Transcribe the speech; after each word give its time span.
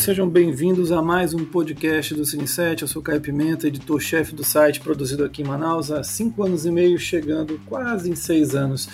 todos, 0.00 0.04
sejam 0.04 0.28
bem-vindos 0.28 0.90
a 0.90 1.02
mais 1.02 1.34
um 1.34 1.44
podcast 1.44 2.14
do 2.14 2.22
Cine7. 2.22 2.82
Eu 2.82 2.88
sou 2.88 3.02
Caio 3.02 3.20
Pimenta, 3.20 3.66
editor-chefe 3.66 4.34
do 4.34 4.42
site, 4.42 4.80
produzido 4.80 5.24
aqui 5.24 5.42
em 5.42 5.44
Manaus 5.44 5.90
há 5.90 6.02
cinco 6.02 6.42
anos 6.42 6.64
e 6.64 6.70
meio, 6.70 6.98
chegando 6.98 7.60
quase 7.66 8.10
em 8.10 8.14
seis 8.14 8.54
anos. 8.54 8.88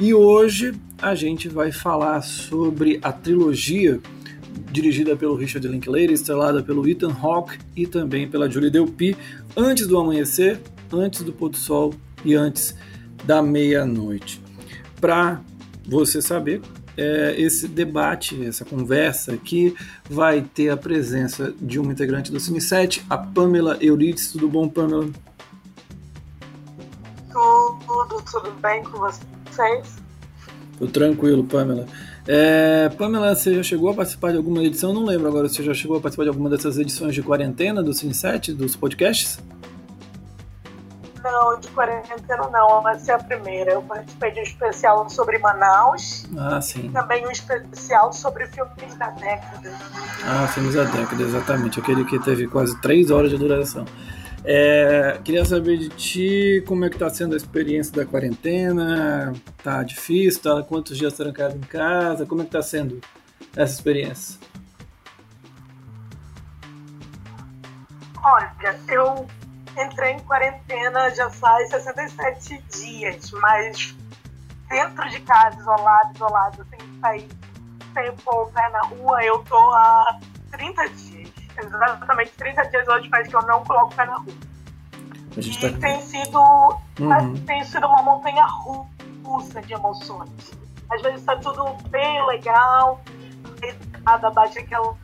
E 0.00 0.14
hoje 0.14 0.72
a 1.00 1.14
gente 1.14 1.48
vai 1.48 1.72
falar 1.72 2.22
sobre 2.22 2.98
a 3.02 3.12
trilogia 3.12 4.00
dirigida 4.70 5.16
pelo 5.16 5.34
Richard 5.34 5.66
Linklater, 5.66 6.12
estrelada 6.12 6.62
pelo 6.62 6.88
Ethan 6.88 7.12
Hawke 7.12 7.58
e 7.74 7.86
também 7.86 8.28
pela 8.28 8.48
Julie 8.48 8.70
Delpy, 8.70 9.16
Antes 9.56 9.86
do 9.86 9.98
Amanhecer, 9.98 10.60
Antes 10.92 11.22
do 11.22 11.32
Pôr 11.32 11.50
do 11.50 11.56
Sol 11.56 11.94
e 12.24 12.34
Antes 12.34 12.74
da 13.24 13.42
Meia-Noite. 13.42 14.40
Para 15.00 15.40
você 15.86 16.22
saber, 16.22 16.60
é, 16.96 17.34
esse 17.38 17.68
debate, 17.68 18.44
essa 18.44 18.64
conversa 18.64 19.32
aqui 19.32 19.74
vai 20.08 20.40
ter 20.40 20.70
a 20.70 20.76
presença 20.76 21.54
de 21.60 21.78
uma 21.78 21.92
integrante 21.92 22.32
do 22.32 22.40
Cine 22.40 22.60
7, 22.60 23.04
a 23.08 23.18
Pamela 23.18 23.76
Euridice. 23.80 24.32
Tudo 24.32 24.48
bom, 24.48 24.68
Pamela? 24.68 25.08
Tudo, 27.32 28.22
tudo 28.30 28.50
bem 28.62 28.82
com 28.82 28.98
vocês? 28.98 29.96
Tudo 30.78 30.90
tranquilo, 30.90 31.44
Pamela. 31.44 31.86
É, 32.26 32.88
Pamela, 32.88 33.34
você 33.34 33.54
já 33.54 33.62
chegou 33.62 33.90
a 33.90 33.94
participar 33.94 34.32
de 34.32 34.36
alguma 34.36 34.62
edição? 34.64 34.92
Não 34.92 35.04
lembro 35.04 35.28
agora, 35.28 35.48
você 35.48 35.62
já 35.62 35.72
chegou 35.72 35.96
a 35.96 36.00
participar 36.00 36.24
de 36.24 36.30
alguma 36.30 36.50
dessas 36.50 36.78
edições 36.78 37.14
de 37.14 37.22
quarentena 37.22 37.82
do 37.82 37.92
Cine 37.92 38.14
7, 38.14 38.52
dos 38.52 38.74
podcasts? 38.74 39.38
Não, 41.26 41.58
de 41.58 41.68
quarentena 41.68 42.48
não, 42.52 42.80
mas 42.82 43.08
é 43.08 43.14
a 43.14 43.18
primeira. 43.18 43.72
Eu 43.72 43.82
participei 43.82 44.30
de 44.30 44.40
um 44.40 44.42
especial 44.44 45.10
sobre 45.10 45.38
Manaus. 45.38 46.24
Ah, 46.38 46.60
sim. 46.60 46.86
E 46.86 46.88
também 46.90 47.26
um 47.26 47.30
especial 47.30 48.12
sobre 48.12 48.46
filmes 48.46 48.94
da 48.96 49.10
década. 49.10 49.72
Ah, 50.24 50.46
filmes 50.46 50.74
da 50.74 50.84
década, 50.84 51.20
exatamente. 51.20 51.80
Aquele 51.80 52.04
que 52.04 52.16
teve 52.20 52.46
quase 52.46 52.80
três 52.80 53.10
horas 53.10 53.30
de 53.30 53.38
duração. 53.38 53.84
É, 54.44 55.18
queria 55.24 55.44
saber 55.44 55.78
de 55.78 55.88
ti 55.88 56.64
como 56.68 56.84
é 56.84 56.90
que 56.90 56.96
tá 56.96 57.10
sendo 57.10 57.34
a 57.34 57.36
experiência 57.36 57.92
da 57.92 58.06
quarentena. 58.06 59.32
Tá 59.64 59.82
difícil? 59.82 60.40
Tá 60.40 60.62
quantos 60.62 60.96
dias 60.96 61.12
trancado 61.14 61.56
em 61.56 61.60
casa? 61.60 62.24
Como 62.24 62.42
é 62.42 62.44
que 62.44 62.52
tá 62.52 62.62
sendo 62.62 63.00
essa 63.56 63.74
experiência? 63.74 64.38
Olha, 68.22 68.52
eu 68.88 69.26
entrei 69.76 70.12
em 70.12 70.20
quarentena 70.20 71.10
já 71.14 71.28
faz 71.30 71.70
67 71.70 72.62
dias, 72.70 73.30
mas 73.32 73.94
dentro 74.68 75.08
de 75.10 75.20
casa, 75.20 75.58
isolado, 75.58 76.12
isolado, 76.14 76.66
sem 76.70 77.00
sair, 77.00 77.28
sem 77.92 78.16
pôr 78.16 78.44
o 78.44 78.52
pé 78.52 78.68
na 78.70 78.80
rua, 78.82 79.22
eu 79.24 79.38
tô 79.44 79.56
há 79.56 80.18
30 80.52 80.88
dias. 80.90 81.30
Exatamente 81.58 82.32
30 82.32 82.62
dias 82.64 82.88
hoje 82.88 83.08
faz 83.08 83.28
que 83.28 83.36
eu 83.36 83.42
não 83.42 83.64
coloco 83.64 83.92
o 83.92 83.96
pé 83.96 84.06
na 84.06 84.16
rua. 84.16 84.34
E 85.36 85.56
tá... 85.58 85.78
tem 85.78 86.00
sido 86.00 86.38
uhum. 86.38 87.44
tem 87.44 87.64
sido 87.64 87.86
uma 87.86 88.02
montanha 88.02 88.46
russa 89.24 89.60
de 89.62 89.74
emoções. 89.74 90.52
Às 90.90 91.02
vezes 91.02 91.24
tá 91.24 91.36
tudo 91.36 91.64
bem 91.88 92.26
legal, 92.26 93.00
nada 94.04 94.30
bate 94.30 94.58
aquela 94.58 94.94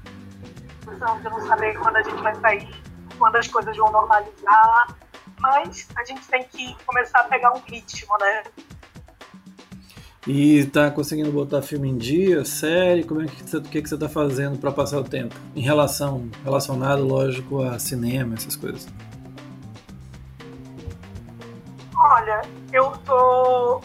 sensação 0.84 1.18
de 1.18 1.24
não 1.24 1.46
saber 1.46 1.78
quando 1.78 1.96
a 1.96 2.02
gente 2.02 2.22
vai 2.22 2.34
sair 2.36 2.81
quando 3.22 3.36
as 3.36 3.46
coisas 3.46 3.76
vão 3.76 3.92
normalizar. 3.92 4.96
Mas 5.38 5.86
a 5.96 6.04
gente 6.04 6.26
tem 6.26 6.42
que 6.42 6.76
começar 6.84 7.20
a 7.20 7.24
pegar 7.24 7.52
um 7.52 7.60
ritmo, 7.60 8.18
né? 8.18 8.42
E 10.26 10.66
tá 10.66 10.90
conseguindo 10.90 11.30
botar 11.30 11.62
filme 11.62 11.88
em 11.88 11.96
dia, 11.96 12.44
série? 12.44 13.04
Como 13.04 13.22
é 13.22 13.26
que 13.26 13.42
você, 13.42 13.58
o 13.58 13.62
que, 13.62 13.80
que 13.80 13.88
você 13.88 13.96
tá 13.96 14.08
fazendo 14.08 14.58
para 14.58 14.72
passar 14.72 14.98
o 14.98 15.04
tempo? 15.04 15.36
Em 15.54 15.60
relação, 15.60 16.28
relacionado, 16.42 17.04
lógico, 17.04 17.62
a 17.62 17.78
cinema, 17.78 18.34
essas 18.34 18.56
coisas. 18.56 18.88
Olha, 21.96 22.42
eu 22.72 22.90
tô 23.04 23.80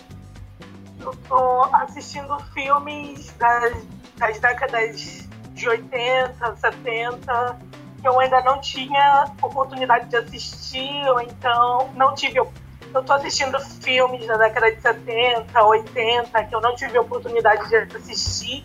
eu 0.99 1.15
tô 1.27 1.63
assistindo 1.75 2.39
filmes 2.53 3.31
das, 3.37 3.85
das 4.17 4.39
décadas 4.39 5.27
de 5.53 5.69
80, 5.69 6.55
70, 6.55 7.59
que 7.59 7.66
eu 8.07 8.19
ainda 8.19 8.41
não 8.41 8.59
tinha 8.59 9.25
oportunidade 9.41 10.09
de 10.09 10.15
assistir, 10.15 11.07
ou 11.09 11.21
então 11.21 11.91
não 11.95 12.15
tive. 12.15 12.39
Eu 12.39 12.51
estou 12.95 13.15
assistindo 13.15 13.59
filmes 13.59 14.25
da 14.25 14.37
década 14.37 14.73
de 14.73 14.81
70, 14.81 15.61
80, 15.61 16.43
que 16.45 16.55
eu 16.55 16.61
não 16.61 16.75
tive 16.75 16.97
oportunidade 16.97 17.67
de 17.67 17.75
assistir, 17.97 18.63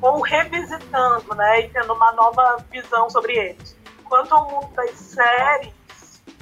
ou 0.00 0.20
revisitando, 0.20 1.34
né, 1.34 1.62
e 1.62 1.68
tendo 1.70 1.92
uma 1.92 2.12
nova 2.12 2.64
visão 2.70 3.10
sobre 3.10 3.36
eles. 3.36 3.76
Quanto 4.04 4.34
ao 4.34 4.50
mundo 4.50 4.72
das 4.74 4.90
séries, 4.92 5.72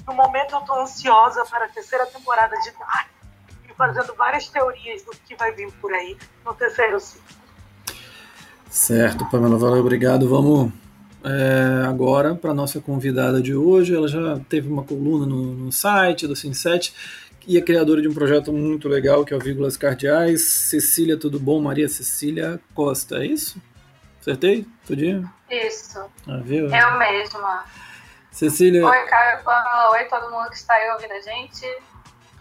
no 0.07 0.12
momento 0.15 0.55
eu 0.55 0.61
estou 0.61 0.81
ansiosa 0.81 1.45
para 1.47 1.65
a 1.65 1.69
terceira 1.69 2.07
temporada 2.07 2.55
de 2.61 2.71
Dark 2.73 3.09
e 3.69 3.75
fazendo 3.75 4.15
várias 4.15 4.49
teorias 4.49 5.03
do 5.05 5.12
que 5.12 5.35
vai 5.37 5.53
vir 5.53 5.73
por 5.81 5.93
aí 5.93 6.19
no 6.45 6.55
terceiro 6.55 7.01
ciclo. 7.01 7.25
Certo, 8.69 9.29
Pamela, 9.31 9.57
valeu, 9.57 9.81
obrigado. 9.81 10.29
Vamos 10.29 10.73
é, 11.25 11.87
agora 11.87 12.34
para 12.34 12.55
nossa 12.55 12.81
convidada 12.81 13.41
de 13.41 13.55
hoje. 13.55 13.94
Ela 13.94 14.09
já 14.09 14.38
teve 14.49 14.69
uma 14.69 14.83
coluna 14.84 15.27
no, 15.27 15.55
no 15.55 15.72
site 15.72 16.27
do 16.27 16.37
Cinset 16.37 16.94
e 17.47 17.56
é 17.56 17.60
criadora 17.60 18.00
de 18.00 18.09
um 18.09 18.15
projeto 18.15 18.53
muito 18.53 18.88
legal 18.88 19.25
que 19.25 19.34
é 19.34 19.37
o 19.37 19.41
Vírgulas 19.41 19.77
Cardeais. 19.77 20.44
Cecília, 20.44 21.16
tudo 21.16 21.38
bom? 21.38 21.61
Maria 21.61 21.88
Cecília 21.88 22.61
Costa, 22.75 23.19
é 23.19 23.27
isso? 23.27 23.61
Acertei? 24.21 24.66
Tudinho? 24.87 25.28
Isso. 25.50 25.99
Ah, 26.28 26.41
viu? 26.43 26.69
Eu 26.69 26.99
mesma. 26.99 27.65
Cecília. 28.31 28.87
Oi, 28.87 29.06
Caio. 29.06 29.41
Oi, 29.93 30.05
todo 30.05 30.31
mundo 30.31 30.49
que 30.49 30.56
está 30.56 30.75
aí 30.75 30.91
ouvindo 30.93 31.12
a 31.12 31.21
gente. 31.21 31.66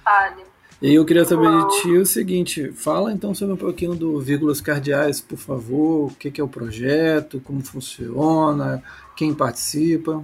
Fale. 0.03 0.50
E 0.81 0.95
eu 0.95 1.05
queria 1.05 1.23
saber 1.23 1.47
de 1.47 1.81
ti 1.81 1.95
o 1.95 2.05
seguinte, 2.07 2.71
fala 2.73 3.11
então 3.11 3.35
sobre 3.35 3.53
um 3.53 3.57
pouquinho 3.57 3.93
do 3.93 4.19
Vírgulas 4.19 4.59
Cardeais, 4.59 5.21
por 5.21 5.37
favor, 5.37 6.07
o 6.07 6.15
que, 6.15 6.41
é 6.41 6.43
o 6.43 6.47
projeto, 6.47 7.39
como 7.39 7.63
funciona, 7.63 8.83
quem 9.15 9.31
participa. 9.31 10.23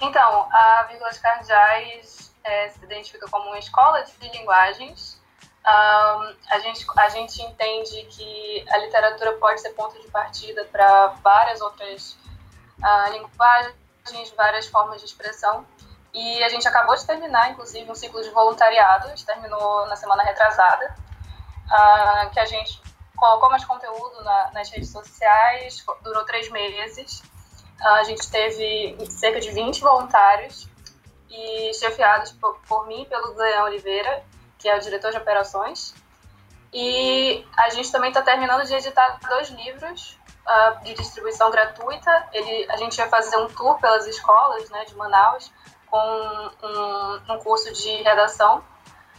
Então, 0.00 0.48
a 0.50 0.84
Vírgulas 0.88 1.16
Cardeais 1.18 2.34
é, 2.42 2.70
se 2.70 2.84
identifica 2.84 3.24
como 3.30 3.50
uma 3.50 3.58
escola 3.60 4.02
de 4.02 4.28
linguagens. 4.36 5.22
Um, 5.64 6.34
a, 6.50 6.58
gente, 6.60 6.84
a 6.96 7.08
gente 7.10 7.40
entende 7.40 8.04
que 8.10 8.64
a 8.68 8.78
literatura 8.78 9.34
pode 9.34 9.60
ser 9.60 9.70
ponto 9.74 9.96
de 10.02 10.08
partida 10.08 10.64
para 10.72 11.06
várias 11.22 11.60
outras 11.60 12.18
uh, 12.82 13.12
linguagens, 13.12 14.34
várias 14.36 14.66
formas 14.66 15.00
de 15.00 15.06
expressão. 15.06 15.64
E 16.14 16.44
a 16.44 16.48
gente 16.48 16.66
acabou 16.68 16.94
de 16.94 17.04
terminar, 17.04 17.50
inclusive, 17.50 17.90
um 17.90 17.94
ciclo 17.94 18.22
de 18.22 18.30
voluntariado, 18.30 19.06
a 19.06 19.10
gente 19.10 19.26
terminou 19.26 19.86
na 19.86 19.96
semana 19.96 20.22
retrasada, 20.22 20.94
uh, 21.66 22.30
que 22.30 22.38
a 22.38 22.44
gente 22.44 22.80
colocou 23.16 23.50
mais 23.50 23.64
conteúdo 23.64 24.22
na, 24.22 24.52
nas 24.52 24.70
redes 24.70 24.90
sociais, 24.90 25.84
durou 26.02 26.24
três 26.24 26.48
meses. 26.50 27.20
Uh, 27.80 27.88
a 27.88 28.04
gente 28.04 28.30
teve 28.30 28.96
cerca 29.10 29.40
de 29.40 29.50
20 29.50 29.80
voluntários 29.80 30.68
e 31.28 31.74
chefiados 31.74 32.30
por, 32.32 32.60
por 32.68 32.86
mim 32.86 33.02
e 33.02 33.06
pelo 33.06 33.34
Leão 33.34 33.64
Oliveira, 33.64 34.22
que 34.56 34.68
é 34.68 34.76
o 34.76 34.80
diretor 34.80 35.10
de 35.10 35.18
operações. 35.18 35.94
E 36.72 37.44
a 37.56 37.70
gente 37.70 37.90
também 37.90 38.10
está 38.10 38.22
terminando 38.22 38.64
de 38.64 38.74
editar 38.74 39.18
dois 39.28 39.48
livros 39.50 40.18
uh, 40.46 40.84
de 40.84 40.94
distribuição 40.94 41.50
gratuita. 41.50 42.28
Ele, 42.32 42.70
a 42.70 42.76
gente 42.76 42.96
vai 42.96 43.08
fazer 43.08 43.36
um 43.36 43.48
tour 43.48 43.78
pelas 43.80 44.06
escolas 44.06 44.70
né, 44.70 44.84
de 44.84 44.94
Manaus, 44.94 45.52
com 45.94 46.50
um, 46.64 47.34
um 47.34 47.38
curso 47.38 47.72
de 47.72 48.02
redação, 48.02 48.64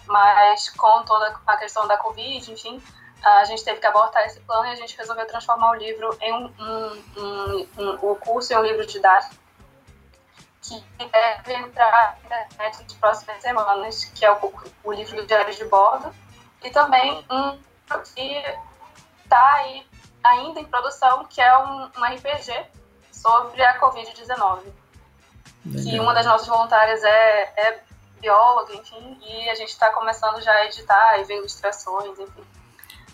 mas 0.06 0.69
com 0.72 1.04
toda 1.04 1.39
a 1.48 1.56
questão 1.56 1.88
da 1.88 1.95
Covid, 1.95 2.51
enfim, 2.51 2.83
a 3.24 3.45
gente 3.45 3.63
teve 3.63 3.80
que 3.80 3.88
abortar 3.88 4.25
esse 4.25 4.42
plano 4.42 4.66
e 4.68 4.72
a 4.72 4.75
gente 4.75 4.98
resolveu 4.98 5.25
transformar 5.25 5.72
o 5.72 5.75
livro 5.75 6.18
em 6.19 6.33
um, 6.33 6.54
um, 6.60 7.01
um, 7.18 7.68
um 7.77 8.12
o 8.12 8.16
curso 8.18 8.51
em 8.51 8.57
um 8.57 8.62
livro 8.62 8.86
didático 8.86 9.36
que 10.62 10.83
deve 10.98 11.54
entrar 11.54 12.18
na 12.30 12.44
internet 12.44 12.83
nas 12.83 12.94
próximas 12.94 13.42
semanas, 13.42 14.04
que 14.04 14.25
é 14.25 14.31
o, 14.33 14.54
o 14.83 14.92
livro 14.92 15.16
do 15.16 15.25
Diário 15.25 15.56
de 15.56 15.63
Bordo, 15.66 16.13
e 16.62 16.69
também 16.71 17.25
um 17.31 17.57
que 18.13 18.44
está 19.24 19.54
aí 19.54 19.88
ainda 20.21 20.60
em 20.60 20.66
produção, 20.66 21.24
que 21.24 21.39
é 21.39 21.57
um, 21.57 21.83
um 21.83 22.04
RPG 22.04 22.66
sobre 23.13 23.63
a 23.63 23.80
Covid-19 23.80 24.85
que 25.72 26.00
uma 26.00 26.14
das 26.14 26.26
nossas 26.26 26.48
voluntárias 26.48 27.04
é, 27.04 27.54
é 27.58 27.80
bióloga, 28.22 28.74
enfim, 28.74 29.18
e 29.22 29.50
a 29.50 29.56
gente 29.56 29.70
está 29.70 29.92
começando 29.92 30.42
já 30.42 30.52
a 30.52 30.66
editar 30.66 31.20
e 31.20 31.24
ver 31.24 31.38
ilustrações, 31.38 32.18
enfim. 32.20 32.44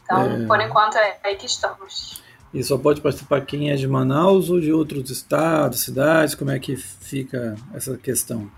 Então, 0.04 0.22
é... 0.24 0.46
por 0.46 0.60
enquanto, 0.60 0.98
é 0.98 1.18
aí 1.24 1.36
que 1.36 1.46
estamos. 1.46 2.22
E 2.54 2.64
só 2.64 2.78
pode 2.78 3.00
participar 3.00 3.42
quem 3.46 3.72
é 3.72 3.76
de 3.76 3.88
Manaus 3.88 4.50
ou 4.50 4.60
de 4.60 4.74
outros 4.74 5.10
estados, 5.10 5.82
cidades? 5.82 6.36
Como 6.36 6.52
é 6.52 6.60
que 6.60 6.76
fica 6.76 7.56
essa 7.74 7.98
questão? 7.98 8.52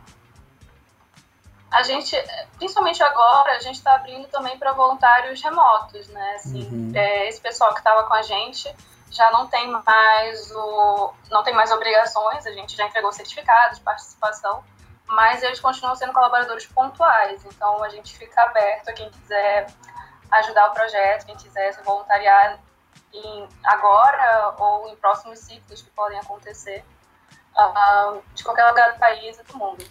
A 1.71 1.83
gente, 1.83 2.15
principalmente 2.57 3.01
agora, 3.03 3.55
a 3.55 3.59
gente 3.59 3.75
está 3.75 3.95
abrindo 3.95 4.27
também 4.27 4.57
para 4.57 4.73
voluntários 4.73 5.41
remotos, 5.41 6.07
né? 6.07 6.35
Assim, 6.35 6.63
uhum. 6.71 6.91
é, 6.95 7.27
esse 7.29 7.39
pessoal 7.39 7.71
que 7.73 7.79
estava 7.79 8.03
com 8.03 8.13
a 8.13 8.21
gente 8.21 8.73
já 9.13 9.31
não 9.31 9.47
tem 9.47 9.69
mais 9.69 10.51
o 10.51 11.13
não 11.29 11.43
tem 11.43 11.53
mais 11.53 11.71
obrigações, 11.71 12.45
a 12.45 12.51
gente 12.51 12.75
já 12.75 12.85
entregou 12.85 13.11
certificados 13.11 13.77
de 13.77 13.83
participação, 13.83 14.63
mas 15.07 15.43
eles 15.43 15.59
continuam 15.59 15.95
sendo 15.95 16.13
colaboradores 16.13 16.65
pontuais, 16.65 17.43
então 17.45 17.83
a 17.83 17.89
gente 17.89 18.17
fica 18.17 18.41
aberto 18.41 18.89
a 18.89 18.93
quem 18.93 19.09
quiser 19.09 19.67
ajudar 20.31 20.69
o 20.69 20.73
projeto, 20.73 21.25
quem 21.25 21.35
quiser 21.35 21.73
se 21.73 21.83
voluntariar 21.83 22.59
em, 23.13 23.47
agora 23.63 24.55
ou 24.57 24.87
em 24.89 24.95
próximos 24.95 25.39
ciclos 25.39 25.81
que 25.81 25.89
podem 25.91 26.17
acontecer 26.19 26.83
uh, 27.55 28.21
de 28.33 28.43
qualquer 28.43 28.67
lugar 28.67 28.93
do 28.93 28.99
país 28.99 29.39
e 29.39 29.43
do 29.43 29.57
mundo. 29.57 29.83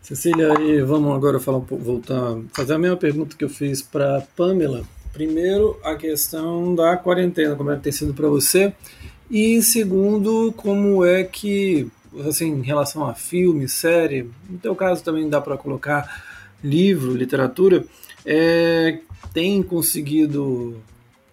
Cecília, 0.00 0.60
e 0.60 0.82
vamos 0.82 1.14
agora 1.14 1.38
falar 1.38 1.58
um 1.58 1.64
pouco, 1.64 1.84
voltar, 1.84 2.16
fazer 2.52 2.74
a 2.74 2.78
mesma 2.78 2.96
pergunta 2.96 3.36
que 3.36 3.44
eu 3.44 3.48
fiz 3.48 3.80
para 3.80 4.20
Pamela. 4.36 4.82
Primeiro, 5.12 5.78
a 5.84 5.94
questão 5.94 6.74
da 6.74 6.96
quarentena, 6.96 7.54
como 7.54 7.70
é 7.70 7.76
que 7.76 7.82
tem 7.82 7.92
sido 7.92 8.14
para 8.14 8.28
você? 8.28 8.72
E 9.30 9.62
segundo, 9.62 10.52
como 10.56 11.04
é 11.04 11.22
que, 11.22 11.90
assim, 12.26 12.48
em 12.48 12.62
relação 12.62 13.06
a 13.06 13.14
filme, 13.14 13.68
série, 13.68 14.30
no 14.48 14.58
teu 14.58 14.74
caso 14.74 15.04
também 15.04 15.28
dá 15.28 15.40
para 15.40 15.58
colocar 15.58 16.22
livro, 16.64 17.14
literatura, 17.14 17.84
é, 18.24 19.00
tem 19.34 19.62
conseguido 19.62 20.82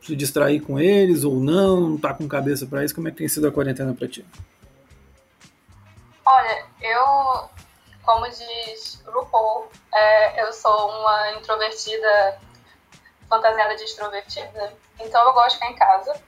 se 0.01 0.13
distrair 0.15 0.59
com 0.59 0.77
eles 0.77 1.23
ou 1.23 1.39
não? 1.39 1.89
Não 1.89 1.97
tá 1.97 2.13
com 2.13 2.27
cabeça 2.27 2.65
para 2.65 2.83
isso? 2.83 2.95
Como 2.95 3.07
é 3.07 3.11
que 3.11 3.17
tem 3.17 3.27
sido 3.29 3.47
a 3.47 3.51
quarentena 3.51 3.93
para 3.93 4.07
ti? 4.09 4.25
Olha, 6.25 6.65
eu, 6.81 7.49
como 8.03 8.25
diz 8.29 9.01
RuPaul, 9.05 9.69
é, 9.93 10.43
eu 10.43 10.51
sou 10.51 10.89
uma 10.89 11.31
introvertida 11.37 12.39
fantasiada 13.29 13.75
de 13.75 13.83
extrovertida, 13.83 14.73
então 14.99 15.25
eu 15.27 15.33
gosto 15.33 15.51
de 15.51 15.55
ficar 15.55 15.71
em 15.71 15.75
casa. 15.75 16.21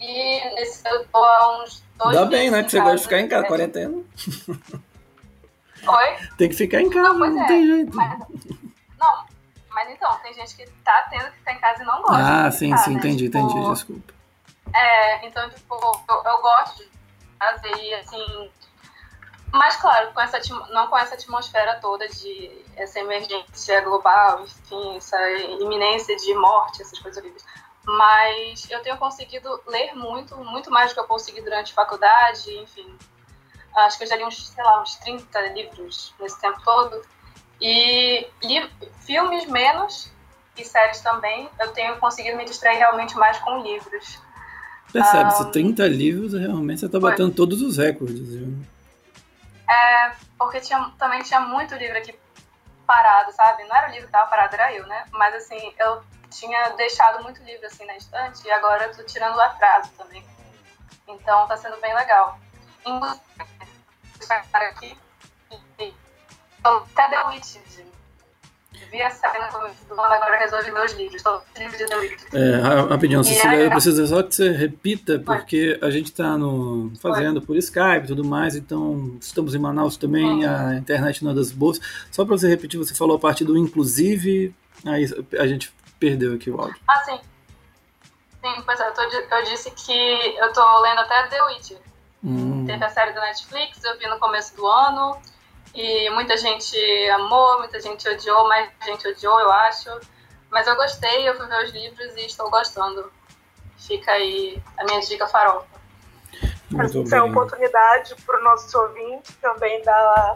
E 0.00 0.54
nesse 0.54 0.88
eu 0.88 1.06
tô 1.08 1.18
há 1.18 1.62
uns 1.62 1.82
dois 1.96 2.16
Dá 2.16 2.24
bem, 2.24 2.50
né? 2.50 2.64
Que 2.64 2.70
você 2.70 2.80
gosta 2.80 2.96
de 2.96 3.02
ficar 3.02 3.20
em 3.20 3.28
casa, 3.28 3.44
é. 3.44 3.48
quarentena. 3.48 4.02
Oi? 5.86 6.28
Tem 6.38 6.48
que 6.48 6.54
ficar 6.54 6.80
em 6.80 6.90
casa, 6.90 7.12
não, 7.12 7.18
não 7.18 7.42
é, 7.42 7.46
tem 7.46 7.66
jeito. 7.66 7.94
Mas, 7.94 8.18
não, 8.98 9.24
mas 9.70 9.90
então, 9.90 10.14
tem 10.22 10.34
gente 10.34 10.56
que 10.56 10.66
tá 10.84 11.06
tendo 11.10 11.30
que 11.30 11.38
ficar 11.38 11.52
em 11.52 11.58
casa 11.58 11.82
e 11.82 11.86
não 11.86 12.02
gosta. 12.02 12.46
Ah, 12.46 12.50
sim, 12.50 12.76
sim, 12.78 12.90
né? 12.90 12.96
entendi, 12.96 13.24
tipo, 13.24 13.38
entendi, 13.38 13.70
desculpa. 13.70 14.14
É, 14.74 15.26
então, 15.26 15.48
tipo, 15.50 15.74
eu, 15.74 16.22
eu 16.24 16.42
gosto 16.42 16.78
de 16.78 16.88
fazer, 17.38 17.94
assim. 17.94 18.50
Mas, 19.52 19.76
claro, 19.76 20.12
com 20.12 20.20
essa, 20.20 20.40
não 20.70 20.86
com 20.86 20.96
essa 20.96 21.14
atmosfera 21.14 21.78
toda 21.80 22.08
de 22.08 22.50
essa 22.76 23.00
emergência 23.00 23.80
global, 23.80 24.44
enfim, 24.44 24.96
essa 24.96 25.30
iminência 25.60 26.16
de 26.16 26.34
morte, 26.34 26.82
essas 26.82 26.98
coisas 26.98 27.20
horríveis. 27.20 27.44
Mas 27.84 28.70
eu 28.70 28.80
tenho 28.82 28.96
conseguido 28.96 29.60
ler 29.66 29.94
muito, 29.94 30.36
muito 30.36 30.70
mais 30.70 30.90
do 30.90 30.94
que 30.94 31.00
eu 31.00 31.04
consegui 31.04 31.40
durante 31.40 31.72
a 31.72 31.74
faculdade, 31.74 32.52
enfim. 32.58 32.86
Acho 33.74 33.98
que 33.98 34.04
eu 34.04 34.08
já 34.08 34.16
li 34.16 34.24
uns, 34.24 34.48
sei 34.48 34.62
lá, 34.62 34.82
uns 34.82 34.96
30 34.96 35.40
livros 35.48 36.14
nesse 36.20 36.40
tempo 36.40 36.60
todo. 36.64 37.02
E 37.60 38.26
li 38.42 38.70
filmes 39.00 39.46
menos 39.46 40.12
e 40.56 40.64
séries 40.64 41.00
também. 41.00 41.48
Eu 41.58 41.72
tenho 41.72 41.96
conseguido 41.96 42.36
me 42.36 42.44
distrair 42.44 42.78
realmente 42.78 43.16
mais 43.16 43.38
com 43.38 43.62
livros. 43.62 44.18
Percebe-se, 44.92 45.42
um, 45.42 45.50
30 45.50 45.86
livros, 45.88 46.32
realmente 46.32 46.80
você 46.80 46.86
está 46.86 46.98
batendo 46.98 47.32
todos 47.32 47.62
os 47.62 47.76
recordes. 47.76 48.28
Viu? 48.28 48.56
É, 49.70 50.12
porque 50.36 50.60
tinha, 50.60 50.92
também 50.98 51.22
tinha 51.22 51.40
muito 51.40 51.76
livro 51.76 51.96
aqui 51.96 52.18
parado, 52.86 53.30
sabe? 53.32 53.62
Não 53.64 53.76
era 53.76 53.86
o 53.86 53.90
livro 53.90 54.08
que 54.08 54.16
estava 54.16 54.28
parado, 54.28 54.54
era 54.54 54.72
eu, 54.74 54.84
né? 54.86 55.04
Mas 55.12 55.32
assim, 55.36 55.72
eu 55.78 56.02
tinha 56.28 56.70
deixado 56.70 57.22
muito 57.22 57.40
livro 57.44 57.64
assim 57.66 57.84
na 57.86 57.96
estante 57.96 58.44
e 58.44 58.50
agora 58.50 58.86
eu 58.86 58.96
tô 58.96 59.04
tirando 59.04 59.36
o 59.36 59.40
atraso 59.40 59.92
também. 59.92 60.24
Então 61.06 61.46
tá 61.46 61.56
sendo 61.56 61.80
bem 61.80 61.94
legal. 61.94 62.38
Inclusive, 62.84 63.20
aqui 64.52 64.98
até 66.62 67.08
The 67.08 67.26
Witch, 67.28 67.56
Vi 68.72 69.02
a 69.02 69.10
série 69.10 69.38
do 69.88 70.00
ano, 70.00 70.14
agora 70.14 70.38
resolvi 70.38 70.70
meus 70.70 70.92
livros. 70.92 71.22
Todos 71.22 71.42
os 71.52 71.58
livros 71.58 71.78
de. 71.78 72.36
É, 72.36 72.56
rapidinho, 72.88 73.22
Cecília, 73.22 73.58
eu 73.58 73.70
preciso 73.70 74.06
só 74.06 74.22
que 74.22 74.34
você 74.34 74.50
repita, 74.50 75.18
porque 75.18 75.78
a 75.82 75.90
gente 75.90 76.06
está 76.06 76.38
no, 76.38 76.92
fazendo 77.00 77.42
por 77.42 77.56
Skype 77.56 78.04
e 78.04 78.06
tudo 78.06 78.24
mais, 78.24 78.54
então 78.54 79.16
estamos 79.20 79.54
em 79.54 79.58
Manaus 79.58 79.96
também, 79.96 80.46
a 80.46 80.74
internet 80.74 81.24
não 81.24 81.32
é 81.32 81.34
das 81.34 81.50
boas. 81.50 81.80
Só 82.10 82.24
para 82.24 82.36
você 82.36 82.48
repetir, 82.48 82.78
você 82.78 82.94
falou 82.94 83.16
a 83.16 83.20
parte 83.20 83.44
do 83.44 83.56
inclusive, 83.56 84.54
aí 84.86 85.04
a 85.38 85.46
gente 85.46 85.72
perdeu 85.98 86.34
aqui 86.34 86.50
o 86.50 86.60
áudio. 86.60 86.76
Ah, 86.88 87.02
sim. 87.04 87.20
Sim, 88.42 88.62
pois 88.64 88.80
é, 88.80 88.88
eu, 88.88 88.94
tô, 88.94 89.02
eu 89.02 89.44
disse 89.44 89.70
que 89.72 90.38
eu 90.38 90.52
tô 90.52 90.80
lendo 90.80 91.00
até 91.00 91.26
The 91.26 91.42
Witch. 91.44 91.72
Hum. 92.24 92.64
Teve 92.66 92.84
a 92.84 92.88
série 92.88 93.12
da 93.12 93.20
Netflix, 93.20 93.82
eu 93.84 93.98
vi 93.98 94.06
no 94.06 94.18
começo 94.18 94.56
do 94.56 94.66
ano. 94.66 95.18
E 95.74 96.10
muita 96.10 96.36
gente 96.36 96.76
amou, 97.10 97.58
muita 97.58 97.80
gente 97.80 98.08
odiou, 98.08 98.48
mais 98.48 98.70
gente 98.84 99.06
odiou, 99.06 99.38
eu 99.40 99.52
acho. 99.52 99.88
Mas 100.50 100.66
eu 100.66 100.74
gostei, 100.74 101.28
eu 101.28 101.36
fui 101.36 101.46
ver 101.46 101.64
os 101.64 101.70
livros 101.70 102.16
e 102.16 102.26
estou 102.26 102.50
gostando. 102.50 103.12
Fica 103.76 104.12
aí 104.12 104.60
a 104.76 104.84
minha 104.84 105.00
dica 105.00 105.26
farofa. 105.26 105.80
Essa 106.78 107.16
é 107.16 107.22
uma 107.22 107.30
oportunidade 107.30 108.14
para 108.24 108.40
o 108.40 108.44
nosso 108.44 108.78
ouvinte 108.78 109.32
também 109.34 109.82
dar, 109.82 110.34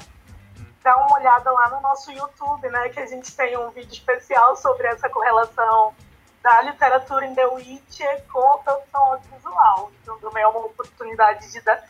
dar 0.83 0.97
uma 0.97 1.19
olhada 1.19 1.51
lá 1.51 1.71
no 1.71 1.81
nosso 1.81 2.11
YouTube, 2.13 2.69
né? 2.71 2.89
Que 2.89 3.01
a 3.01 3.07
gente 3.07 3.35
tem 3.37 3.57
um 3.57 3.71
vídeo 3.71 3.93
especial 3.93 4.57
sobre 4.57 4.87
essa 4.87 5.09
correlação 5.09 5.95
da 6.43 6.63
literatura 6.63 7.25
em 7.27 7.35
The 7.35 7.47
Witcher 7.47 8.25
com 8.33 8.53
a 8.53 8.59
produção 8.59 9.03
audiovisual. 9.13 9.93
Então 10.03 10.19
também 10.19 10.43
é 10.43 10.47
uma 10.47 10.61
oportunidade 10.61 11.51
de 11.51 11.61
dar 11.61 11.83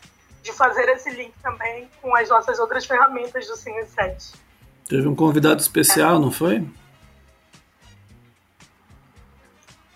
de 0.45 0.53
fazer 0.53 0.87
esse 0.89 1.09
link 1.09 1.33
também 1.41 1.89
com 1.99 2.15
as 2.15 2.29
nossas 2.29 2.59
outras 2.59 2.85
ferramentas 2.85 3.47
do 3.47 3.55
Cine 3.55 3.83
7. 3.83 4.33
Teve 4.87 5.07
um 5.07 5.15
convidado 5.15 5.59
especial, 5.59 6.17
é. 6.17 6.19
não 6.19 6.31
foi? 6.31 6.63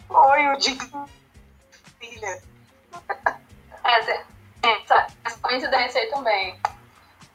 Foi 0.07 0.47
o 0.47 0.57
Dick 0.57 0.83
Filha. 1.99 2.41
Essa 3.83 5.39
coincidência 5.39 6.01
aí 6.01 6.09
também. 6.09 6.59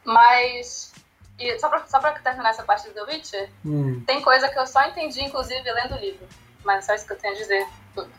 Mas, 0.05 0.93
e 1.39 1.57
só 1.61 1.69
pra, 1.69 1.87
só 1.87 2.01
pra 2.01 2.19
terminar 2.19 2.51
essa 2.51 2.65
parte 2.65 2.89
do 2.89 2.95
The 2.95 3.03
Witcher, 3.05 3.51
hum. 3.65 4.03
tem 4.05 4.21
coisa 4.23 4.49
que 4.49 4.59
eu 4.59 4.67
só 4.67 4.85
entendi, 4.89 5.23
inclusive, 5.23 5.63
lendo 5.71 5.95
o 5.95 6.01
livro. 6.01 6.27
Mas 6.65 6.85
só 6.85 6.95
isso 6.95 7.07
que 7.07 7.13
eu 7.13 7.19
tenho 7.19 7.33
a 7.33 7.37
dizer. 7.37 7.65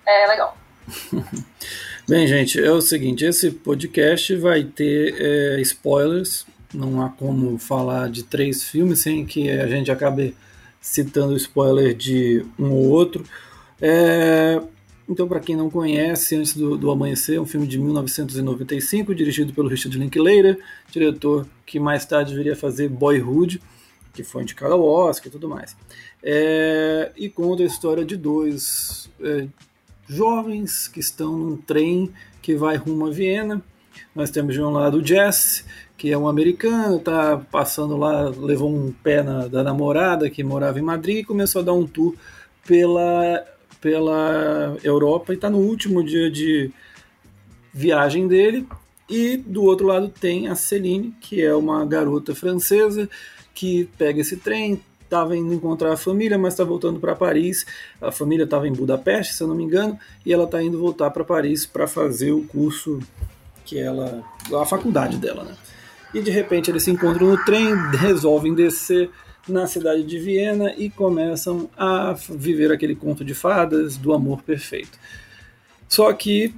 É 0.05 0.27
legal. 0.27 0.57
Bem, 2.07 2.27
gente, 2.27 2.59
é 2.59 2.71
o 2.71 2.81
seguinte: 2.81 3.25
esse 3.25 3.49
podcast 3.49 4.35
vai 4.35 4.63
ter 4.63 5.15
é, 5.19 5.61
spoilers. 5.61 6.45
Não 6.71 7.01
há 7.01 7.09
como 7.09 7.57
falar 7.57 8.11
de 8.11 8.21
três 8.21 8.63
filmes 8.63 8.99
sem 8.99 9.25
que 9.25 9.49
a 9.49 9.65
gente 9.65 9.89
acabe 9.89 10.35
citando 10.79 11.35
spoiler 11.35 11.95
de 11.95 12.45
um 12.59 12.71
ou 12.73 12.89
outro. 12.89 13.25
É, 13.81 14.61
então, 15.09 15.27
para 15.27 15.39
quem 15.39 15.55
não 15.55 15.67
conhece, 15.67 16.35
Antes 16.35 16.55
do, 16.55 16.77
do 16.77 16.91
Amanhecer, 16.91 17.41
um 17.41 17.45
filme 17.45 17.65
de 17.65 17.79
1995, 17.79 19.15
dirigido 19.15 19.51
pelo 19.51 19.67
Richard 19.67 19.97
Linklater, 19.97 20.59
diretor 20.91 21.47
que 21.65 21.79
mais 21.79 22.05
tarde 22.05 22.35
viria 22.35 22.55
fazer 22.55 22.87
Boyhood, 22.87 23.59
que 24.13 24.23
foi 24.23 24.43
indicado 24.43 24.73
ao 24.75 24.83
Oscar 24.83 25.27
e 25.27 25.31
tudo 25.31 25.49
mais. 25.49 25.75
É, 26.21 27.11
e 27.17 27.29
conta 27.29 27.63
a 27.63 27.65
história 27.65 28.05
de 28.05 28.15
dois 28.15 29.09
é, 29.19 29.47
jovens 30.07 30.87
que 30.87 30.99
estão 30.99 31.37
num 31.37 31.57
trem 31.57 32.11
que 32.41 32.55
vai 32.55 32.75
rumo 32.77 33.07
a 33.07 33.11
Viena. 33.11 33.61
Nós 34.13 34.29
temos 34.29 34.53
de 34.53 34.61
um 34.61 34.69
lado 34.69 34.97
o 34.97 35.05
Jesse, 35.05 35.65
que 35.97 36.11
é 36.11 36.17
um 36.17 36.27
americano, 36.27 36.99
tá 36.99 37.37
passando 37.51 37.97
lá, 37.97 38.29
levou 38.29 38.73
um 38.73 38.91
pé 38.91 39.23
na, 39.23 39.47
da 39.47 39.63
namorada 39.63 40.29
que 40.29 40.43
morava 40.43 40.79
em 40.79 40.83
Madrid 40.83 41.19
e 41.19 41.23
começou 41.23 41.61
a 41.61 41.65
dar 41.65 41.73
um 41.73 41.87
tour 41.87 42.15
pela, 42.65 43.45
pela 43.81 44.77
Europa 44.83 45.33
e 45.33 45.35
está 45.35 45.49
no 45.49 45.59
último 45.59 46.03
dia 46.03 46.29
de 46.29 46.71
viagem 47.73 48.27
dele. 48.27 48.67
E 49.09 49.37
do 49.37 49.63
outro 49.63 49.85
lado 49.87 50.09
tem 50.09 50.47
a 50.47 50.55
Celine, 50.55 51.13
que 51.21 51.41
é 51.41 51.53
uma 51.53 51.85
garota 51.85 52.33
francesa 52.33 53.07
que 53.53 53.87
pega 53.97 54.19
esse 54.19 54.37
trem, 54.37 54.81
estava 55.05 55.37
indo 55.37 55.53
encontrar 55.53 55.93
a 55.93 55.97
família, 55.97 56.37
mas 56.37 56.53
está 56.53 56.63
voltando 56.63 56.99
para 56.99 57.15
Paris. 57.15 57.65
A 58.01 58.11
família 58.11 58.43
estava 58.43 58.67
em 58.67 58.73
Budapeste, 58.73 59.33
se 59.33 59.41
eu 59.41 59.47
não 59.47 59.55
me 59.55 59.63
engano, 59.63 59.97
e 60.25 60.33
ela 60.33 60.43
está 60.43 60.61
indo 60.61 60.77
voltar 60.77 61.09
para 61.11 61.23
Paris 61.23 61.65
para 61.65 61.87
fazer 61.87 62.31
o 62.31 62.43
curso 62.43 62.99
que 63.63 63.79
ela, 63.79 64.23
a 64.61 64.65
faculdade 64.65 65.17
dela, 65.17 65.43
né? 65.43 65.55
E 66.13 66.21
de 66.21 66.31
repente 66.31 66.69
eles 66.69 66.83
se 66.83 66.91
encontram 66.91 67.27
no 67.27 67.43
trem, 67.43 67.73
resolvem 67.97 68.53
descer 68.53 69.09
na 69.47 69.67
cidade 69.67 70.03
de 70.03 70.17
Viena 70.17 70.73
e 70.77 70.89
começam 70.89 71.69
a 71.77 72.13
viver 72.13 72.71
aquele 72.71 72.95
conto 72.95 73.23
de 73.23 73.33
fadas 73.33 73.97
do 73.97 74.13
amor 74.13 74.41
perfeito. 74.41 74.97
Só 75.87 76.11
que 76.13 76.53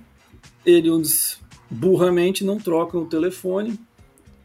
eles 0.66 1.40
burramente 1.70 2.46
não 2.46 2.58
trocam 2.58 3.02
o 3.02 3.06
telefone, 3.06 3.80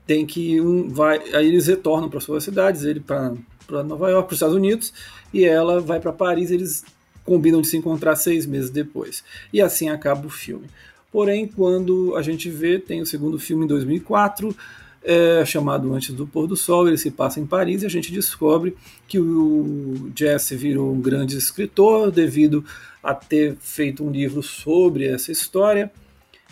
tem 0.07 0.27
que 0.27 0.61
um 0.61 0.89
vai, 0.89 1.19
aí 1.35 1.47
eles 1.47 1.67
retornam 1.67 2.09
para 2.09 2.21
suas 2.21 2.43
cidades, 2.43 2.83
ele 2.83 3.01
para 3.01 3.33
para 3.67 3.83
Nova 3.83 4.11
York, 4.11 4.29
para 4.29 4.35
os 4.35 4.37
Estados 4.37 4.57
Unidos, 4.57 4.93
e 5.33 5.45
ela 5.45 5.81
vai 5.81 6.01
para 6.01 6.13
Paris. 6.13 6.51
Eles 6.51 6.85
combinam 7.25 7.61
de 7.61 7.69
se 7.69 7.77
encontrar 7.77 8.17
seis 8.17 8.47
meses 8.47 8.71
depois. 8.71 9.25
E 9.53 9.61
assim 9.61 9.89
acaba 9.89 10.27
o 10.27 10.31
filme. 10.31 10.67
Porém, 11.11 11.47
quando 11.47 12.17
a 12.17 12.23
gente 12.23 12.49
vê, 12.49 12.79
tem 12.79 13.01
o 13.03 13.07
segundo 13.07 13.39
filme 13.39 13.65
em 13.65 13.69
2004, 13.69 14.57
é, 15.05 15.45
chamado 15.45 15.93
Antes 15.93 16.15
do 16.15 16.27
Pôr 16.27 16.47
do 16.47 16.57
Sol, 16.57 16.89
ele 16.89 16.97
se 16.97 17.11
passa 17.11 17.41
em 17.41 17.47
Paris 17.47 17.83
e 17.83 17.87
a 17.87 17.91
gente 17.91 18.13
descobre 18.13 18.77
que 19.07 19.19
o 19.19 20.11
Jesse 20.15 20.57
virou 20.57 20.93
um 20.93 21.01
grande 21.01 21.37
escritor 21.37 22.11
devido 22.11 22.65
a 23.03 23.15
ter 23.15 23.57
feito 23.61 24.05
um 24.05 24.11
livro 24.11 24.43
sobre 24.43 25.07
essa 25.07 25.33
história 25.33 25.91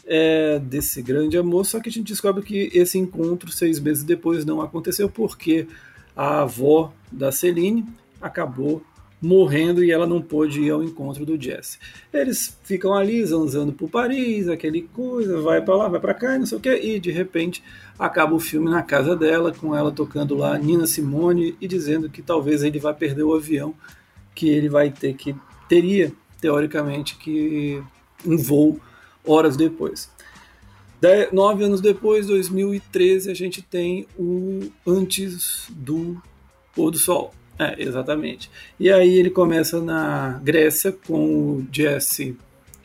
é, 0.05 0.59
desse 0.59 1.01
grande 1.01 1.39
amor, 1.39 1.65
só 1.65 1.79
que 1.79 1.89
a 1.89 1.93
gente 1.93 2.09
descobre 2.09 2.43
que 2.43 2.71
esse 2.75 2.99
encontro 2.99 3.51
seis 3.53 3.79
meses 3.79 4.03
depois 4.03 4.45
não 4.45 4.61
aconteceu 4.61 5.09
porque 5.09 5.69
a 6.17 6.43
avó 6.43 6.93
da 7.11 7.33
Celine 7.33 7.87
acabou 8.21 8.83
morrendo 9.21 9.85
e 9.85 9.91
ela 9.91 10.07
não 10.07 10.23
pôde 10.23 10.63
ir 10.63 10.71
ao 10.71 10.83
encontro 10.83 11.27
do 11.27 11.41
Jesse. 11.41 11.79
Eles 12.13 12.57
ficam 12.65 12.95
ali 12.95 13.25
zanzando 13.25 13.73
por 13.73 13.91
Paris, 13.91 14.49
aquele 14.49 14.83
coisa, 14.83 15.41
vai 15.41 15.61
para 15.61 15.77
lá, 15.77 15.89
vai 15.89 16.01
para 16.01 16.15
cá, 16.15 16.39
não 16.39 16.47
sei 16.47 16.57
o 16.57 16.61
que, 16.61 16.75
e 16.75 16.99
de 16.99 17.11
repente 17.11 17.63
acaba 17.99 18.35
o 18.35 18.41
filme 18.41 18.71
na 18.71 18.83
casa 18.83 19.15
dela, 19.15 19.53
com 19.53 19.77
ela 19.77 19.93
tocando 19.93 20.35
lá 20.35 20.57
Nina 20.59 20.87
Simone 20.87 21.55
e 21.61 21.69
dizendo 21.69 22.09
que 22.09 22.23
talvez 22.23 22.63
ele 22.63 22.79
vai 22.79 22.95
perder 22.95 23.23
o 23.23 23.35
avião, 23.35 23.75
que 24.35 24.49
ele 24.49 24.69
vai 24.69 24.91
ter 24.91 25.15
que 25.15 25.37
teria 25.69 26.13
teoricamente 26.41 27.17
que 27.17 27.83
um 28.25 28.39
voo 28.39 28.81
horas 29.25 29.57
depois. 29.57 30.11
De, 31.01 31.33
nove 31.33 31.65
anos 31.65 31.81
depois, 31.81 32.27
2013, 32.27 33.31
a 33.31 33.35
gente 33.35 33.63
tem 33.63 34.07
o 34.19 34.71
Antes 34.87 35.67
do 35.71 36.21
Pôr 36.75 36.91
do 36.91 36.99
Sol. 36.99 37.33
É, 37.59 37.83
exatamente. 37.83 38.51
E 38.79 38.91
aí 38.91 39.19
ele 39.19 39.31
começa 39.31 39.81
na 39.81 40.41
Grécia 40.43 40.93
com 40.93 41.57
o 41.57 41.67
Jesse 41.71 42.37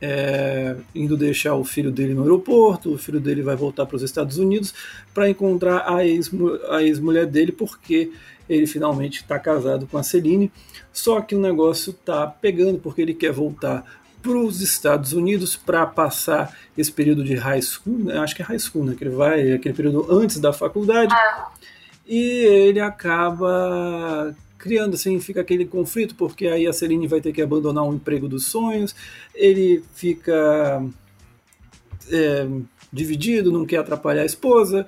é, 0.02 0.76
indo 0.94 1.16
deixar 1.16 1.56
o 1.56 1.64
filho 1.64 1.92
dele 1.92 2.14
no 2.14 2.24
aeroporto, 2.24 2.94
o 2.94 2.98
filho 2.98 3.20
dele 3.20 3.42
vai 3.42 3.56
voltar 3.56 3.86
para 3.86 3.96
os 3.96 4.04
Estados 4.04 4.38
Unidos 4.38 4.74
para 5.14 5.30
encontrar 5.30 5.86
a 5.88 6.06
ex-mulher 6.06 7.24
ex 7.24 7.32
dele, 7.32 7.52
porque 7.52 8.12
ele 8.50 8.68
finalmente 8.68 9.22
está 9.22 9.40
casado 9.40 9.88
com 9.88 9.98
a 9.98 10.04
Celine. 10.04 10.52
Só 10.92 11.22
que 11.22 11.36
o 11.36 11.40
negócio 11.40 11.92
está 11.92 12.28
pegando, 12.28 12.80
porque 12.80 13.02
ele 13.02 13.14
quer 13.14 13.32
voltar 13.32 14.04
para 14.26 14.40
os 14.40 14.60
Estados 14.60 15.14
Unidos 15.14 15.56
para 15.56 15.86
passar 15.86 16.58
esse 16.76 16.92
período 16.92 17.24
de 17.24 17.36
high 17.36 17.62
school, 17.62 18.00
né? 18.00 18.18
acho 18.18 18.36
que 18.36 18.42
é 18.42 18.46
high 18.46 18.58
school, 18.58 18.84
né? 18.84 18.96
Que 18.98 19.04
ele 19.04 19.16
vai, 19.16 19.52
aquele 19.52 19.76
período 19.76 20.08
antes 20.12 20.40
da 20.40 20.52
faculdade. 20.52 21.14
Ah. 21.14 21.52
E 22.08 22.20
ele 22.20 22.80
acaba 22.80 24.36
criando 24.58 24.96
assim, 24.96 25.20
fica 25.20 25.42
aquele 25.42 25.64
conflito, 25.64 26.16
porque 26.16 26.48
aí 26.48 26.66
a 26.66 26.74
Celine 26.74 27.08
vai 27.08 27.22
ter 27.22 27.32
que 27.32 27.42
abandonar 27.42 27.84
um 27.84 27.94
emprego 27.94 28.28
dos 28.28 28.48
sonhos, 28.48 28.96
ele 29.36 29.84
fica 29.94 30.84
é, 32.12 32.48
dividido, 32.92 33.52
não 33.52 33.64
quer 33.64 33.78
atrapalhar 33.78 34.24
a 34.24 34.26
esposa, 34.26 34.88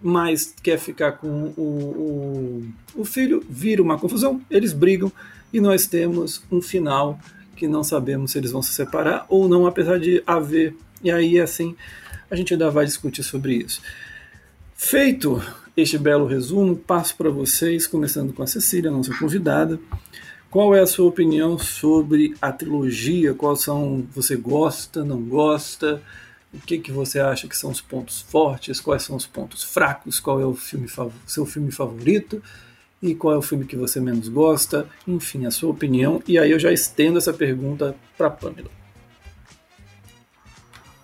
mas 0.00 0.54
quer 0.62 0.78
ficar 0.78 1.12
com 1.12 1.52
o, 1.56 2.64
o, 2.94 3.00
o 3.00 3.04
filho, 3.04 3.44
vira 3.50 3.82
uma 3.82 3.98
confusão, 3.98 4.40
eles 4.48 4.72
brigam 4.72 5.10
e 5.52 5.60
nós 5.60 5.88
temos 5.88 6.44
um 6.50 6.62
final 6.62 7.18
que 7.56 7.66
não 7.66 7.82
sabemos 7.82 8.30
se 8.30 8.38
eles 8.38 8.52
vão 8.52 8.62
se 8.62 8.72
separar 8.72 9.26
ou 9.28 9.48
não, 9.48 9.66
apesar 9.66 9.98
de 9.98 10.22
haver. 10.26 10.76
E 11.02 11.10
aí, 11.10 11.40
assim, 11.40 11.74
a 12.30 12.36
gente 12.36 12.52
ainda 12.52 12.70
vai 12.70 12.84
discutir 12.84 13.22
sobre 13.22 13.54
isso. 13.54 13.80
Feito 14.74 15.42
este 15.76 15.98
belo 15.98 16.26
resumo, 16.26 16.76
passo 16.76 17.16
para 17.16 17.30
vocês, 17.30 17.86
começando 17.86 18.32
com 18.32 18.42
a 18.42 18.46
Cecília, 18.46 18.90
nossa 18.90 19.12
convidada. 19.18 19.80
Qual 20.50 20.74
é 20.74 20.80
a 20.80 20.86
sua 20.86 21.06
opinião 21.06 21.58
sobre 21.58 22.34
a 22.40 22.52
trilogia? 22.52 23.34
Quais 23.34 23.62
são 23.62 24.06
você 24.14 24.36
gosta, 24.36 25.04
não 25.04 25.20
gosta? 25.22 26.02
O 26.54 26.58
que 26.58 26.78
que 26.78 26.90
você 26.90 27.20
acha 27.20 27.48
que 27.48 27.56
são 27.56 27.70
os 27.70 27.80
pontos 27.80 28.22
fortes? 28.22 28.80
Quais 28.80 29.02
são 29.02 29.16
os 29.16 29.26
pontos 29.26 29.62
fracos? 29.62 30.20
Qual 30.20 30.40
é 30.40 30.46
o 30.46 30.54
filme 30.54 30.86
seu 31.26 31.44
filme 31.44 31.70
favorito? 31.70 32.42
E 33.06 33.14
qual 33.14 33.34
é 33.34 33.36
o 33.36 33.42
filme 33.42 33.64
que 33.64 33.76
você 33.76 34.00
menos 34.00 34.28
gosta? 34.28 34.88
Enfim, 35.06 35.46
a 35.46 35.50
sua 35.52 35.70
opinião. 35.70 36.20
E 36.26 36.36
aí 36.36 36.50
eu 36.50 36.58
já 36.58 36.72
estendo 36.72 37.18
essa 37.18 37.32
pergunta 37.32 37.94
para 38.18 38.28
Pamela. 38.28 38.68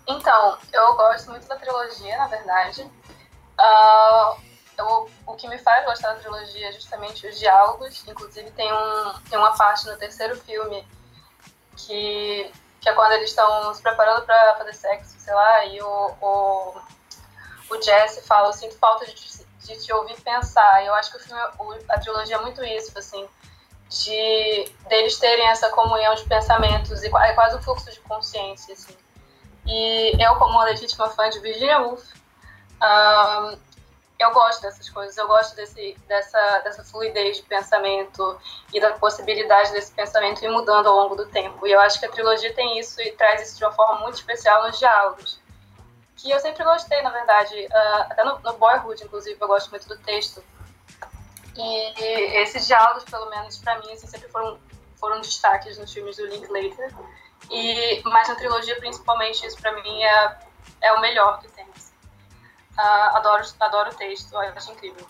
Então, 0.05 0.57
eu 0.73 0.95
gosto 0.95 1.31
muito 1.31 1.47
da 1.47 1.55
trilogia, 1.55 2.17
na 2.17 2.27
verdade. 2.27 2.81
Uh, 3.57 4.41
eu, 4.77 5.09
o 5.25 5.33
que 5.35 5.47
me 5.47 5.57
faz 5.59 5.85
gostar 5.85 6.15
da 6.15 6.19
trilogia 6.19 6.67
é 6.67 6.71
justamente 6.73 7.25
os 7.25 7.39
diálogos. 7.39 8.05
Inclusive, 8.05 8.51
tem, 8.51 8.69
um, 8.73 9.13
tem 9.29 9.39
uma 9.39 9.55
parte 9.55 9.87
no 9.87 9.95
terceiro 9.95 10.35
filme 10.41 10.85
que, 11.77 12.51
que 12.81 12.89
é 12.89 12.93
quando 12.93 13.13
eles 13.13 13.29
estão 13.29 13.73
se 13.73 13.81
preparando 13.81 14.25
para 14.25 14.55
fazer 14.57 14.73
sexo, 14.73 15.15
sei 15.19 15.33
lá, 15.33 15.65
e 15.67 15.81
o, 15.81 16.11
o, 16.21 16.81
o 17.69 17.81
Jesse 17.81 18.27
fala: 18.27 18.49
Eu 18.49 18.53
sinto 18.53 18.77
falta 18.77 19.05
de, 19.05 19.15
de 19.63 19.77
te 19.77 19.93
ouvir 19.93 20.19
pensar. 20.21 20.85
Eu 20.85 20.93
acho 20.95 21.11
que 21.11 21.17
o 21.17 21.19
filme, 21.19 21.41
a 21.89 21.99
trilogia 21.99 22.35
é 22.35 22.41
muito 22.41 22.63
isso, 22.63 22.97
assim, 22.97 23.27
de 23.89 24.71
deles 24.87 25.17
terem 25.19 25.47
essa 25.47 25.69
comunhão 25.69 26.15
de 26.15 26.23
pensamentos, 26.25 27.03
e 27.03 27.07
é 27.07 27.33
quase 27.33 27.55
um 27.55 27.61
fluxo 27.61 27.91
de 27.91 27.99
consciência, 28.01 28.73
assim. 28.73 28.95
E 29.65 30.23
eu, 30.23 30.35
como 30.35 30.51
uma 30.51 30.65
legítima 30.65 31.09
fã 31.09 31.29
de 31.29 31.39
Virginia 31.39 31.79
Woolf, 31.79 32.03
um, 32.81 33.57
eu 34.19 34.31
gosto 34.31 34.61
dessas 34.61 34.89
coisas, 34.89 35.17
eu 35.17 35.27
gosto 35.27 35.55
desse, 35.55 35.97
dessa, 36.07 36.59
dessa 36.59 36.83
fluidez 36.83 37.37
de 37.37 37.43
pensamento 37.43 38.37
e 38.73 38.79
da 38.79 38.91
possibilidade 38.93 39.71
desse 39.71 39.91
pensamento 39.91 40.43
ir 40.43 40.49
mudando 40.49 40.87
ao 40.87 40.95
longo 40.95 41.15
do 41.15 41.25
tempo. 41.27 41.65
E 41.67 41.71
eu 41.71 41.79
acho 41.79 41.99
que 41.99 42.05
a 42.05 42.11
trilogia 42.11 42.53
tem 42.53 42.79
isso 42.79 43.01
e 43.01 43.11
traz 43.13 43.41
isso 43.41 43.57
de 43.57 43.65
uma 43.65 43.71
forma 43.71 43.99
muito 44.01 44.15
especial 44.15 44.65
nos 44.67 44.77
diálogos. 44.77 45.39
Que 46.23 46.31
eu 46.31 46.39
sempre 46.39 46.63
gostei, 46.63 47.01
na 47.01 47.09
verdade, 47.09 47.67
uh, 47.67 48.01
até 48.09 48.23
no, 48.23 48.39
no, 48.39 48.53
Boyhood, 48.53 49.03
inclusive, 49.03 49.37
eu 49.37 49.45
gosto 49.45 49.69
muito 49.71 49.89
do 49.89 49.97
texto. 49.97 50.41
E 51.53 52.39
esses 52.41 52.65
diálogos, 52.65 53.03
pelo 53.03 53.29
menos 53.29 53.57
para 53.57 53.77
mim, 53.79 53.91
assim, 53.91 54.07
sempre 54.07 54.29
foram, 54.29 54.57
foram 54.95 55.19
destaques 55.19 55.77
nos 55.77 55.91
filmes 55.91 56.15
do 56.15 56.25
Linklater. 56.27 56.95
E, 57.51 58.01
mas 58.05 58.29
na 58.29 58.35
trilogia, 58.35 58.77
principalmente, 58.77 59.45
isso 59.45 59.59
para 59.59 59.73
mim 59.73 60.01
é, 60.01 60.37
é 60.81 60.93
o 60.93 61.01
melhor 61.01 61.41
que 61.41 61.49
tem. 61.49 61.65
Uh, 61.65 63.17
adoro, 63.17 63.43
adoro 63.59 63.89
o 63.91 63.95
texto, 63.95 64.37
acho 64.37 64.71
incrível. 64.71 65.05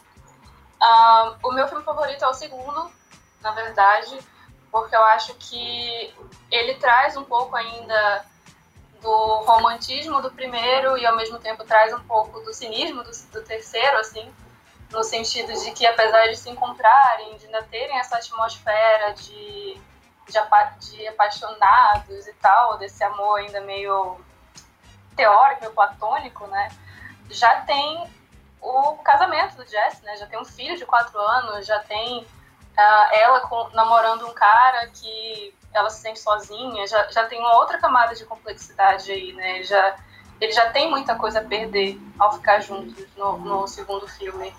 Uh, 0.82 1.38
o 1.44 1.52
meu 1.52 1.68
filme 1.68 1.84
favorito 1.84 2.26
é 2.26 2.28
o 2.28 2.34
segundo, 2.34 2.92
na 3.40 3.52
verdade, 3.52 4.18
porque 4.72 4.96
eu 4.96 5.04
acho 5.04 5.36
que 5.36 6.12
ele 6.50 6.74
traz 6.80 7.16
um 7.16 7.24
pouco 7.24 7.56
ainda 7.56 8.26
do 9.04 9.44
romantismo 9.44 10.22
do 10.22 10.32
primeiro 10.32 10.98
e 10.98 11.06
ao 11.06 11.16
mesmo 11.16 11.38
tempo 11.38 11.64
traz 11.64 11.94
um 11.94 12.00
pouco 12.06 12.40
do 12.40 12.54
cinismo 12.54 13.04
do, 13.04 13.12
do 13.32 13.44
terceiro, 13.44 13.98
assim, 13.98 14.34
no 14.90 15.04
sentido 15.04 15.54
de 15.54 15.72
que 15.72 15.86
apesar 15.86 16.28
de 16.28 16.38
se 16.38 16.50
encontrarem, 16.50 17.38
de 17.38 17.46
ainda 17.46 17.62
terem 17.64 18.00
essa 18.00 18.16
atmosfera 18.16 19.14
de, 19.14 19.78
de, 20.28 20.90
de 20.98 21.08
apaixonados 21.08 22.28
e 22.28 22.34
tal, 22.36 22.78
desse 22.78 23.04
amor 23.04 23.40
ainda 23.40 23.62
meio 23.62 24.20
teórico, 25.16 25.62
meio 25.62 25.74
platônico, 25.74 26.48
né? 26.48 26.70
já 27.30 27.62
tem 27.62 28.08
o 28.62 28.94
casamento 28.98 29.56
do 29.56 29.68
Jess, 29.68 30.02
né? 30.02 30.16
Já 30.18 30.28
tem 30.28 30.40
um 30.40 30.46
filho 30.46 30.78
de 30.78 30.86
quatro 30.86 31.20
anos, 31.20 31.66
já 31.66 31.80
tem 31.80 32.20
uh, 32.20 33.14
ela 33.14 33.42
com, 33.42 33.70
namorando 33.70 34.26
um 34.26 34.34
cara 34.34 34.88
que 34.88 35.54
ela 35.74 35.90
se 35.90 36.02
sente 36.02 36.20
sozinha, 36.20 36.86
já, 36.88 37.08
já 37.10 37.26
tem 37.26 37.40
uma 37.40 37.58
outra 37.58 37.78
camada 37.78 38.16
de 38.16 38.26
complexidade 38.26 39.12
aí, 39.12 39.34
né? 39.34 39.58
Ele 39.58 39.64
já, 39.64 39.96
ele 40.40 40.52
já 40.52 40.70
tem 40.70 40.90
muita 40.90 41.16
coisa 41.16 41.40
a 41.40 41.44
perder 41.44 42.00
ao 42.20 42.34
ficar 42.34 42.60
juntos 42.62 43.06
no, 43.16 43.38
no 43.38 43.68
segundo 43.68 44.08
filme. 44.08 44.54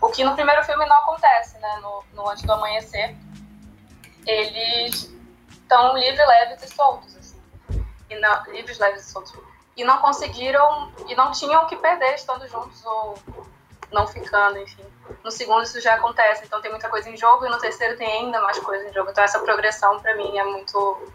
O 0.00 0.08
que 0.08 0.24
no 0.24 0.34
primeiro 0.34 0.62
filme 0.64 0.84
não 0.86 0.96
acontece, 0.96 1.58
né? 1.58 1.80
No, 1.82 2.04
no 2.14 2.28
Antes 2.28 2.42
do 2.42 2.52
Amanhecer, 2.52 3.16
eles 4.26 5.12
estão 5.50 5.96
livres, 5.96 6.26
leves 6.26 6.62
e 6.62 6.74
soltos, 6.74 7.16
assim. 7.16 7.40
E 8.10 8.18
não, 8.18 8.44
livres, 8.44 8.78
leves 8.78 9.06
e 9.06 9.10
soltos 9.10 9.46
e 9.76 9.84
não 9.84 9.98
conseguiram 9.98 10.90
e 11.06 11.14
não 11.14 11.30
tinham 11.32 11.64
o 11.64 11.66
que 11.66 11.76
perder 11.76 12.14
estando 12.14 12.48
juntos 12.48 12.84
ou 12.84 13.14
não 13.92 14.06
ficando, 14.06 14.58
enfim. 14.58 14.84
No 15.22 15.30
segundo 15.30 15.62
isso 15.62 15.80
já 15.80 15.94
acontece, 15.94 16.44
então 16.44 16.60
tem 16.60 16.70
muita 16.70 16.88
coisa 16.88 17.08
em 17.08 17.16
jogo 17.16 17.46
e 17.46 17.48
no 17.48 17.58
terceiro 17.58 17.96
tem 17.96 18.06
ainda 18.06 18.40
mais 18.40 18.58
coisa 18.58 18.88
em 18.88 18.92
jogo. 18.92 19.10
Então 19.10 19.22
essa 19.22 19.38
progressão 19.40 20.00
para 20.00 20.14
mim 20.16 20.36
é 20.38 20.44
muito 20.44 21.12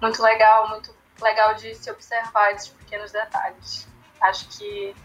muito 0.00 0.22
legal, 0.22 0.68
muito 0.68 0.94
legal 1.20 1.54
de 1.54 1.74
se 1.74 1.90
observar 1.90 2.52
esses 2.52 2.68
pequenos 2.68 3.12
detalhes. 3.12 3.86
Acho 4.20 4.48
que 4.48 4.96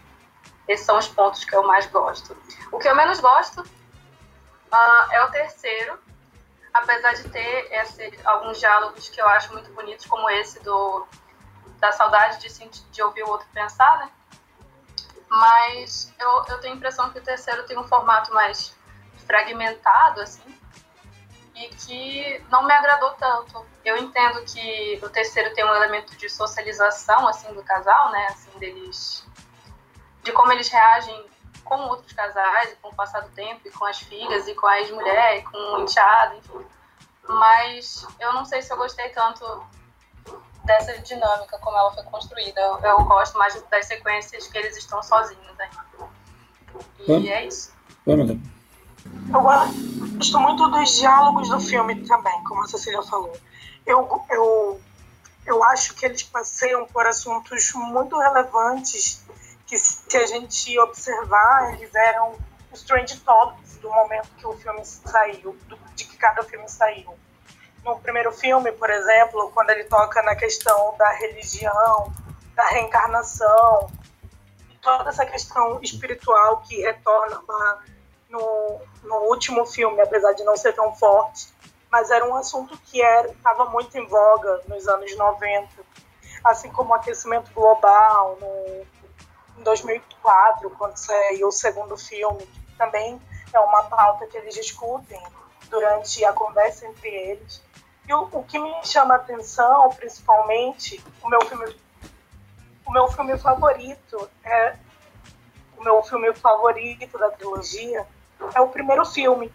esses 0.66 0.84
são 0.84 0.98
os 0.98 1.08
pontos 1.08 1.44
que 1.44 1.54
eu 1.54 1.62
mais 1.66 1.86
gosto. 1.86 2.36
O 2.72 2.78
que 2.78 2.88
eu 2.88 2.94
menos 2.94 3.20
gosto 3.20 3.60
uh, 3.60 5.12
é 5.12 5.22
o 5.24 5.30
terceiro, 5.30 5.98
apesar 6.72 7.12
de 7.14 7.28
ter 7.28 7.72
esse, 7.72 8.18
alguns 8.24 8.58
diálogos 8.58 9.08
que 9.08 9.20
eu 9.20 9.26
acho 9.28 9.52
muito 9.52 9.70
bonitos, 9.72 10.06
como 10.06 10.28
esse 10.30 10.60
do 10.60 11.06
da 11.78 11.92
saudade 11.92 12.38
de, 12.38 12.68
de 12.90 13.02
ouvir 13.02 13.22
o 13.22 13.28
outro 13.28 13.46
pensar, 13.52 13.98
né? 13.98 14.10
Mas 15.28 16.12
eu, 16.18 16.44
eu 16.48 16.60
tenho 16.60 16.74
a 16.74 16.76
impressão 16.76 17.10
que 17.10 17.18
o 17.18 17.22
terceiro 17.22 17.66
tem 17.66 17.78
um 17.78 17.84
formato 17.84 18.32
mais 18.32 18.74
fragmentado, 19.26 20.20
assim. 20.20 20.42
e 21.54 21.68
que 21.68 22.44
não 22.50 22.64
me 22.64 22.72
agradou 22.72 23.10
tanto. 23.12 23.64
Eu 23.84 23.96
entendo 23.96 24.44
que 24.44 25.00
o 25.02 25.08
terceiro 25.08 25.54
tem 25.54 25.64
um 25.64 25.74
elemento 25.74 26.14
de 26.16 26.28
socialização 26.28 27.26
assim 27.26 27.52
do 27.54 27.62
casal, 27.62 28.10
né, 28.10 28.26
assim 28.30 28.58
deles 28.58 29.24
de 30.22 30.32
como 30.32 30.52
eles 30.52 30.68
reagem 30.68 31.24
com 31.64 31.76
outros 31.88 32.12
casais, 32.12 32.76
com 32.82 32.88
o 32.88 32.94
passar 32.94 33.20
do 33.20 33.30
tempo, 33.30 33.66
e 33.66 33.70
com 33.70 33.84
as 33.84 33.98
filhas, 33.98 34.46
e 34.46 34.54
com 34.54 34.66
a 34.66 34.80
ex-mulher, 34.80 35.38
e 35.38 35.42
com 35.42 35.56
o 35.56 35.82
enteado, 35.82 36.36
enfim. 36.36 36.66
Mas 37.28 38.06
eu 38.20 38.32
não 38.32 38.44
sei 38.44 38.62
se 38.62 38.72
eu 38.72 38.76
gostei 38.76 39.08
tanto 39.10 39.44
dessa 40.66 40.98
dinâmica 40.98 41.58
como 41.58 41.78
ela 41.78 41.92
foi 41.92 42.02
construída. 42.04 42.60
Eu, 42.60 42.78
eu 42.80 43.04
gosto 43.04 43.38
mais 43.38 43.60
das 43.70 43.86
sequências 43.86 44.46
que 44.48 44.58
eles 44.58 44.76
estão 44.76 45.02
sozinhos 45.02 45.58
ainda. 45.58 46.10
E 47.00 47.06
Vamos. 47.06 47.28
é 47.28 47.46
isso. 47.46 47.72
Vamos, 48.04 48.38
eu 49.32 49.40
gosto 49.40 50.40
muito 50.40 50.68
dos 50.68 50.96
diálogos 50.96 51.48
do 51.48 51.60
filme 51.60 52.06
também, 52.06 52.44
como 52.44 52.62
a 52.62 52.68
Cecília 52.68 53.02
falou. 53.02 53.36
Eu, 53.86 54.24
eu, 54.30 54.80
eu 55.46 55.64
acho 55.64 55.94
que 55.94 56.04
eles 56.04 56.22
passeiam 56.24 56.86
por 56.86 57.06
assuntos 57.06 57.72
muito 57.74 58.18
relevantes 58.18 59.24
que, 59.66 59.78
se 59.78 60.16
a 60.16 60.26
gente 60.26 60.78
observar, 60.80 61.74
eles 61.74 61.94
eram 61.94 62.36
os 62.72 62.82
trend 62.82 63.20
topics 63.20 63.76
do 63.76 63.90
momento 63.90 64.28
que 64.36 64.46
o 64.46 64.52
filme 64.56 64.84
saiu, 64.84 65.56
do, 65.68 65.78
de 65.94 66.04
que 66.04 66.16
cada 66.16 66.42
filme 66.42 66.68
saiu. 66.68 67.14
No 67.86 68.00
primeiro 68.00 68.32
filme, 68.32 68.72
por 68.72 68.90
exemplo, 68.90 69.48
quando 69.54 69.70
ele 69.70 69.84
toca 69.84 70.20
na 70.24 70.34
questão 70.34 70.96
da 70.98 71.08
religião, 71.12 72.12
da 72.52 72.66
reencarnação, 72.66 73.88
toda 74.82 75.08
essa 75.08 75.24
questão 75.24 75.78
espiritual 75.80 76.62
que 76.62 76.82
retorna 76.82 77.40
lá 77.48 77.84
no, 78.28 78.80
no 79.04 79.14
último 79.28 79.64
filme, 79.64 80.00
apesar 80.00 80.32
de 80.32 80.42
não 80.42 80.56
ser 80.56 80.72
tão 80.72 80.96
forte, 80.96 81.54
mas 81.88 82.10
era 82.10 82.28
um 82.28 82.34
assunto 82.34 82.76
que 82.78 83.00
estava 83.00 83.66
muito 83.66 83.96
em 83.96 84.04
voga 84.08 84.62
nos 84.66 84.88
anos 84.88 85.16
90, 85.16 85.68
assim 86.44 86.68
como 86.72 86.90
o 86.90 86.94
aquecimento 86.94 87.52
global, 87.52 88.36
no, 88.40 89.60
em 89.60 89.62
2004, 89.62 90.70
quando 90.70 90.96
saiu 90.96 91.46
o 91.46 91.52
segundo 91.52 91.96
filme, 91.96 92.44
que 92.44 92.76
também 92.76 93.22
é 93.52 93.60
uma 93.60 93.84
pauta 93.84 94.26
que 94.26 94.36
eles 94.36 94.56
discutem 94.56 95.22
durante 95.70 96.24
a 96.24 96.32
conversa 96.32 96.84
entre 96.84 97.08
eles. 97.08 97.64
E 98.08 98.14
o, 98.14 98.28
o 98.32 98.44
que 98.44 98.58
me 98.58 98.72
chama 98.84 99.14
a 99.14 99.16
atenção, 99.16 99.90
principalmente, 99.90 101.02
o 101.22 101.28
meu 101.28 101.40
filme, 101.42 101.76
o 102.86 102.92
meu 102.92 103.08
filme 103.08 103.38
favorito 103.38 104.30
é 104.44 104.76
o 105.76 105.84
meu 105.84 106.02
filme 106.02 106.32
favorito 106.34 107.18
da 107.18 107.30
trilogia 107.30 108.06
é 108.54 108.60
o 108.60 108.68
primeiro 108.68 109.04
filme, 109.04 109.52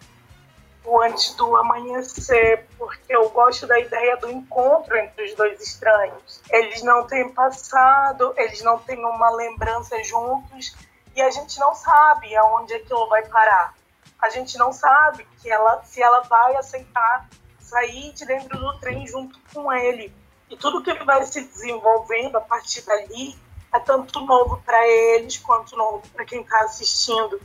o 0.84 1.00
Antes 1.00 1.34
do 1.34 1.56
Amanhecer, 1.56 2.66
porque 2.76 3.14
eu 3.14 3.28
gosto 3.30 3.66
da 3.66 3.78
ideia 3.78 4.16
do 4.16 4.30
encontro 4.30 4.96
entre 4.96 5.24
os 5.24 5.34
dois 5.34 5.60
estranhos. 5.60 6.40
Eles 6.50 6.82
não 6.82 7.06
têm 7.06 7.28
passado, 7.28 8.34
eles 8.36 8.62
não 8.62 8.78
têm 8.78 8.98
uma 9.04 9.30
lembrança 9.30 10.02
juntos 10.02 10.74
e 11.14 11.22
a 11.22 11.30
gente 11.30 11.58
não 11.60 11.74
sabe 11.74 12.34
aonde 12.36 12.74
aquilo 12.74 13.08
vai 13.08 13.24
parar. 13.26 13.74
A 14.20 14.28
gente 14.30 14.58
não 14.58 14.72
sabe 14.72 15.26
que 15.40 15.50
ela, 15.50 15.82
se 15.84 16.02
ela 16.02 16.20
vai 16.22 16.56
aceitar 16.56 17.28
sair 17.72 18.12
de 18.12 18.26
dentro 18.26 18.58
do 18.58 18.78
trem 18.78 19.06
junto 19.06 19.38
com 19.52 19.72
ele. 19.72 20.14
E 20.50 20.56
tudo 20.56 20.82
que 20.82 20.92
vai 21.04 21.24
se 21.24 21.40
desenvolvendo 21.40 22.36
a 22.36 22.40
partir 22.42 22.82
dali 22.82 23.34
é 23.72 23.80
tanto 23.80 24.20
novo 24.20 24.62
para 24.64 24.86
eles 24.86 25.38
quanto 25.38 25.74
novo 25.74 26.02
para 26.12 26.26
quem 26.26 26.42
está 26.42 26.60
assistindo. 26.60 27.40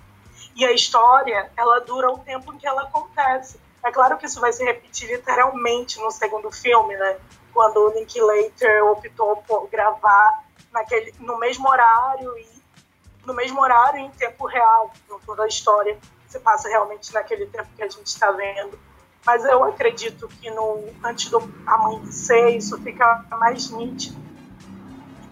E 0.54 0.66
a 0.66 0.74
história, 0.74 1.50
ela 1.56 1.80
dura 1.80 2.12
o 2.12 2.20
tempo 2.20 2.54
em 2.54 2.58
que 2.58 2.68
ela 2.68 2.84
acontece. 2.84 3.58
É 3.86 3.92
claro 3.92 4.18
que 4.18 4.26
isso 4.26 4.42
vai 4.42 4.52
se 4.52 4.64
repetir 4.66 5.10
literalmente 5.10 5.98
no 6.00 6.12
segundo 6.12 6.52
filme, 6.52 6.98
né? 6.98 7.18
Quando 7.54 7.78
o 7.78 7.90
Linklater 7.94 8.84
optou 8.86 9.38
por 9.48 9.70
gravar 9.70 10.44
naquele, 10.72 11.14
no 11.20 11.38
mesmo 11.38 11.70
horário 11.70 12.38
e 12.38 12.50
no 13.26 13.34
mesmo 13.34 13.62
horário 13.62 14.00
em 14.02 14.12
tempo 14.12 14.46
real. 14.46 14.92
Então 15.06 15.20
toda 15.26 15.44
a 15.44 15.48
história 15.48 15.98
se 16.28 16.40
passa 16.40 16.68
realmente 16.68 17.14
naquele 17.14 17.46
tempo 17.46 17.70
que 17.76 17.84
a 17.84 17.88
gente 17.88 18.08
está 18.08 18.32
vendo. 18.32 18.78
Mas 19.26 19.44
eu 19.46 19.64
acredito 19.64 20.28
que 20.28 20.50
no 20.52 20.86
antes 21.04 21.30
do 21.30 21.40
amanhecer 21.66 22.56
isso 22.56 22.82
fica 22.82 23.26
mais 23.32 23.70
nítido. 23.72 24.18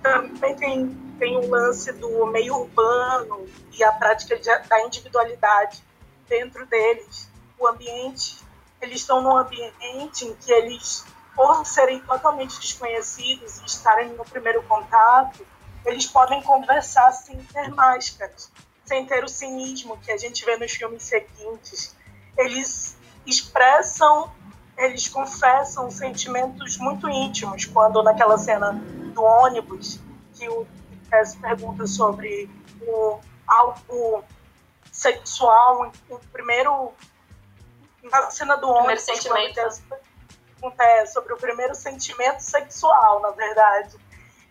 Também 0.02 0.56
tem 0.56 1.06
tem 1.18 1.38
o 1.38 1.50
lance 1.50 1.92
do 1.94 2.26
meio 2.28 2.56
urbano 2.56 3.48
e 3.72 3.84
a 3.84 3.92
prática 3.94 4.38
de, 4.38 4.50
da 4.68 4.86
individualidade 4.86 5.84
dentro 6.28 6.66
deles. 6.66 7.30
O 7.58 7.68
ambiente, 7.68 8.38
eles 8.82 9.02
estão 9.02 9.22
num 9.22 9.36
ambiente 9.36 10.26
em 10.26 10.36
que 10.36 10.52
eles, 10.52 11.06
por 11.36 11.66
serem 11.66 12.00
totalmente 12.02 12.60
desconhecidos 12.60 13.60
e 13.60 13.66
estarem 13.66 14.10
no 14.10 14.26
primeiro 14.26 14.62
contato, 14.64 15.46
eles 15.86 16.06
podem 16.06 16.42
conversar 16.42 17.12
sem 17.12 17.38
ter 17.38 17.70
máscaras, 17.70 18.52
sem 18.84 19.06
ter 19.06 19.24
o 19.24 19.28
cinismo 19.28 19.98
que 19.98 20.12
a 20.12 20.18
gente 20.18 20.44
vê 20.44 20.58
nos 20.58 20.72
filmes 20.74 21.04
seguintes. 21.04 21.96
Eles 22.38 22.98
expressam, 23.26 24.32
eles 24.78 25.08
confessam 25.08 25.90
sentimentos 25.90 26.78
muito 26.78 27.10
íntimos 27.10 27.66
quando 27.66 28.04
naquela 28.04 28.38
cena 28.38 28.74
do 29.14 29.24
ônibus 29.24 30.00
que 30.34 30.48
o 30.50 30.68
faz 31.10 31.36
perguntas 31.36 31.92
sobre 31.92 32.50
o 32.82 33.20
algo 33.48 34.24
sexual, 34.92 35.92
o 36.10 36.20
primeiro 36.32 36.94
na 38.04 38.30
cena 38.30 38.56
do 38.58 38.70
homem 38.70 38.96
é, 40.80 41.06
sobre 41.06 41.34
o 41.34 41.38
primeiro 41.38 41.76
sentimento 41.76 42.40
sexual, 42.40 43.22
na 43.22 43.32
verdade. 43.32 43.98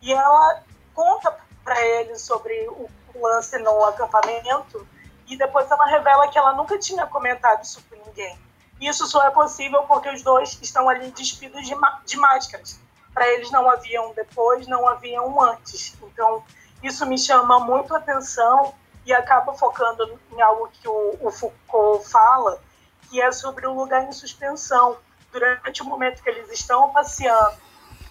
E 0.01 0.13
ela 0.13 0.63
conta 0.93 1.37
para 1.63 1.81
ele 1.81 2.17
sobre 2.17 2.69
o 2.69 2.89
lance 3.21 3.59
no 3.59 3.85
acampamento 3.85 4.87
e 5.27 5.37
depois 5.37 5.71
ela 5.71 5.87
revela 5.87 6.29
que 6.29 6.39
ela 6.39 6.53
nunca 6.55 6.79
tinha 6.79 7.07
comentado 7.07 7.63
isso 7.63 7.83
com 7.89 7.97
ninguém. 8.07 8.39
Isso 8.81 9.07
só 9.07 9.27
é 9.27 9.31
possível 9.31 9.83
porque 9.85 10.09
os 10.09 10.23
dois 10.23 10.59
estão 10.61 10.89
ali 10.89 11.11
despidos 11.11 11.67
de, 11.67 11.75
de 12.07 12.17
máscaras 12.17 12.79
para 13.15 13.29
eles 13.33 13.51
não 13.53 13.71
havia 13.71 14.03
um 14.03 14.13
depois, 14.13 14.67
não 14.67 14.87
havia 14.89 15.23
um 15.23 15.41
antes. 15.41 15.97
Então, 16.03 16.45
isso 16.83 17.07
me 17.07 17.17
chama 17.17 17.61
muito 17.61 17.95
atenção 17.95 18.75
e 19.07 19.15
acaba 19.15 19.55
focando 19.55 20.19
em 20.33 20.43
algo 20.43 20.69
que 20.73 20.89
o, 20.89 21.17
o 21.21 21.31
Foucault 21.31 22.07
fala, 22.09 22.61
que 23.09 23.23
é 23.23 23.31
sobre 23.31 23.67
o 23.67 23.73
lugar 23.73 24.05
em 24.05 24.13
suspensão. 24.13 24.99
Durante 25.33 25.83
o 25.83 25.85
momento 25.85 26.23
que 26.23 26.29
eles 26.29 26.51
estão 26.51 26.93
passeando 26.93 27.57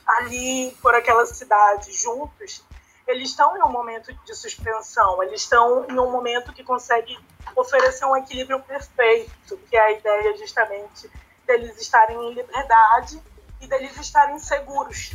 ali 0.06 0.76
por 0.82 0.96
aquela 0.96 1.26
cidade 1.26 1.92
juntos, 1.94 2.64
eles 3.08 3.30
estão 3.30 3.58
em 3.58 3.62
um 3.62 3.70
momento 3.70 4.14
de 4.14 4.36
suspensão, 4.36 5.22
eles 5.24 5.42
estão 5.42 5.86
em 5.90 6.00
um 6.00 6.12
momento 6.12 6.54
que 6.54 6.64
consegue 6.64 7.18
oferecer 7.56 8.06
um 8.06 8.16
equilíbrio 8.16 8.60
perfeito, 8.62 9.58
que 9.70 9.76
é 9.76 9.82
a 9.82 9.92
ideia 9.92 10.38
justamente 10.38 11.12
deles 11.46 11.80
estarem 11.80 12.18
em 12.18 12.34
liberdade 12.34 13.22
e 13.60 13.68
deles 13.68 13.98
estarem 13.98 14.40
seguros. 14.40 15.14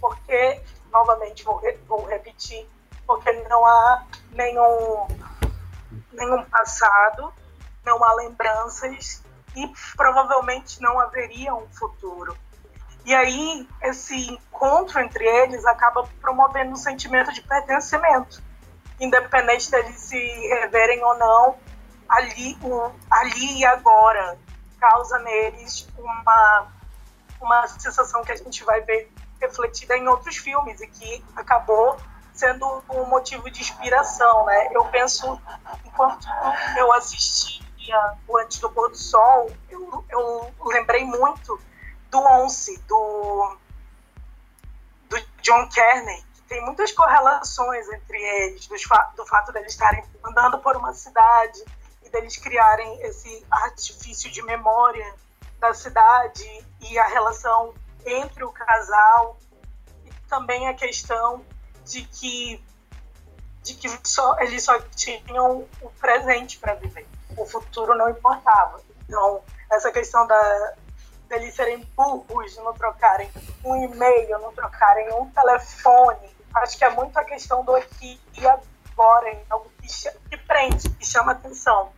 Porque, 0.00 0.60
novamente, 0.90 1.44
vou, 1.44 1.60
vou 1.86 2.04
repetir, 2.06 2.68
porque 3.06 3.32
não 3.48 3.64
há 3.64 4.04
nenhum, 4.32 5.06
nenhum 6.12 6.44
passado, 6.44 7.32
não 7.84 8.02
há 8.02 8.14
lembranças 8.14 9.22
e 9.54 9.72
provavelmente 9.96 10.80
não 10.80 10.98
haveria 10.98 11.54
um 11.54 11.68
futuro. 11.68 12.36
E 13.04 13.14
aí, 13.14 13.68
esse 13.82 14.14
encontro 14.32 15.00
entre 15.00 15.24
eles 15.24 15.64
acaba 15.64 16.06
promovendo 16.20 16.72
um 16.72 16.76
sentimento 16.76 17.32
de 17.32 17.40
pertencimento, 17.42 18.42
independente 18.98 19.70
deles 19.70 19.98
se 20.00 20.18
reverem 20.48 21.02
ou 21.02 21.16
não, 21.18 21.56
ali, 22.08 22.56
ali 23.10 23.58
e 23.58 23.64
agora, 23.64 24.38
causa 24.78 25.18
neles 25.18 25.88
uma 25.98 26.68
uma 27.40 27.66
sensação 27.68 28.22
que 28.22 28.32
a 28.32 28.36
gente 28.36 28.62
vai 28.64 28.80
ver 28.82 29.10
refletida 29.40 29.96
em 29.96 30.06
outros 30.06 30.36
filmes 30.36 30.80
e 30.80 30.86
que 30.86 31.24
acabou 31.34 31.96
sendo 32.34 32.84
um 32.90 33.06
motivo 33.06 33.50
de 33.50 33.60
inspiração, 33.60 34.44
né? 34.44 34.68
Eu 34.72 34.84
penso, 34.86 35.40
enquanto 35.84 36.26
eu 36.76 36.92
assistia 36.92 37.60
o 38.28 38.38
Antes 38.38 38.58
do 38.58 38.70
Pôr 38.70 38.90
do 38.90 38.96
Sol, 38.96 39.50
eu, 39.68 40.04
eu 40.10 40.52
lembrei 40.64 41.04
muito 41.04 41.60
do 42.10 42.18
Once, 42.18 42.76
do, 42.88 43.56
do 45.08 45.16
John 45.42 45.68
Kearney, 45.68 46.24
que 46.34 46.42
tem 46.42 46.64
muitas 46.64 46.92
correlações 46.92 47.88
entre 47.88 48.18
eles, 48.18 48.66
do, 48.66 48.76
do 49.16 49.26
fato 49.26 49.52
deles 49.52 49.72
estarem 49.72 50.04
andando 50.24 50.58
por 50.58 50.76
uma 50.76 50.92
cidade 50.92 51.64
e 52.02 52.08
deles 52.08 52.36
criarem 52.36 53.02
esse 53.02 53.46
artifício 53.50 54.30
de 54.30 54.42
memória 54.42 55.14
da 55.58 55.72
cidade 55.74 56.44
e 56.80 56.98
a 56.98 57.06
relação 57.06 57.74
entre 58.04 58.44
o 58.44 58.50
casal 58.50 59.38
e 60.04 60.10
também 60.28 60.68
a 60.68 60.74
questão 60.74 61.44
de 61.84 62.02
que 62.02 62.64
de 63.62 63.74
que 63.74 63.88
só, 64.08 64.38
eles 64.40 64.64
só 64.64 64.80
tinham 64.96 65.68
o 65.82 65.90
presente 66.00 66.58
para 66.58 66.74
viver. 66.74 67.06
O 67.36 67.44
futuro 67.44 67.94
não 67.94 68.08
importava. 68.08 68.80
Então, 69.06 69.42
essa 69.70 69.92
questão 69.92 70.26
da, 70.26 70.74
deles 71.30 71.54
serem 71.54 71.78
burros, 71.96 72.56
não 72.56 72.74
trocarem 72.74 73.30
um 73.64 73.76
e-mail, 73.84 74.38
não 74.40 74.52
trocarem 74.52 75.10
um 75.14 75.30
telefone. 75.30 76.36
Acho 76.56 76.76
que 76.76 76.84
é 76.84 76.90
muito 76.90 77.16
a 77.16 77.24
questão 77.24 77.64
do 77.64 77.74
aqui 77.76 78.20
e 78.36 78.46
agora, 78.46 79.30
em 79.30 79.42
algo 79.48 79.70
que, 79.80 79.88
que 80.28 80.36
prende, 80.36 80.90
que 80.90 81.06
chama 81.06 81.32
atenção. 81.32 81.92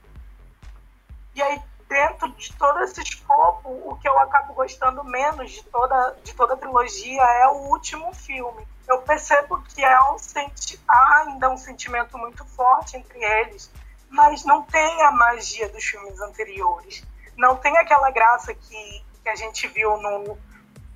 E 1.35 1.43
aí, 1.43 1.63
dentro 1.89 2.29
de 2.33 2.53
todo 2.57 2.81
esse 2.81 3.01
escopo, 3.01 3.71
o 3.71 3.97
que 3.97 4.07
eu 4.07 4.19
acabo 4.19 4.53
gostando 4.53 5.03
menos 5.03 5.51
de 5.51 5.65
toda, 5.65 6.17
de 6.23 6.35
toda 6.35 6.53
a 6.53 6.57
trilogia 6.59 7.23
é 7.23 7.49
o 7.49 7.71
último 7.71 8.15
filme. 8.15 8.69
Eu 8.87 9.01
percebo 9.01 9.63
que 9.63 9.83
é 9.83 10.13
um 10.13 10.19
senti 10.19 10.79
há 10.87 11.25
ainda 11.27 11.49
um 11.49 11.57
sentimento 11.57 12.19
muito 12.19 12.45
forte 12.45 12.99
entre 12.99 13.23
eles, 13.23 13.71
mas 14.11 14.45
não 14.45 14.63
tem 14.63 15.03
a 15.03 15.11
magia 15.11 15.71
dos 15.71 15.83
filmes 15.83 16.21
anteriores. 16.21 17.03
Não 17.37 17.57
tem 17.57 17.75
aquela 17.79 18.11
graça 18.11 18.53
que, 18.53 19.05
que 19.23 19.29
a 19.29 19.37
gente 19.37 19.67
viu 19.69 19.97
no, 19.99 20.39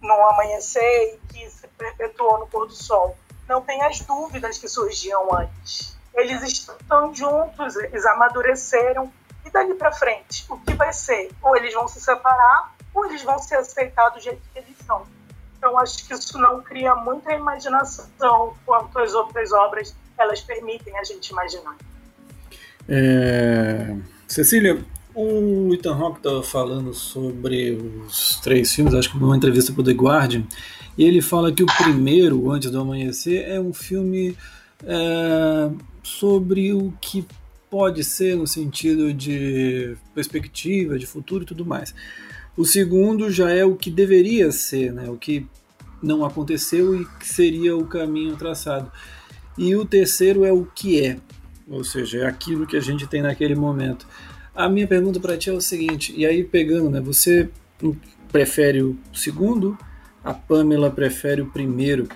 no 0.00 0.26
amanhecer 0.28 1.14
e 1.14 1.32
que 1.32 1.50
se 1.50 1.66
perpetuou 1.68 2.40
no 2.40 2.46
pôr 2.46 2.66
do 2.66 2.74
sol. 2.74 3.16
Não 3.48 3.62
tem 3.62 3.82
as 3.82 4.00
dúvidas 4.00 4.58
que 4.58 4.68
surgiam 4.68 5.32
antes. 5.34 5.96
Eles 6.14 6.42
estão 6.42 7.14
juntos, 7.14 7.76
eles 7.76 8.04
amadureceram. 8.06 9.12
E 9.44 9.50
dali 9.50 9.74
para 9.74 9.92
frente, 9.92 10.44
o 10.48 10.58
que 10.58 10.74
vai 10.74 10.92
ser? 10.92 11.30
Ou 11.40 11.56
eles 11.56 11.72
vão 11.72 11.86
se 11.86 12.00
separar, 12.00 12.74
ou 12.92 13.06
eles 13.06 13.22
vão 13.22 13.38
se 13.38 13.54
aceitar 13.54 14.08
do 14.08 14.18
jeito 14.18 14.42
que 14.52 14.58
eles 14.58 14.76
são. 14.84 15.06
Então, 15.56 15.78
acho 15.78 16.04
que 16.04 16.12
isso 16.12 16.36
não 16.38 16.60
cria 16.62 16.94
muita 16.96 17.32
imaginação 17.32 18.56
quanto 18.64 18.98
as 18.98 19.14
outras 19.14 19.52
obras 19.52 19.94
elas 20.18 20.40
permitem 20.40 20.98
a 20.98 21.04
gente 21.04 21.28
imaginar. 21.28 21.76
É... 22.88 23.96
Cecília, 24.26 24.84
o 25.16 25.72
Ethan 25.72 25.94
Hawke 25.94 26.18
estava 26.18 26.42
falando 26.42 26.92
sobre 26.92 27.72
os 28.06 28.38
três 28.40 28.74
filmes, 28.74 28.92
acho 28.92 29.10
que 29.10 29.18
numa 29.18 29.34
entrevista 29.34 29.72
para 29.72 29.80
o 29.80 29.84
The 29.84 29.92
Guardian, 29.92 30.44
e 30.98 31.04
ele 31.04 31.22
fala 31.22 31.50
que 31.50 31.62
o 31.62 31.66
primeiro, 31.66 32.50
Antes 32.50 32.70
do 32.70 32.78
Amanhecer, 32.78 33.48
é 33.48 33.58
um 33.58 33.72
filme 33.72 34.36
é, 34.84 35.70
sobre 36.02 36.74
o 36.74 36.92
que 37.00 37.26
pode 37.70 38.04
ser 38.04 38.36
no 38.36 38.46
sentido 38.46 39.12
de 39.12 39.96
perspectiva, 40.14 40.98
de 40.98 41.06
futuro 41.06 41.44
e 41.44 41.46
tudo 41.46 41.64
mais. 41.64 41.94
O 42.54 42.66
segundo 42.66 43.30
já 43.30 43.50
é 43.50 43.64
o 43.64 43.74
que 43.74 43.90
deveria 43.90 44.52
ser, 44.52 44.92
né? 44.92 45.08
o 45.08 45.16
que 45.16 45.46
não 46.02 46.26
aconteceu 46.26 46.94
e 46.94 47.06
que 47.18 47.26
seria 47.26 47.74
o 47.74 47.86
caminho 47.86 48.36
traçado. 48.36 48.92
E 49.56 49.74
o 49.74 49.86
terceiro 49.86 50.44
é 50.44 50.52
o 50.52 50.66
que 50.66 51.02
é, 51.02 51.16
ou 51.68 51.82
seja, 51.82 52.18
é 52.18 52.26
aquilo 52.26 52.66
que 52.66 52.76
a 52.76 52.80
gente 52.80 53.06
tem 53.06 53.22
naquele 53.22 53.54
momento. 53.54 54.06
A 54.56 54.70
minha 54.70 54.86
pergunta 54.86 55.20
para 55.20 55.36
ti 55.36 55.50
é 55.50 55.52
o 55.52 55.60
seguinte, 55.60 56.14
e 56.16 56.24
aí 56.24 56.42
pegando, 56.42 56.88
né, 56.88 56.98
você 56.98 57.50
prefere 58.32 58.82
o 58.82 58.96
segundo, 59.12 59.76
a 60.24 60.32
Pamela 60.32 60.90
prefere 60.90 61.42
o 61.42 61.46
primeiro. 61.46 62.08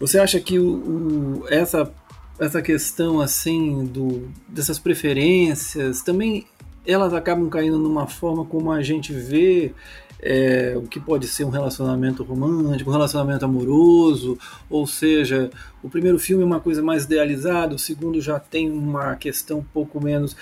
Você 0.00 0.18
acha 0.18 0.40
que 0.40 0.58
o, 0.58 1.42
o, 1.42 1.44
essa 1.48 1.92
essa 2.38 2.60
questão 2.60 3.20
assim 3.20 3.86
do 3.86 4.28
dessas 4.46 4.78
preferências 4.78 6.02
também 6.02 6.46
elas 6.86 7.14
acabam 7.14 7.48
caindo 7.48 7.78
numa 7.78 8.06
forma 8.06 8.44
como 8.44 8.70
a 8.70 8.82
gente 8.82 9.12
vê 9.12 9.72
é, 10.20 10.74
o 10.76 10.82
que 10.82 11.00
pode 11.00 11.26
ser 11.26 11.44
um 11.44 11.50
relacionamento 11.50 12.22
romântico, 12.22 12.90
um 12.90 12.92
relacionamento 12.92 13.44
amoroso, 13.44 14.38
ou 14.70 14.86
seja, 14.86 15.50
o 15.82 15.88
primeiro 15.88 16.18
filme 16.18 16.42
é 16.42 16.46
uma 16.46 16.60
coisa 16.60 16.82
mais 16.82 17.04
idealizada, 17.04 17.74
o 17.74 17.78
segundo 17.78 18.20
já 18.20 18.38
tem 18.38 18.70
uma 18.70 19.16
questão 19.16 19.58
um 19.58 19.64
pouco 19.64 20.02
menos 20.02 20.36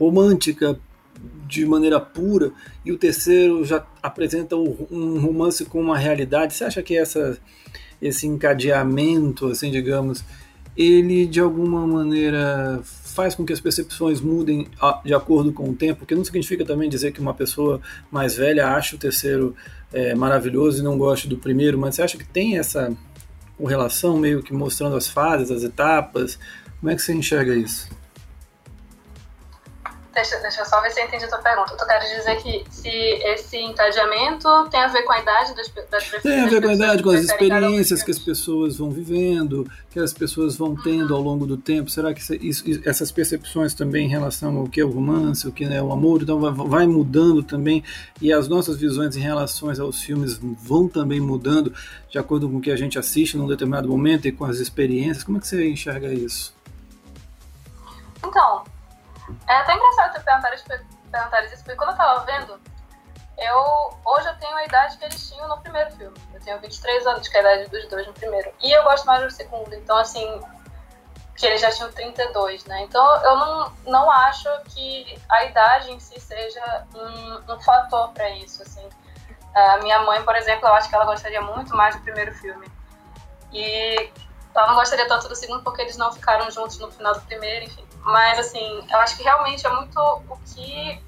romântica 0.00 0.80
de 1.46 1.66
maneira 1.66 2.00
pura 2.00 2.52
e 2.84 2.90
o 2.90 2.96
terceiro 2.96 3.64
já 3.64 3.84
apresenta 4.02 4.56
um 4.56 5.20
romance 5.20 5.64
com 5.66 5.80
uma 5.80 5.98
realidade. 5.98 6.54
Você 6.54 6.64
acha 6.64 6.82
que 6.82 6.96
essa, 6.96 7.38
esse 8.00 8.26
encadeamento, 8.26 9.48
assim, 9.48 9.70
digamos, 9.70 10.24
ele 10.76 11.26
de 11.26 11.40
alguma 11.40 11.86
maneira 11.86 12.80
faz 12.84 13.34
com 13.34 13.44
que 13.44 13.52
as 13.52 13.60
percepções 13.60 14.20
mudem 14.20 14.68
de 15.04 15.12
acordo 15.12 15.52
com 15.52 15.68
o 15.68 15.74
tempo, 15.74 16.06
que 16.06 16.14
não 16.14 16.24
significa 16.24 16.64
também 16.64 16.88
dizer 16.88 17.12
que 17.12 17.20
uma 17.20 17.34
pessoa 17.34 17.80
mais 18.10 18.36
velha 18.36 18.68
acha 18.68 18.96
o 18.96 18.98
terceiro 18.98 19.54
é, 19.92 20.14
maravilhoso 20.14 20.80
e 20.80 20.82
não 20.82 20.96
gosta 20.96 21.28
do 21.28 21.36
primeiro, 21.36 21.76
mas 21.76 21.96
você 21.96 22.02
acha 22.02 22.16
que 22.16 22.26
tem 22.26 22.56
essa 22.56 22.96
correlação 23.58 24.16
meio 24.16 24.42
que 24.42 24.54
mostrando 24.54 24.96
as 24.96 25.08
fases, 25.08 25.50
as 25.50 25.64
etapas? 25.64 26.38
Como 26.78 26.90
é 26.90 26.94
que 26.94 27.02
você 27.02 27.12
enxerga 27.12 27.54
isso? 27.54 27.99
Deixa, 30.20 30.38
deixa 30.40 30.60
eu 30.60 30.66
só 30.66 30.82
ver 30.82 30.90
se 30.90 31.00
eu 31.00 31.06
entendi 31.06 31.24
a 31.24 31.28
tua 31.28 31.38
pergunta. 31.38 31.74
Tu 31.74 31.86
queres 31.86 32.10
dizer 32.10 32.36
que 32.42 32.62
se 32.68 32.88
esse 32.88 33.56
encadeamento 33.56 34.68
tem 34.70 34.80
a 34.80 34.88
ver 34.88 35.02
com 35.04 35.12
a 35.14 35.18
idade 35.18 35.54
das, 35.54 35.68
das 35.90 36.04
pessoas? 36.04 36.22
Tem 36.22 36.40
a 36.40 36.46
ver 36.46 36.60
com 36.60 36.68
a 36.68 36.74
idade, 36.74 37.02
com 37.02 37.10
as 37.10 37.24
experiências 37.24 38.02
que 38.02 38.10
as 38.10 38.18
pessoas 38.18 38.76
vão 38.76 38.90
vivendo, 38.90 39.66
que 39.90 39.98
as 39.98 40.12
pessoas 40.12 40.56
vão 40.56 40.76
tendo 40.76 41.16
ao 41.16 41.22
longo 41.22 41.46
do 41.46 41.56
tempo. 41.56 41.88
Será 41.88 42.12
que 42.12 42.20
isso, 42.46 42.64
essas 42.84 43.10
percepções 43.10 43.72
também 43.72 44.04
em 44.04 44.08
relação 44.10 44.58
ao 44.58 44.68
que 44.68 44.82
é 44.82 44.84
o 44.84 44.90
romance, 44.90 45.48
o 45.48 45.52
que 45.52 45.64
é 45.64 45.82
o 45.82 45.90
amor, 45.90 46.20
então 46.20 46.38
vai 46.54 46.86
mudando 46.86 47.42
também 47.42 47.82
e 48.20 48.30
as 48.30 48.46
nossas 48.46 48.76
visões 48.76 49.16
em 49.16 49.20
relação 49.20 49.70
aos 49.70 50.02
filmes 50.02 50.38
vão 50.62 50.86
também 50.86 51.18
mudando 51.18 51.72
de 52.10 52.18
acordo 52.18 52.46
com 52.46 52.58
o 52.58 52.60
que 52.60 52.70
a 52.70 52.76
gente 52.76 52.98
assiste 52.98 53.38
num 53.38 53.48
determinado 53.48 53.88
momento 53.88 54.28
e 54.28 54.32
com 54.32 54.44
as 54.44 54.58
experiências. 54.58 55.24
Como 55.24 55.38
é 55.38 55.40
que 55.40 55.46
você 55.46 55.66
enxerga 55.66 56.12
isso? 56.12 56.54
Então, 58.22 58.64
é 59.46 59.56
até 59.56 59.74
engraçado 59.74 60.14
tu 60.14 60.24
perguntar 60.24 60.50
perguntar 61.10 61.44
isso, 61.44 61.64
porque 61.64 61.76
quando 61.76 61.90
eu 61.90 61.96
tava 61.96 62.24
vendo, 62.24 62.60
eu, 63.36 63.98
hoje 64.04 64.28
eu 64.28 64.38
tenho 64.38 64.54
a 64.56 64.64
idade 64.64 64.96
que 64.96 65.04
eles 65.04 65.28
tinham 65.28 65.48
no 65.48 65.58
primeiro 65.60 65.90
filme. 65.92 66.16
Eu 66.32 66.40
tenho 66.40 66.60
23 66.60 67.06
anos, 67.06 67.26
que 67.26 67.36
é 67.36 67.40
a 67.40 67.42
idade 67.42 67.70
dos 67.70 67.88
dois 67.88 68.06
no 68.06 68.12
primeiro. 68.12 68.52
E 68.62 68.70
eu 68.70 68.82
gosto 68.84 69.06
mais 69.06 69.22
do 69.22 69.30
segundo, 69.30 69.74
então 69.74 69.96
assim, 69.96 70.40
que 71.36 71.46
eles 71.46 71.60
já 71.60 71.70
tinham 71.70 71.90
32, 71.90 72.64
né? 72.66 72.82
Então 72.82 73.04
eu 73.24 73.36
não, 73.36 73.72
não 73.86 74.10
acho 74.10 74.48
que 74.66 75.18
a 75.28 75.44
idade 75.44 75.90
em 75.90 75.98
si 75.98 76.20
seja 76.20 76.86
um, 76.94 77.54
um 77.54 77.60
fator 77.60 78.10
para 78.10 78.28
isso, 78.30 78.62
assim. 78.62 78.86
A 79.54 79.78
minha 79.78 80.00
mãe, 80.00 80.22
por 80.22 80.36
exemplo, 80.36 80.68
eu 80.68 80.74
acho 80.74 80.88
que 80.88 80.94
ela 80.94 81.06
gostaria 81.06 81.40
muito 81.40 81.74
mais 81.74 81.96
do 81.96 82.02
primeiro 82.02 82.32
filme. 82.34 82.70
E 83.52 84.12
ela 84.54 84.68
não 84.68 84.74
gostaria 84.74 85.08
tanto 85.08 85.28
do 85.28 85.34
segundo 85.34 85.62
porque 85.62 85.82
eles 85.82 85.96
não 85.96 86.12
ficaram 86.12 86.50
juntos 86.50 86.78
no 86.78 86.90
final 86.92 87.14
do 87.14 87.20
primeiro, 87.22 87.64
enfim. 87.64 87.84
Mas, 88.02 88.38
assim, 88.38 88.86
eu 88.90 88.98
acho 88.98 89.16
que 89.16 89.22
realmente 89.22 89.66
é 89.66 89.70
muito 89.70 89.98
o 89.98 90.38
que. 90.46 91.02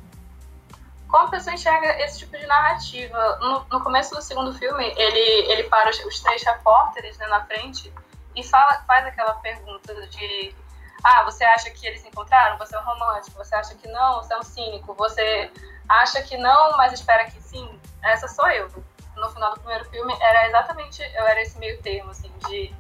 Como 1.09 1.27
a 1.27 1.31
pessoa 1.31 1.55
enxerga 1.55 2.01
esse 2.03 2.21
tipo 2.21 2.37
de 2.37 2.47
narrativa. 2.47 3.39
No, 3.41 3.67
no 3.71 3.83
começo 3.83 4.15
do 4.15 4.23
segundo 4.23 4.53
filme, 4.55 4.93
ele, 4.97 5.53
ele 5.53 5.65
para 5.65 5.91
os, 5.91 5.99
os 6.05 6.21
três 6.21 6.43
repórteres 6.43 7.19
né, 7.19 7.27
na 7.27 7.45
frente 7.45 7.93
e 8.35 8.43
fala, 8.43 8.83
faz 8.87 9.07
aquela 9.07 9.35
pergunta 9.35 9.95
de: 10.09 10.55
Ah, 11.03 11.23
você 11.25 11.45
acha 11.45 11.71
que 11.71 11.87
eles 11.87 12.01
se 12.01 12.09
encontraram? 12.09 12.59
Você 12.59 12.75
é 12.77 12.79
um 12.79 12.85
romântico. 12.85 13.37
Você 13.37 13.55
acha 13.55 13.75
que 13.75 13.89
não? 13.89 14.23
Você 14.23 14.33
é 14.33 14.39
um 14.39 14.43
cínico. 14.43 14.95
Você 14.95 15.51
acha 15.89 16.23
que 16.23 16.37
não, 16.37 16.77
mas 16.77 16.93
espera 16.93 17.25
que 17.31 17.41
sim? 17.43 17.79
Essa 18.03 18.29
sou 18.29 18.49
eu. 18.51 18.69
No 19.17 19.31
final 19.31 19.53
do 19.53 19.61
primeiro 19.61 19.85
filme, 19.87 20.17
era 20.21 20.49
exatamente. 20.49 21.03
Eu 21.15 21.27
era 21.27 21.43
esse 21.43 21.59
meio 21.59 21.81
termo, 21.83 22.11
assim, 22.11 22.33
de 22.49 22.75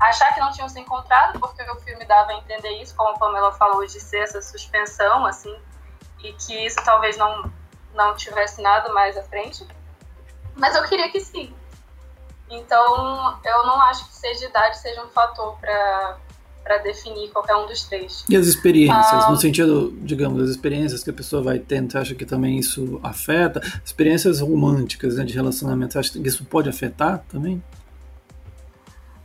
achar 0.00 0.32
que 0.34 0.40
não 0.40 0.52
tinham 0.52 0.68
se 0.68 0.78
encontrado, 0.78 1.38
porque 1.38 1.62
o 1.62 1.76
filme 1.80 2.04
dava 2.04 2.32
a 2.32 2.34
entender 2.34 2.82
isso, 2.82 2.94
como 2.94 3.10
a 3.10 3.18
Pamela 3.18 3.52
falou, 3.52 3.86
de 3.86 4.00
ser 4.00 4.18
essa 4.18 4.40
suspensão, 4.42 5.24
assim, 5.26 5.54
e 6.22 6.32
que 6.32 6.66
isso 6.66 6.76
talvez 6.84 7.16
não, 7.16 7.50
não 7.94 8.14
tivesse 8.14 8.60
nada 8.62 8.92
mais 8.92 9.16
à 9.16 9.22
frente. 9.22 9.66
Mas 10.54 10.74
eu 10.74 10.84
queria 10.84 11.10
que 11.10 11.20
sim. 11.20 11.54
Então, 12.48 13.38
eu 13.44 13.66
não 13.66 13.80
acho 13.82 14.06
que 14.08 14.14
seja 14.14 14.46
idade 14.46 14.78
seja 14.78 15.02
um 15.02 15.08
fator 15.08 15.58
para 15.58 16.18
para 16.66 16.78
definir 16.78 17.30
qualquer 17.30 17.54
um 17.54 17.64
dos 17.64 17.84
três. 17.84 18.24
E 18.28 18.36
as 18.36 18.44
experiências, 18.44 19.24
ah, 19.24 19.30
no 19.30 19.36
sentido, 19.36 19.96
digamos, 20.02 20.42
as 20.42 20.50
experiências 20.50 21.04
que 21.04 21.10
a 21.10 21.12
pessoa 21.12 21.40
vai 21.40 21.60
tendo, 21.60 21.92
você 21.92 21.98
acha 21.98 22.14
que 22.16 22.26
também 22.26 22.58
isso 22.58 22.98
afeta? 23.04 23.60
Experiências 23.84 24.40
românticas, 24.40 25.14
né, 25.14 25.24
de 25.24 25.32
relacionamento, 25.32 25.92
você 25.92 26.00
acha 26.00 26.12
que 26.12 26.26
isso 26.26 26.44
pode 26.44 26.68
afetar 26.68 27.24
também? 27.28 27.62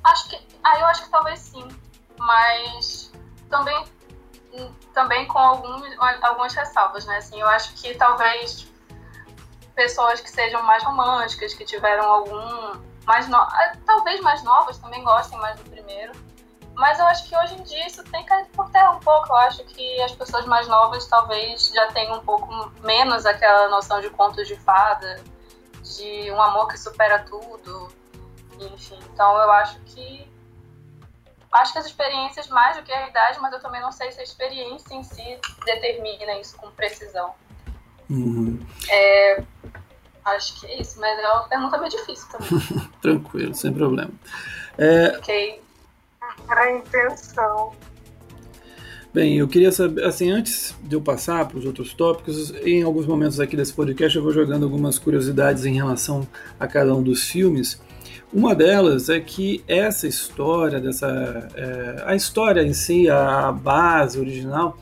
Acho 0.03 0.29
que 0.29 0.35
ah, 0.63 0.79
eu 0.79 0.85
acho 0.87 1.03
que 1.03 1.09
talvez 1.09 1.39
sim, 1.39 1.67
mas 2.17 3.11
também, 3.49 3.85
também 4.93 5.27
com 5.27 5.39
alguns, 5.39 5.83
algumas 6.21 6.53
ressalvas, 6.53 7.05
né? 7.05 7.17
Assim, 7.17 7.39
eu 7.39 7.47
acho 7.47 7.73
que 7.75 7.95
talvez 7.95 8.71
pessoas 9.75 10.21
que 10.21 10.29
sejam 10.29 10.61
mais 10.63 10.83
românticas, 10.83 11.53
que 11.53 11.65
tiveram 11.65 12.05
algum 12.05 12.79
mais 13.05 13.27
no... 13.27 13.37
Ah, 13.37 13.73
talvez 13.85 14.21
mais 14.21 14.43
novas 14.43 14.77
também 14.77 15.03
gostem 15.03 15.37
mais 15.39 15.59
do 15.59 15.69
primeiro. 15.69 16.13
Mas 16.75 16.99
eu 16.99 17.05
acho 17.07 17.27
que 17.27 17.35
hoje 17.35 17.55
em 17.55 17.63
dia 17.63 17.87
isso 17.87 18.03
tem 18.05 18.25
caído 18.25 18.49
por 18.51 18.69
terra 18.71 18.91
um 18.91 18.99
pouco. 18.99 19.27
Eu 19.29 19.37
acho 19.37 19.63
que 19.65 20.01
as 20.01 20.11
pessoas 20.13 20.45
mais 20.45 20.67
novas 20.67 21.05
talvez 21.07 21.67
já 21.73 21.87
tenham 21.87 22.17
um 22.17 22.25
pouco 22.25 22.71
menos 22.81 23.25
aquela 23.25 23.69
noção 23.69 23.99
de 24.01 24.09
contos 24.11 24.47
de 24.47 24.55
fada, 24.55 25.21
de 25.83 26.31
um 26.31 26.41
amor 26.41 26.67
que 26.67 26.77
supera 26.77 27.19
tudo, 27.19 27.89
enfim. 28.59 28.99
Então 29.13 29.37
eu 29.37 29.51
acho 29.51 29.79
que 29.81 30.30
acho 31.51 31.73
que 31.73 31.79
as 31.79 31.85
experiências 31.85 32.47
mais 32.47 32.77
do 32.77 32.83
que 32.83 32.91
a 32.91 33.09
idade, 33.09 33.39
mas 33.41 33.51
eu 33.53 33.59
também 33.59 33.81
não 33.81 33.91
sei 33.91 34.11
se 34.11 34.19
a 34.19 34.23
experiência 34.23 34.93
em 34.93 35.03
si 35.03 35.37
determina 35.65 36.39
isso 36.39 36.55
com 36.57 36.71
precisão. 36.71 37.33
Uhum. 38.09 38.59
É, 38.89 39.43
acho 40.25 40.59
que 40.59 40.67
é 40.67 40.81
isso, 40.81 40.99
mas 40.99 41.19
é 41.19 41.27
uma 41.27 41.47
pergunta 41.47 41.77
meio 41.77 41.91
difícil 41.91 42.27
também. 42.29 42.89
Tranquilo, 43.01 43.53
sem 43.53 43.73
problema. 43.73 44.11
É... 44.77 45.17
Ok. 45.17 45.61
A 46.47 46.71
intenção. 46.71 47.73
Bem, 49.13 49.37
eu 49.37 49.47
queria 49.47 49.73
saber, 49.73 50.05
assim, 50.05 50.31
antes 50.31 50.73
de 50.81 50.95
eu 50.95 51.01
passar 51.01 51.45
para 51.45 51.57
os 51.57 51.65
outros 51.65 51.93
tópicos, 51.93 52.51
em 52.63 52.81
alguns 52.81 53.05
momentos 53.05 53.41
aqui 53.41 53.57
desse 53.57 53.73
podcast 53.73 54.15
eu 54.15 54.23
vou 54.23 54.31
jogando 54.31 54.63
algumas 54.63 54.97
curiosidades 54.97 55.65
em 55.65 55.73
relação 55.73 56.25
a 56.57 56.65
cada 56.65 56.95
um 56.95 57.03
dos 57.03 57.23
filmes. 57.23 57.81
Uma 58.33 58.55
delas 58.55 59.09
é 59.09 59.19
que 59.19 59.61
essa 59.67 60.07
história, 60.07 60.79
dessa, 60.79 61.49
é, 61.53 62.03
a 62.05 62.15
história 62.15 62.63
em 62.63 62.73
si, 62.73 63.09
a 63.09 63.51
base 63.51 64.17
original, 64.17 64.77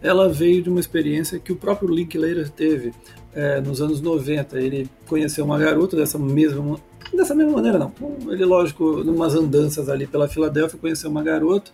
ela 0.00 0.28
veio 0.28 0.62
de 0.62 0.70
uma 0.70 0.78
experiência 0.78 1.40
que 1.40 1.52
o 1.52 1.56
próprio 1.56 1.92
Linklater 1.92 2.48
teve 2.48 2.92
é, 3.34 3.60
nos 3.60 3.82
anos 3.82 4.00
90. 4.00 4.56
Ele 4.56 4.88
conheceu 5.08 5.44
uma 5.44 5.58
garota 5.58 5.96
dessa 5.96 6.16
mesma, 6.16 6.78
dessa 7.12 7.34
mesma 7.34 7.52
maneira, 7.52 7.76
não. 7.76 7.92
Ele, 8.28 8.44
lógico, 8.44 9.02
numas 9.02 9.34
andanças 9.34 9.88
ali 9.88 10.06
pela 10.06 10.28
Filadélfia, 10.28 10.78
conheceu 10.78 11.10
uma 11.10 11.24
garota 11.24 11.72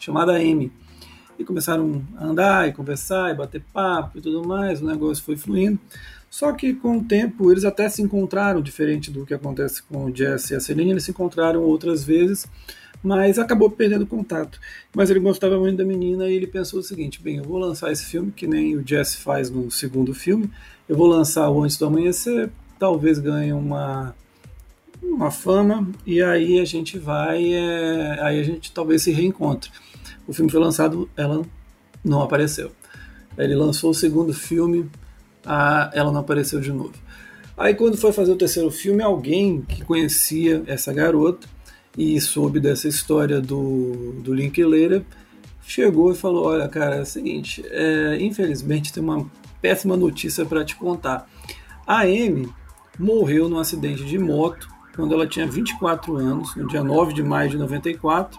chamada 0.00 0.32
Amy 0.32 0.72
e 1.38 1.44
começaram 1.44 2.02
a 2.16 2.26
andar 2.26 2.68
e 2.68 2.72
conversar 2.72 3.30
e 3.30 3.34
bater 3.36 3.62
papo 3.72 4.18
e 4.18 4.20
tudo 4.20 4.46
mais, 4.46 4.82
o 4.82 4.86
negócio 4.86 5.22
foi 5.22 5.36
fluindo. 5.36 5.78
Só 6.34 6.50
que 6.50 6.74
com 6.74 6.98
o 6.98 7.04
tempo 7.04 7.52
eles 7.52 7.64
até 7.64 7.88
se 7.88 8.02
encontraram, 8.02 8.60
diferente 8.60 9.08
do 9.08 9.24
que 9.24 9.32
acontece 9.32 9.80
com 9.84 10.06
o 10.06 10.12
Jesse 10.12 10.52
e 10.52 10.56
a 10.56 10.58
Celine, 10.58 10.90
eles 10.90 11.04
se 11.04 11.12
encontraram 11.12 11.62
outras 11.62 12.02
vezes, 12.02 12.44
mas 13.00 13.38
acabou 13.38 13.70
perdendo 13.70 14.04
contato. 14.04 14.58
Mas 14.92 15.10
ele 15.10 15.20
gostava 15.20 15.56
muito 15.60 15.76
da 15.76 15.84
menina 15.84 16.28
e 16.28 16.34
ele 16.34 16.48
pensou 16.48 16.80
o 16.80 16.82
seguinte: 16.82 17.22
bem, 17.22 17.36
eu 17.36 17.44
vou 17.44 17.56
lançar 17.56 17.92
esse 17.92 18.06
filme, 18.06 18.32
que 18.32 18.48
nem 18.48 18.74
o 18.74 18.82
Jesse 18.84 19.18
faz 19.18 19.48
no 19.48 19.70
segundo 19.70 20.12
filme, 20.12 20.50
eu 20.88 20.96
vou 20.96 21.06
lançar 21.06 21.48
o 21.48 21.62
Antes 21.62 21.76
do 21.76 21.86
Amanhecer, 21.86 22.50
talvez 22.80 23.20
ganhe 23.20 23.52
uma, 23.52 24.12
uma 25.00 25.30
fama, 25.30 25.88
e 26.04 26.20
aí 26.20 26.58
a 26.58 26.64
gente 26.64 26.98
vai, 26.98 27.54
é, 27.54 28.18
aí 28.20 28.40
a 28.40 28.42
gente 28.42 28.72
talvez 28.72 29.02
se 29.02 29.12
reencontre. 29.12 29.70
O 30.26 30.32
filme 30.32 30.50
foi 30.50 30.58
lançado, 30.58 31.08
ela 31.16 31.46
não 32.04 32.20
apareceu. 32.22 32.72
Ele 33.38 33.54
lançou 33.54 33.90
o 33.90 33.94
segundo 33.94 34.34
filme, 34.34 34.90
a, 35.44 35.90
ela 35.94 36.12
não 36.12 36.20
apareceu 36.20 36.60
de 36.60 36.72
novo. 36.72 36.94
Aí 37.56 37.74
quando 37.74 37.96
foi 37.96 38.12
fazer 38.12 38.32
o 38.32 38.36
terceiro 38.36 38.70
filme, 38.70 39.02
alguém 39.02 39.62
que 39.62 39.84
conhecia 39.84 40.62
essa 40.66 40.92
garota 40.92 41.46
e 41.96 42.20
soube 42.20 42.58
dessa 42.58 42.88
história 42.88 43.40
do, 43.40 44.12
do 44.22 44.34
Linklater 44.34 45.04
chegou 45.66 46.12
e 46.12 46.16
falou: 46.16 46.46
Olha, 46.46 46.68
cara, 46.68 46.96
é 46.96 47.02
o 47.02 47.06
seguinte, 47.06 47.64
é, 47.70 48.18
infelizmente 48.20 48.92
tem 48.92 49.02
uma 49.02 49.26
péssima 49.60 49.96
notícia 49.96 50.44
para 50.44 50.64
te 50.64 50.76
contar. 50.76 51.28
A 51.86 52.02
Amy 52.02 52.48
morreu 52.98 53.48
num 53.48 53.58
acidente 53.58 54.04
de 54.04 54.18
moto 54.18 54.68
quando 54.94 55.14
ela 55.14 55.26
tinha 55.26 55.46
24 55.46 56.16
anos, 56.16 56.54
no 56.54 56.68
dia 56.68 56.82
9 56.82 57.12
de 57.12 57.22
maio 57.22 57.50
de 57.50 57.58
94 57.58 58.38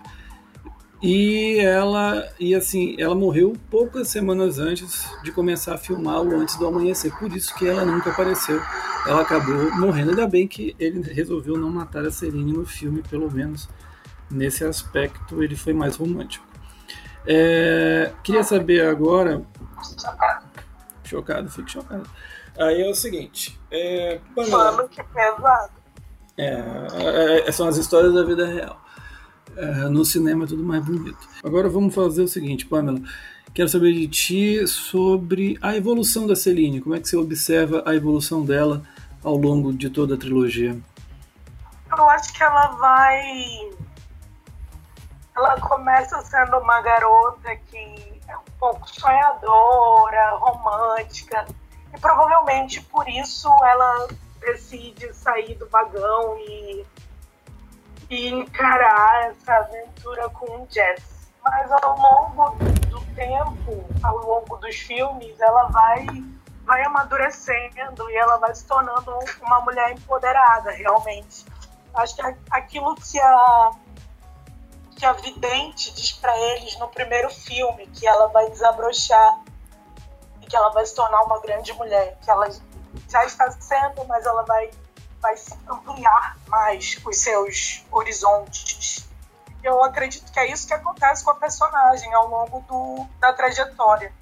e 1.05 1.59
ela, 1.59 2.27
e 2.39 2.55
assim, 2.55 2.95
ela 2.97 3.13
morreu 3.13 3.53
poucas 3.69 4.07
semanas 4.07 4.57
antes 4.57 5.07
de 5.21 5.31
começar 5.31 5.75
a 5.75 5.77
filmar 5.77 6.19
o 6.19 6.35
Antes 6.35 6.55
do 6.55 6.65
Amanhecer, 6.65 7.15
por 7.19 7.31
isso 7.31 7.53
que 7.53 7.67
ela 7.67 7.85
nunca 7.85 8.09
apareceu. 8.09 8.59
Ela 9.05 9.21
acabou 9.21 9.71
morrendo. 9.75 10.09
Ainda 10.09 10.27
bem 10.27 10.47
que 10.47 10.75
ele 10.79 11.01
resolveu 11.13 11.57
não 11.57 11.69
matar 11.69 12.03
a 12.05 12.09
Celine 12.09 12.53
no 12.53 12.65
filme, 12.65 13.03
pelo 13.03 13.31
menos 13.31 13.69
nesse 14.31 14.63
aspecto 14.63 15.43
ele 15.43 15.55
foi 15.55 15.73
mais 15.73 15.95
romântico. 15.95 16.43
É, 17.27 18.11
queria 18.23 18.43
saber 18.43 18.87
agora. 18.87 19.43
Chocado, 21.03 21.51
fico 21.51 21.69
chocado. 21.69 22.09
Aí 22.57 22.81
é 22.81 22.89
o 22.89 22.95
seguinte. 22.95 23.59
É, 23.69 24.19
Mano, 24.49 24.89
que 24.89 25.03
pesado. 25.03 25.73
É, 26.35 27.45
é, 27.47 27.51
são 27.51 27.67
as 27.67 27.77
histórias 27.77 28.11
da 28.11 28.23
vida 28.23 28.47
real. 28.47 28.81
É, 29.57 29.87
no 29.89 30.03
cinema 30.03 30.43
é 30.43 30.47
tudo 30.47 30.63
mais 30.63 30.83
bonito. 30.83 31.27
Agora 31.43 31.69
vamos 31.69 31.95
fazer 31.95 32.21
o 32.21 32.27
seguinte, 32.27 32.65
Pamela. 32.65 32.99
Quero 33.53 33.69
saber 33.69 33.93
de 33.93 34.07
ti 34.07 34.67
sobre 34.67 35.57
a 35.61 35.75
evolução 35.75 36.27
da 36.27 36.35
Celine. 36.35 36.81
Como 36.81 36.93
é 36.93 36.99
que 36.99 37.07
você 37.07 37.15
observa 37.15 37.83
a 37.85 37.95
evolução 37.95 38.43
dela 38.43 38.83
ao 39.23 39.37
longo 39.37 39.71
de 39.71 39.89
toda 39.89 40.15
a 40.15 40.17
trilogia? 40.17 40.77
Eu 41.97 42.09
acho 42.09 42.33
que 42.33 42.43
ela 42.43 42.67
vai. 42.67 43.71
Ela 45.37 45.59
começa 45.61 46.21
sendo 46.21 46.57
uma 46.57 46.81
garota 46.81 47.55
que 47.67 48.21
é 48.27 48.37
um 48.37 48.59
pouco 48.59 48.89
sonhadora, 48.89 50.37
romântica, 50.37 51.45
e 51.93 51.99
provavelmente 51.99 52.81
por 52.81 53.07
isso 53.07 53.47
ela 53.63 54.07
decide 54.41 55.13
sair 55.13 55.55
do 55.55 55.67
vagão 55.69 56.37
e 56.39 56.85
e 58.09 58.29
encarar 58.29 59.29
essa 59.29 59.53
aventura 59.53 60.29
com 60.29 60.45
o 60.45 60.67
Jess. 60.69 61.31
Mas 61.43 61.71
ao 61.71 61.97
longo 61.97 62.55
do 62.89 63.01
tempo, 63.13 63.85
ao 64.03 64.17
longo 64.17 64.57
dos 64.57 64.75
filmes, 64.75 65.39
ela 65.39 65.65
vai 65.69 66.05
vai 66.65 66.83
amadurecendo 66.83 68.09
e 68.09 68.15
ela 68.17 68.37
vai 68.37 68.53
se 68.55 68.65
tornando 68.65 69.15
uma 69.41 69.61
mulher 69.61 69.91
empoderada, 69.91 70.71
realmente. 70.71 71.45
Acho 71.93 72.15
que 72.15 72.21
aquilo 72.49 72.95
que 72.95 73.19
a 73.19 73.71
que 74.95 75.05
a 75.05 75.11
vidente 75.11 75.93
diz 75.93 76.13
para 76.13 76.35
eles 76.37 76.79
no 76.79 76.87
primeiro 76.87 77.29
filme, 77.29 77.85
que 77.87 78.07
ela 78.07 78.27
vai 78.27 78.49
desabrochar 78.49 79.41
e 80.41 80.45
que 80.45 80.55
ela 80.55 80.69
vai 80.69 80.85
se 80.85 80.95
tornar 80.95 81.21
uma 81.23 81.39
grande 81.41 81.73
mulher, 81.73 82.17
que 82.23 82.31
ela 82.31 82.49
já 83.09 83.25
está 83.25 83.51
sendo, 83.51 84.05
mas 84.05 84.25
ela 84.25 84.43
vai 84.43 84.71
vai 85.21 85.35
ampliar 85.69 86.37
mais 86.47 86.97
os 87.05 87.17
seus 87.17 87.85
horizontes. 87.91 89.07
Eu 89.63 89.83
acredito 89.83 90.31
que 90.31 90.39
é 90.39 90.51
isso 90.51 90.67
que 90.67 90.73
acontece 90.73 91.23
com 91.23 91.31
a 91.31 91.35
personagem 91.35 92.13
ao 92.13 92.27
longo 92.27 92.59
do, 92.61 93.07
da 93.19 93.33
trajetória. 93.33 94.13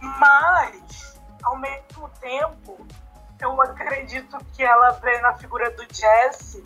Mas, 0.00 1.16
ao 1.42 1.56
mesmo 1.58 2.08
tempo, 2.20 2.86
eu 3.40 3.60
acredito 3.62 4.36
que 4.54 4.62
ela 4.62 4.90
vê 4.92 5.20
na 5.20 5.34
figura 5.34 5.70
do 5.70 5.86
Jesse, 5.94 6.62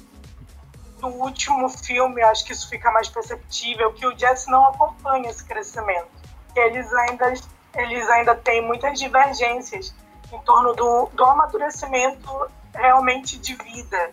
no 1.00 1.09
último 1.09 1.68
filme, 1.68 2.22
acho 2.22 2.44
que 2.44 2.52
isso 2.52 2.68
fica 2.68 2.90
mais 2.90 3.09
perceptível, 3.09 3.92
que 3.92 4.07
o 4.07 4.16
Jesse 4.16 4.50
não 4.50 4.68
acompanha 4.68 5.28
esse 5.28 5.44
crescimento. 5.44 6.09
Eles 6.55 6.90
ainda, 6.92 7.33
eles 7.74 8.09
ainda 8.09 8.35
têm 8.37 8.62
muitas 8.62 8.98
divergências 8.98 9.94
em 10.33 10.38
torno 10.40 10.74
do, 10.74 11.11
do 11.12 11.24
amadurecimento 11.24 12.31
realmente 12.74 13.38
de 13.38 13.54
vida, 13.54 14.11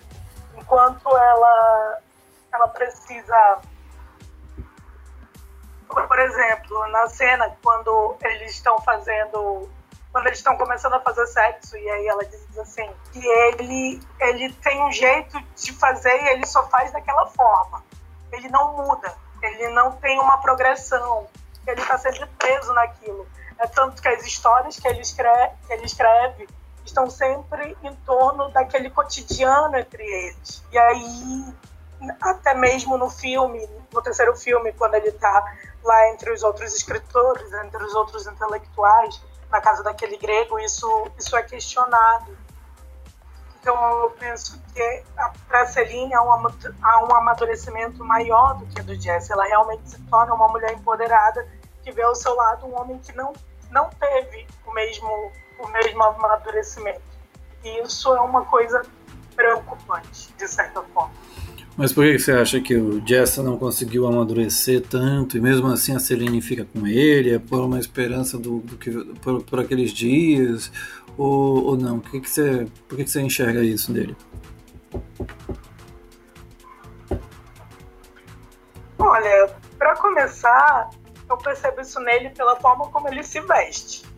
enquanto 0.56 1.08
ela, 1.10 2.00
ela 2.54 2.67
precisa. 2.69 3.60
Por 5.88 6.19
exemplo, 6.19 6.88
na 6.89 7.08
cena, 7.10 7.56
quando 7.63 8.15
eles 8.22 8.52
estão 8.52 8.80
fazendo. 8.82 9.69
Quando 10.12 10.26
eles 10.26 10.39
estão 10.39 10.58
começando 10.58 10.93
a 10.93 11.00
fazer 11.02 11.28
sexo, 11.28 11.78
e 11.78 11.88
aí 11.88 12.08
ela 12.08 12.26
diz 12.26 12.58
assim, 12.58 12.89
que 13.12 13.24
ele, 13.24 14.02
ele 14.19 14.52
tem 14.54 14.84
um 14.84 14.91
jeito 14.91 15.39
de 15.56 15.72
fazer 15.74 16.24
e 16.24 16.30
ele 16.30 16.48
só 16.48 16.67
faz 16.67 16.91
daquela 16.91 17.28
forma. 17.28 17.84
Ele 18.32 18.50
não 18.50 18.76
muda, 18.76 19.15
ele 19.39 19.69
não 19.69 19.91
tem 19.98 20.19
uma 20.19 20.39
progressão, 20.39 21.28
ele 21.67 21.80
está 21.80 21.95
sempre 22.00 22.26
preso 22.39 22.74
naquilo. 22.74 23.28
É 23.60 23.67
tanto 23.67 24.02
que 24.02 24.08
as 24.08 24.26
histórias 24.26 24.80
que 24.80 24.88
ele 24.88 25.02
escreve, 25.02 25.54
que 25.67 25.74
ele 25.74 25.86
escreve 25.86 26.48
estão 26.89 27.10
sempre 27.10 27.78
em 27.84 27.95
torno 27.97 28.49
daquele 28.49 28.89
cotidiano 28.89 29.78
entre 29.78 30.04
eles. 30.04 30.63
E 30.71 30.78
aí, 30.78 31.54
até 32.21 32.54
mesmo 32.54 32.97
no 32.97 33.10
filme, 33.10 33.67
no 33.93 34.02
terceiro 34.02 34.36
filme, 34.36 34.73
quando 34.73 34.95
ele 34.95 35.10
está 35.10 35.43
lá 35.84 36.10
entre 36.10 36.32
os 36.32 36.43
outros 36.43 36.75
escritores, 36.75 37.52
entre 37.54 37.84
os 37.84 37.93
outros 37.95 38.28
intelectuais, 38.28 39.21
na 39.49 39.62
casa 39.62 39.84
daquele 39.84 40.17
grego, 40.17 40.60
isso, 40.60 41.08
isso 41.17 41.36
é 41.36 41.43
questionado. 41.43 42.38
Então, 43.62 43.75
eu 44.04 44.10
penso 44.12 44.62
que 44.73 45.04
para 45.47 45.65
Celine 45.65 46.13
há 46.13 46.23
um, 46.23 46.47
há 46.82 47.06
um 47.06 47.15
amadurecimento 47.15 48.04
maior 48.06 48.58
do 48.58 48.65
que 48.67 48.82
do 48.82 48.95
Jesse. 48.95 49.32
Ela 49.34 49.45
realmente 49.45 49.89
se 49.89 50.02
torna 50.04 50.34
uma 50.34 50.47
mulher 50.47 50.71
empoderada 50.71 51.45
que 51.84 51.91
vê 51.91 52.04
ao 52.04 52.15
seu 52.15 52.36
lado 52.36 52.65
um 52.67 52.80
homem 52.80 52.99
que 52.99 53.12
não, 53.13 53.34
não 53.69 53.89
teve 53.89 54.47
o 54.65 54.71
mesmo 54.71 55.32
o 55.60 55.67
mesmo 55.67 56.04
amadurecimento. 56.04 57.02
E 57.63 57.82
isso 57.82 58.13
é 58.15 58.22
uma 58.22 58.45
coisa 58.45 58.82
preocupante, 59.36 60.34
de 60.38 60.48
certa 60.48 60.82
forma. 60.82 61.13
Mas 61.80 61.93
por 61.93 62.04
que 62.04 62.19
você 62.19 62.34
acha 62.34 62.60
que 62.60 62.76
o 62.76 63.02
Jessa 63.08 63.41
não 63.41 63.58
conseguiu 63.58 64.06
amadurecer 64.06 64.82
tanto 64.82 65.38
e 65.38 65.39
mesmo 65.39 65.67
assim 65.67 65.95
a 65.95 66.00
Celine 66.00 66.41
fica 66.41 66.65
com 66.65 66.86
ele? 66.86 67.34
É 67.34 67.39
por 67.39 67.62
uma 67.62 67.80
esperança 67.80 68.38
do, 68.38 68.60
do 68.60 68.78
que 68.78 68.91
por, 69.22 69.41
por, 69.43 69.62
aqueles 69.62 69.91
dias 69.91 70.72
ou, 71.17 71.63
ou 71.63 71.78
não? 71.78 72.02
Por 72.02 72.12
que, 72.12 72.19
que 72.19 72.30
você, 72.30 72.67
por 72.86 72.98
que, 72.98 73.06
que 73.06 73.10
você 73.10 73.22
enxerga 73.22 73.62
isso 73.62 73.93
nele? 73.93 74.13
Olha, 78.98 79.56
para 79.78 79.95
começar, 79.95 80.89
eu 81.30 81.38
percebo 81.38 81.80
isso 81.80 82.00
nele 82.02 82.30
pela 82.32 82.58
forma 82.58 82.89
como 82.89 83.08
ele 83.08 83.24
se 83.24 83.39
veste. 83.39 84.09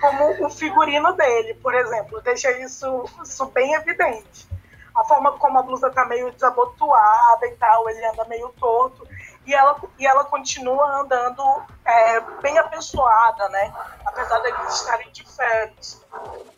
Como 0.00 0.46
o 0.46 0.50
figurino 0.50 1.12
dele, 1.14 1.54
por 1.54 1.74
exemplo, 1.74 2.20
deixa 2.22 2.50
isso, 2.60 3.04
isso 3.22 3.46
bem 3.46 3.74
evidente. 3.74 4.48
A 4.94 5.04
forma 5.04 5.32
como 5.32 5.58
a 5.58 5.62
blusa 5.62 5.90
tá 5.90 6.06
meio 6.06 6.32
desabotoada 6.32 7.46
e 7.46 7.56
tal, 7.56 7.88
ele 7.90 8.04
anda 8.06 8.24
meio 8.24 8.48
torto. 8.58 9.06
E 9.44 9.54
ela, 9.54 9.78
e 9.98 10.06
ela 10.06 10.24
continua 10.24 11.00
andando 11.00 11.42
é, 11.84 12.20
bem 12.42 12.58
apessoada, 12.58 13.48
né? 13.50 13.72
Apesar 14.06 14.40
de 14.40 14.48
eles 14.48 14.74
estarem 14.74 15.10
de 15.12 15.24
férias. 15.24 16.02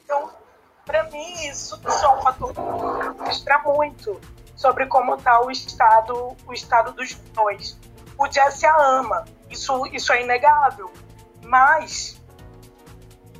Então, 0.05 0.31
para 0.87 1.03
mim, 1.05 1.49
isso, 1.49 1.79
é 1.85 2.09
um 2.09 2.23
fator 2.23 2.55
que 2.55 2.61
mostra 3.23 3.59
muito 3.59 4.21
sobre 4.57 4.87
como 4.87 5.17
está 5.17 5.41
o 5.41 5.51
estado, 5.51 6.37
o 6.47 6.53
estado 6.53 6.93
dos 6.93 7.15
dois. 7.15 7.79
O 8.17 8.27
Jesse 8.31 8.67
a 8.67 8.77
ama, 8.77 9.25
isso, 9.51 9.85
isso 9.89 10.13
é 10.13 10.23
inegável, 10.23 10.91
mas 11.49 12.21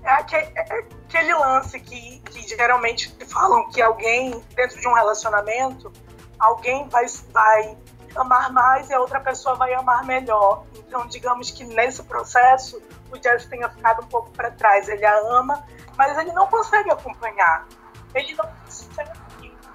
é 0.03 0.11
aquele, 0.11 0.53
é 0.57 0.79
aquele 1.07 1.35
lance 1.35 1.79
que, 1.79 2.21
que 2.21 2.49
geralmente 2.49 3.15
falam 3.27 3.69
que 3.71 3.81
alguém, 3.83 4.43
dentro 4.55 4.81
de 4.81 4.89
um 4.89 4.95
relacionamento, 4.95 5.93
alguém 6.39 6.89
vai, 6.89 7.05
vai 7.31 7.77
amar 8.17 8.53
mais 8.53 8.89
e 8.89 8.95
a 8.95 9.01
outra 9.01 9.21
pessoa 9.21 9.55
vai 9.55 9.75
amar 9.75 10.05
melhor. 10.05 10.65
Então, 10.75 11.07
digamos 11.07 11.51
que 11.51 11.65
nesse 11.65 12.03
processo, 12.05 12.83
o 13.13 13.23
Jesse 13.23 13.49
tenha 13.49 13.69
ficado 13.69 14.03
um 14.03 14.09
pouco 14.09 14.31
para 14.31 14.51
trás. 14.53 14.89
Ele 14.89 15.05
a 15.05 15.19
ama, 15.39 15.63
mas 15.97 16.17
ele 16.17 16.33
não 16.33 16.47
consegue 16.47 16.91
acompanhar. 16.91 17.67
Ele 18.15 18.35
não 18.35 18.47
consegue, 18.65 19.11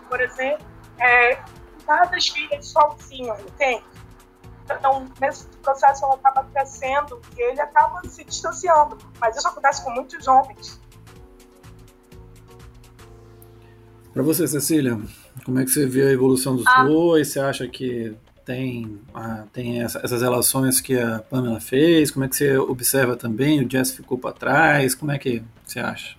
por 0.10 0.19
exemplo, 0.19 0.65
é, 1.00 1.36
cuidar 1.76 2.06
das 2.06 2.28
filhas 2.28 2.65
sozinho, 2.65 3.36
entende? 3.41 3.84
Então, 4.65 5.06
nesse 5.19 5.45
processo, 5.62 6.06
ela 6.06 6.15
acaba 6.15 6.43
crescendo 6.45 7.21
e 7.38 7.41
ele 7.41 7.62
acaba 7.62 8.02
se 8.08 8.23
distanciando. 8.23 8.97
Mas 9.19 9.36
isso 9.36 9.47
acontece 9.47 9.84
com 9.84 9.91
muitos 9.91 10.28
homens. 10.28 10.80
Para 14.13 14.21
você, 14.21 14.47
Cecília, 14.47 14.99
como 15.43 15.60
é 15.60 15.65
que 15.65 15.71
você 15.71 15.86
vê 15.86 16.04
a 16.04 16.12
evolução 16.12 16.56
dos 16.56 16.67
ah. 16.67 16.84
dois? 16.84 17.30
Você 17.30 17.39
acha 17.39 17.67
que 17.67 18.15
tem, 18.45 18.99
ah, 19.13 19.45
tem 19.52 19.82
essa, 19.82 19.99
essas 20.04 20.21
relações 20.21 20.80
que 20.80 20.97
a 20.97 21.19
Pamela 21.19 21.60
fez? 21.60 22.12
Como 22.12 22.23
é 22.23 22.30
que 22.30 22.36
você 22.36 22.58
observa 22.58 23.15
também? 23.15 23.65
O 23.65 23.69
Jess 23.69 23.91
ficou 23.91 24.17
para 24.17 24.34
trás? 24.34 24.93
Como 24.93 25.12
é 25.12 25.17
que 25.17 25.43
você 25.65 25.80
acha? 25.80 26.15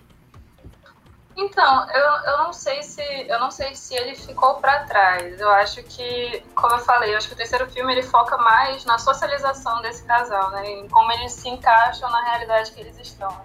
Então, 1.37 1.89
eu, 1.89 2.31
eu 2.31 2.37
não 2.37 2.53
sei 2.53 2.81
se 2.81 3.01
eu 3.27 3.39
não 3.39 3.51
sei 3.51 3.75
se 3.75 3.93
ele 3.93 4.15
ficou 4.15 4.55
para 4.55 4.85
trás. 4.85 5.39
Eu 5.39 5.49
acho 5.51 5.83
que, 5.83 6.41
como 6.55 6.75
eu 6.75 6.79
falei, 6.79 7.13
eu 7.13 7.17
acho 7.17 7.27
que 7.27 7.33
o 7.33 7.37
terceiro 7.37 7.69
filme 7.69 7.91
ele 7.91 8.03
foca 8.03 8.37
mais 8.37 8.85
na 8.85 8.97
socialização 8.97 9.81
desse 9.81 10.03
casal, 10.05 10.51
né? 10.51 10.65
Em 10.65 10.87
como 10.87 11.11
eles 11.11 11.33
se 11.33 11.49
encaixam 11.49 12.09
na 12.09 12.23
realidade 12.23 12.71
que 12.71 12.79
eles 12.79 12.97
estão. 12.97 13.35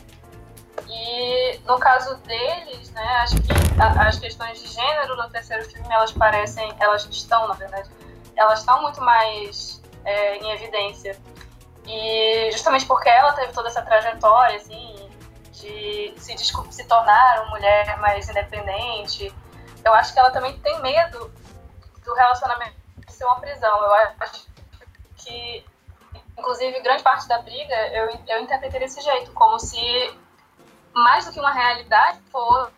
E 0.88 1.59
no 1.66 1.79
caso 1.79 2.16
deles, 2.18 2.90
né, 2.92 3.03
acho 3.22 3.37
que 3.42 3.53
a, 3.81 4.09
as 4.09 4.18
questões 4.18 4.61
de 4.62 4.68
gênero 4.68 5.16
no 5.16 5.29
terceiro 5.29 5.64
filme 5.68 5.88
elas 5.90 6.12
parecem, 6.12 6.72
elas 6.79 7.07
estão, 7.11 7.48
na 7.48 7.55
verdade, 7.55 7.90
elas 8.37 8.61
estão 8.61 8.81
muito 8.83 9.00
mais 9.00 9.83
é, 10.05 10.37
em 10.37 10.50
evidência. 10.53 11.18
E 11.87 12.50
justamente 12.53 12.87
porque 12.87 13.09
ela 13.09 13.33
teve 13.33 13.53
toda 13.53 13.68
essa 13.68 13.83
trajetória, 13.83 14.57
assim, 14.57 15.10
de 15.61 16.14
se, 16.16 16.37
se 16.37 16.85
tornar 16.85 17.42
uma 17.42 17.51
mulher 17.51 17.99
mais 17.99 18.29
independente, 18.29 19.33
eu 19.85 19.92
acho 19.94 20.12
que 20.12 20.18
ela 20.18 20.31
também 20.31 20.59
tem 20.61 20.81
medo 20.81 21.31
do 22.05 22.14
relacionamento 22.14 22.81
ser 23.20 23.25
uma 23.27 23.40
prisão. 23.40 23.83
Eu 23.83 23.94
acho 24.20 24.46
que, 25.16 25.64
inclusive, 26.38 26.81
grande 26.81 27.03
parte 27.03 27.29
da 27.29 27.38
briga 27.42 27.75
eu, 27.92 28.11
eu 28.27 28.40
interpretei 28.40 28.81
desse 28.81 29.01
jeito, 29.01 29.33
como 29.33 29.59
se 29.59 29.79
mais 30.94 31.27
do 31.27 31.33
que 31.33 31.40
uma 31.40 31.53
realidade 31.53 32.20
fosse 32.33 32.73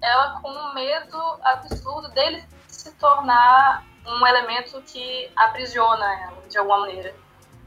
ela 0.00 0.40
com 0.40 0.50
um 0.50 0.74
medo 0.74 1.18
absurdo 1.42 2.08
dele 2.10 2.44
se 2.68 2.92
tornar 2.92 3.84
um 4.06 4.26
elemento 4.26 4.82
que 4.82 5.30
aprisiona 5.36 6.04
ela 6.22 6.48
de 6.48 6.58
alguma 6.58 6.80
maneira. 6.80 7.14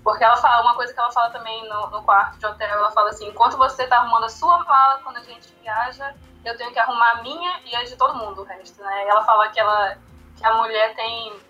Porque 0.06 0.24
ela 0.24 0.38
fala, 0.38 0.62
uma 0.62 0.76
coisa 0.76 0.94
que 0.94 1.00
ela 1.00 1.12
fala 1.12 1.32
também 1.32 1.68
no, 1.68 1.88
no 1.88 2.04
quarto 2.04 2.38
de 2.38 2.46
hotel, 2.46 2.70
ela 2.70 2.92
fala 2.92 3.10
assim, 3.10 3.28
enquanto 3.28 3.58
você 3.58 3.86
está 3.86 3.98
arrumando 3.98 4.26
a 4.26 4.30
sua 4.30 4.64
mala 4.64 5.00
quando 5.04 5.18
a 5.18 5.24
gente 5.24 5.52
viaja, 5.64 6.14
eu 6.46 6.56
tenho 6.56 6.72
que 6.72 6.78
arrumar 6.78 7.14
a 7.14 7.24
minha 7.24 7.60
e 7.66 7.76
a 7.76 7.84
de 7.84 7.96
todo 7.96 8.14
mundo, 8.14 8.44
o 8.44 8.46
resto, 8.46 8.84
né? 8.84 9.04
E 9.04 9.10
ela 9.10 9.26
fala 9.26 9.50
que, 9.50 9.60
ela, 9.60 9.98
que 10.38 10.46
a 10.46 10.54
mulher 10.54 10.94
tem 10.94 11.42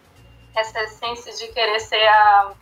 essa 0.56 0.80
essência 0.84 1.34
de 1.34 1.52
querer 1.52 1.82
ser 1.82 2.08
a, 2.08 2.54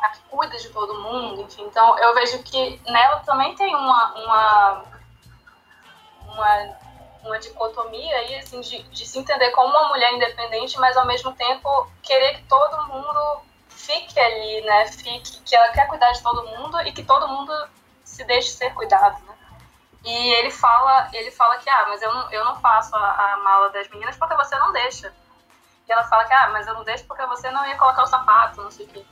a 0.00 0.08
que 0.08 0.20
cuida 0.30 0.56
de 0.56 0.70
todo 0.70 1.02
mundo, 1.02 1.42
enfim. 1.42 1.64
Então, 1.64 1.98
eu 1.98 2.14
vejo 2.14 2.42
que 2.42 2.80
nela 2.90 3.20
também 3.26 3.54
tem 3.56 3.76
uma, 3.76 4.14
uma, 4.14 4.84
uma, 6.28 6.76
uma 7.24 7.38
dicotomia 7.38 8.16
aí, 8.16 8.36
assim, 8.36 8.62
de, 8.62 8.82
de 8.84 9.06
se 9.06 9.18
entender 9.18 9.50
como 9.50 9.68
uma 9.68 9.88
mulher 9.90 10.14
independente, 10.14 10.80
mas 10.80 10.96
ao 10.96 11.06
mesmo 11.06 11.34
tempo 11.34 11.90
querer 12.02 12.36
que 12.36 12.44
todo 12.44 12.86
mundo 12.86 13.47
fique 13.88 14.20
ali, 14.20 14.60
né? 14.60 14.86
Fique, 14.88 15.40
que 15.40 15.56
ela 15.56 15.70
quer 15.70 15.88
cuidar 15.88 16.12
de 16.12 16.22
todo 16.22 16.46
mundo 16.46 16.78
e 16.82 16.92
que 16.92 17.02
todo 17.02 17.26
mundo 17.26 17.52
se 18.04 18.22
deixe 18.24 18.50
ser 18.50 18.74
cuidado, 18.74 19.18
né? 19.24 19.34
E 20.04 20.34
ele 20.34 20.50
fala, 20.50 21.08
ele 21.12 21.30
fala 21.30 21.56
que, 21.58 21.68
ah, 21.70 21.86
mas 21.88 22.02
eu 22.02 22.12
não, 22.12 22.30
eu 22.30 22.44
não 22.44 22.60
faço 22.60 22.94
a, 22.94 23.32
a 23.32 23.36
mala 23.38 23.70
das 23.70 23.88
meninas 23.88 24.16
porque 24.16 24.36
você 24.36 24.56
não 24.58 24.72
deixa. 24.72 25.12
E 25.88 25.92
ela 25.92 26.04
fala 26.04 26.26
que, 26.26 26.34
ah, 26.34 26.50
mas 26.50 26.66
eu 26.66 26.74
não 26.74 26.84
deixo 26.84 27.04
porque 27.06 27.24
você 27.26 27.50
não 27.50 27.66
ia 27.66 27.76
colocar 27.76 28.02
o 28.02 28.06
sapato, 28.06 28.62
não 28.62 28.70
sei 28.70 28.84
o 28.84 28.88
quê. 28.88 29.04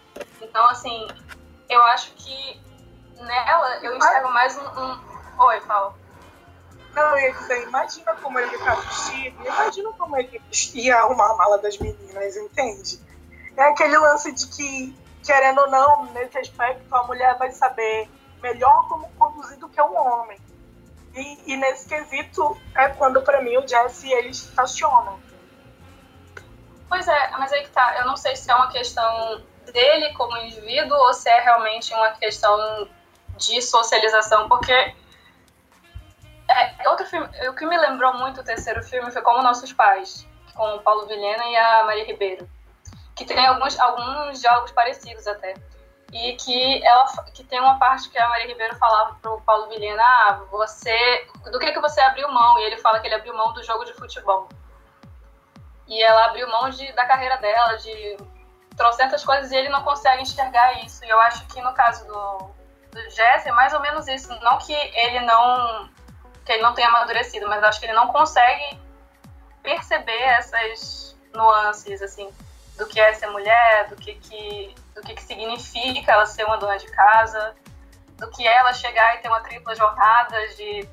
Então, 0.43 0.69
assim, 0.69 1.09
eu 1.69 1.83
acho 1.85 2.13
que 2.13 2.61
nela 3.17 3.79
eu 3.79 3.97
enxergo 3.97 4.29
mais 4.31 4.57
um. 4.59 4.81
um... 4.81 5.01
Oi, 5.39 5.61
Paulo. 5.63 5.95
Não, 6.95 7.19
eu 7.19 7.33
dizer, 7.35 7.63
imagina 7.63 8.15
como 8.17 8.39
ele 8.39 8.57
tá 8.59 8.75
vestido, 8.75 9.45
imagina 9.45 9.93
como 9.99 10.17
ele 10.17 10.41
ia 10.75 10.97
arrumar 10.97 11.31
a 11.31 11.35
mala 11.35 11.59
das 11.59 11.77
meninas, 11.77 12.37
entende? 12.37 13.06
É 13.57 13.63
aquele 13.63 13.97
lance 13.97 14.33
de 14.33 14.47
que, 14.49 14.95
querendo 15.25 15.63
ou 15.63 15.71
não, 15.71 16.05
nesse 16.13 16.39
aspecto, 16.39 16.95
a 16.95 17.03
mulher 17.05 17.37
vai 17.39 17.51
saber 17.51 18.09
melhor 18.43 18.87
como 18.89 19.11
conduzir 19.13 19.59
do 19.59 19.69
que 19.69 19.81
um 19.81 19.97
homem. 19.97 20.39
E, 21.15 21.53
e 21.53 21.57
nesse 21.57 21.89
quesito 21.89 22.57
é 22.75 22.89
quando, 22.91 23.23
para 23.23 23.41
mim, 23.41 23.57
o 23.57 23.67
Jesse 23.67 24.13
eles 24.13 24.37
estacionam. 24.37 25.19
Pois 26.89 27.09
é, 27.09 27.31
mas 27.39 27.53
aí 27.53 27.63
que 27.63 27.71
tá. 27.71 27.97
Eu 27.99 28.07
não 28.07 28.17
sei 28.17 28.37
se 28.37 28.51
é 28.51 28.55
uma 28.55 28.71
questão 28.71 29.43
dele 29.73 30.13
como 30.13 30.37
indivíduo 30.37 30.97
ou 30.97 31.15
se 31.15 31.29
é 31.29 31.41
realmente 31.41 31.93
uma 31.95 32.11
questão 32.13 32.89
de 33.39 33.61
socialização, 33.63 34.49
porque 34.49 34.73
é, 34.73 36.89
outro 36.89 37.07
filme, 37.07 37.27
o 37.49 37.55
que 37.55 37.67
me 37.67 37.77
lembrou 37.77 38.15
muito 38.15 38.41
o 38.41 38.45
terceiro 38.45 38.83
filme 38.83 39.11
foi 39.11 39.23
Como 39.23 39.43
Nossos 39.43 39.73
Pais, 39.73 40.27
com 40.55 40.77
o 40.77 40.81
Paulo 40.81 41.07
Vilhena 41.07 41.45
e 41.47 41.57
a 41.57 41.85
Maria 41.85 42.05
Ribeiro 42.05 42.49
que 43.17 43.25
tem 43.25 43.45
alguns, 43.47 43.81
alguns 43.81 44.41
diálogos 44.41 44.71
parecidos 44.73 45.27
até. 45.27 45.55
E 46.13 46.35
que 46.37 46.87
ela 46.87 47.07
que 47.35 47.43
tem 47.43 47.59
uma 47.59 47.79
parte 47.79 48.11
que 48.11 48.19
a 48.19 48.29
Maria 48.29 48.47
Ribeiro 48.47 48.77
falava 48.77 49.17
pro 49.21 49.41
Paulo 49.41 49.69
Vilhena, 49.69 50.03
ah, 50.03 50.41
você. 50.51 51.27
Do 51.51 51.59
que 51.59 51.73
que 51.73 51.81
você 51.81 52.01
abriu 52.03 52.29
mão? 52.29 52.59
E 52.59 52.65
ele 52.65 52.77
fala 52.77 53.01
que 53.01 53.09
ele 53.09 53.15
abriu 53.15 53.35
mão 53.35 53.53
do 53.53 53.65
jogo 53.65 53.85
de 53.85 53.95
futebol. 53.95 54.49
E 55.89 56.01
ela 56.03 56.27
abriu 56.27 56.49
mão 56.49 56.69
de, 56.71 56.93
da 56.93 57.07
carreira 57.07 57.39
dela, 57.39 57.77
de 57.77 58.17
trocentas 58.77 59.25
coisas, 59.25 59.51
e 59.51 59.57
ele 59.57 59.69
não 59.69 59.83
consegue 59.83 60.23
enxergar 60.23 60.85
isso. 60.85 61.05
E 61.05 61.09
eu 61.09 61.19
acho 61.21 61.47
que 61.47 61.61
no 61.61 61.73
caso 61.73 62.07
do, 62.07 62.51
do 62.93 63.11
Jesse 63.11 63.49
é 63.49 63.53
mais 63.53 63.73
ou 63.73 63.81
menos 63.81 64.07
isso. 64.07 64.29
Não 64.43 64.59
que 64.59 64.75
ele 64.75 65.21
não. 65.21 65.89
que 66.45 66.53
ele 66.53 66.63
não 66.63 66.75
tenha 66.75 66.89
amadurecido, 66.89 67.49
mas 67.49 67.65
acho 67.65 67.81
que 67.81 67.87
ele 67.87 67.95
não 67.95 68.09
consegue 68.09 68.79
perceber 69.63 70.23
essas 70.23 71.17
nuances, 71.35 72.01
assim 72.01 72.33
do 72.77 72.87
que 72.87 73.01
é 73.01 73.13
ser 73.15 73.29
mulher, 73.29 73.89
do 73.89 73.97
que, 73.97 74.15
que, 74.15 74.75
do 74.95 75.03
que, 75.03 75.15
que 75.15 75.23
significa 75.23 76.13
ela 76.13 76.27
ser 76.27 76.45
uma 76.45 76.59
dona 76.59 76.77
de 76.77 76.87
casa, 76.89 77.55
do 78.19 78.31
que 78.31 78.47
é 78.47 78.57
ela 78.57 78.73
chegar 78.73 79.17
e 79.17 79.19
ter 79.19 79.29
uma 79.29 79.41
tripla 79.41 79.75
jornada 79.75 80.37
de 80.57 80.89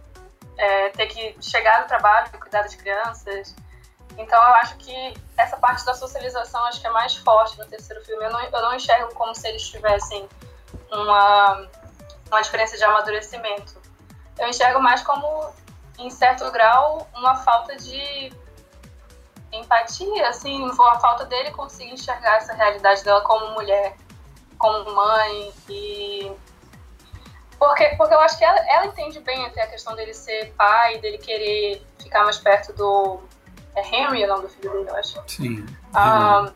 é, 0.58 0.90
ter 0.90 1.08
que 1.08 1.36
chegar 1.42 1.82
no 1.82 1.88
trabalho 1.88 2.30
e 2.34 2.38
cuidar 2.38 2.62
das 2.62 2.76
crianças. 2.76 3.56
Então 4.18 4.42
eu 4.42 4.54
acho 4.56 4.76
que 4.78 5.14
essa 5.38 5.58
parte 5.58 5.86
da 5.86 5.94
socialização 5.94 6.64
acho 6.66 6.80
que 6.80 6.88
é 6.88 6.92
mais 6.92 7.16
forte 7.16 7.58
no 7.58 7.66
terceiro 7.66 8.04
filme. 8.06 8.24
Eu 8.24 8.32
não, 8.32 8.42
eu 8.42 8.62
não 8.62 8.76
enxergo 8.76 9.14
como 9.16 9.34
se 9.34 9.48
eles 9.48 9.68
tivessem 9.68 10.28
uma, 10.92 11.68
uma 12.28 12.42
diferença 12.42 12.78
de 12.78 12.84
amadurecimento. 12.84 13.82
Eu 14.38 14.48
enxergo 14.48 14.80
mais 14.80 15.02
como, 15.02 15.54
em 15.98 16.10
certo 16.10 16.50
grau, 16.52 17.08
uma 17.16 17.36
falta 17.38 17.76
de 17.76 18.32
empatia, 19.58 20.30
assim, 20.30 20.70
a 20.70 21.00
falta 21.00 21.26
dele 21.26 21.52
conseguir 21.52 21.94
enxergar 21.94 22.38
essa 22.38 22.54
realidade 22.54 23.04
dela 23.04 23.22
como 23.22 23.54
mulher, 23.54 23.96
como 24.58 24.94
mãe 24.94 25.54
e 25.70 26.32
porque, 27.60 27.86
porque 27.96 28.14
eu 28.14 28.20
acho 28.20 28.38
que 28.38 28.44
ela, 28.44 28.60
ela 28.70 28.88
entende 28.88 29.20
bem 29.22 29.46
até 29.46 29.64
a 29.64 29.68
questão 29.68 29.96
dele 29.96 30.14
ser 30.14 30.54
pai, 30.58 30.98
dele 30.98 31.18
querer 31.18 31.86
ficar 31.98 32.24
mais 32.24 32.38
perto 32.38 32.74
do 32.74 33.22
é 33.76 33.82
Henry 33.82 34.26
o 34.26 34.28
nome 34.28 34.42
do 34.44 34.50
filho 34.50 34.72
dele, 34.72 34.90
eu 34.90 34.96
acho. 34.98 35.24
Sim. 35.28 35.66
Um, 35.96 36.54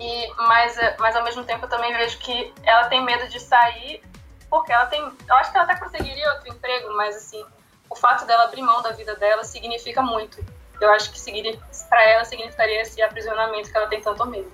e, 0.00 0.34
mas, 0.36 0.76
mas 0.98 1.16
ao 1.16 1.24
mesmo 1.24 1.44
tempo 1.44 1.64
eu 1.64 1.68
também 1.68 1.92
vejo 1.96 2.18
que 2.18 2.52
ela 2.64 2.88
tem 2.88 3.04
medo 3.04 3.28
de 3.28 3.38
sair 3.40 4.02
porque 4.50 4.72
ela 4.72 4.86
tem. 4.86 5.00
Eu 5.00 5.34
acho 5.36 5.50
que 5.50 5.56
ela 5.56 5.70
até 5.70 5.78
conseguiria 5.78 6.32
outro 6.32 6.48
emprego, 6.48 6.94
mas 6.96 7.16
assim, 7.16 7.44
o 7.88 7.94
fato 7.94 8.26
dela 8.26 8.44
abrir 8.44 8.62
mão 8.62 8.82
da 8.82 8.90
vida 8.90 9.14
dela 9.16 9.44
significa 9.44 10.02
muito. 10.02 10.44
Eu 10.80 10.90
acho 10.90 11.10
que 11.10 11.58
para 11.88 12.02
ela 12.10 12.24
significaria 12.24 12.82
esse 12.82 13.00
aprisionamento 13.02 13.70
que 13.70 13.76
ela 13.76 13.88
tem 13.88 14.00
tanto 14.00 14.24
medo. 14.26 14.52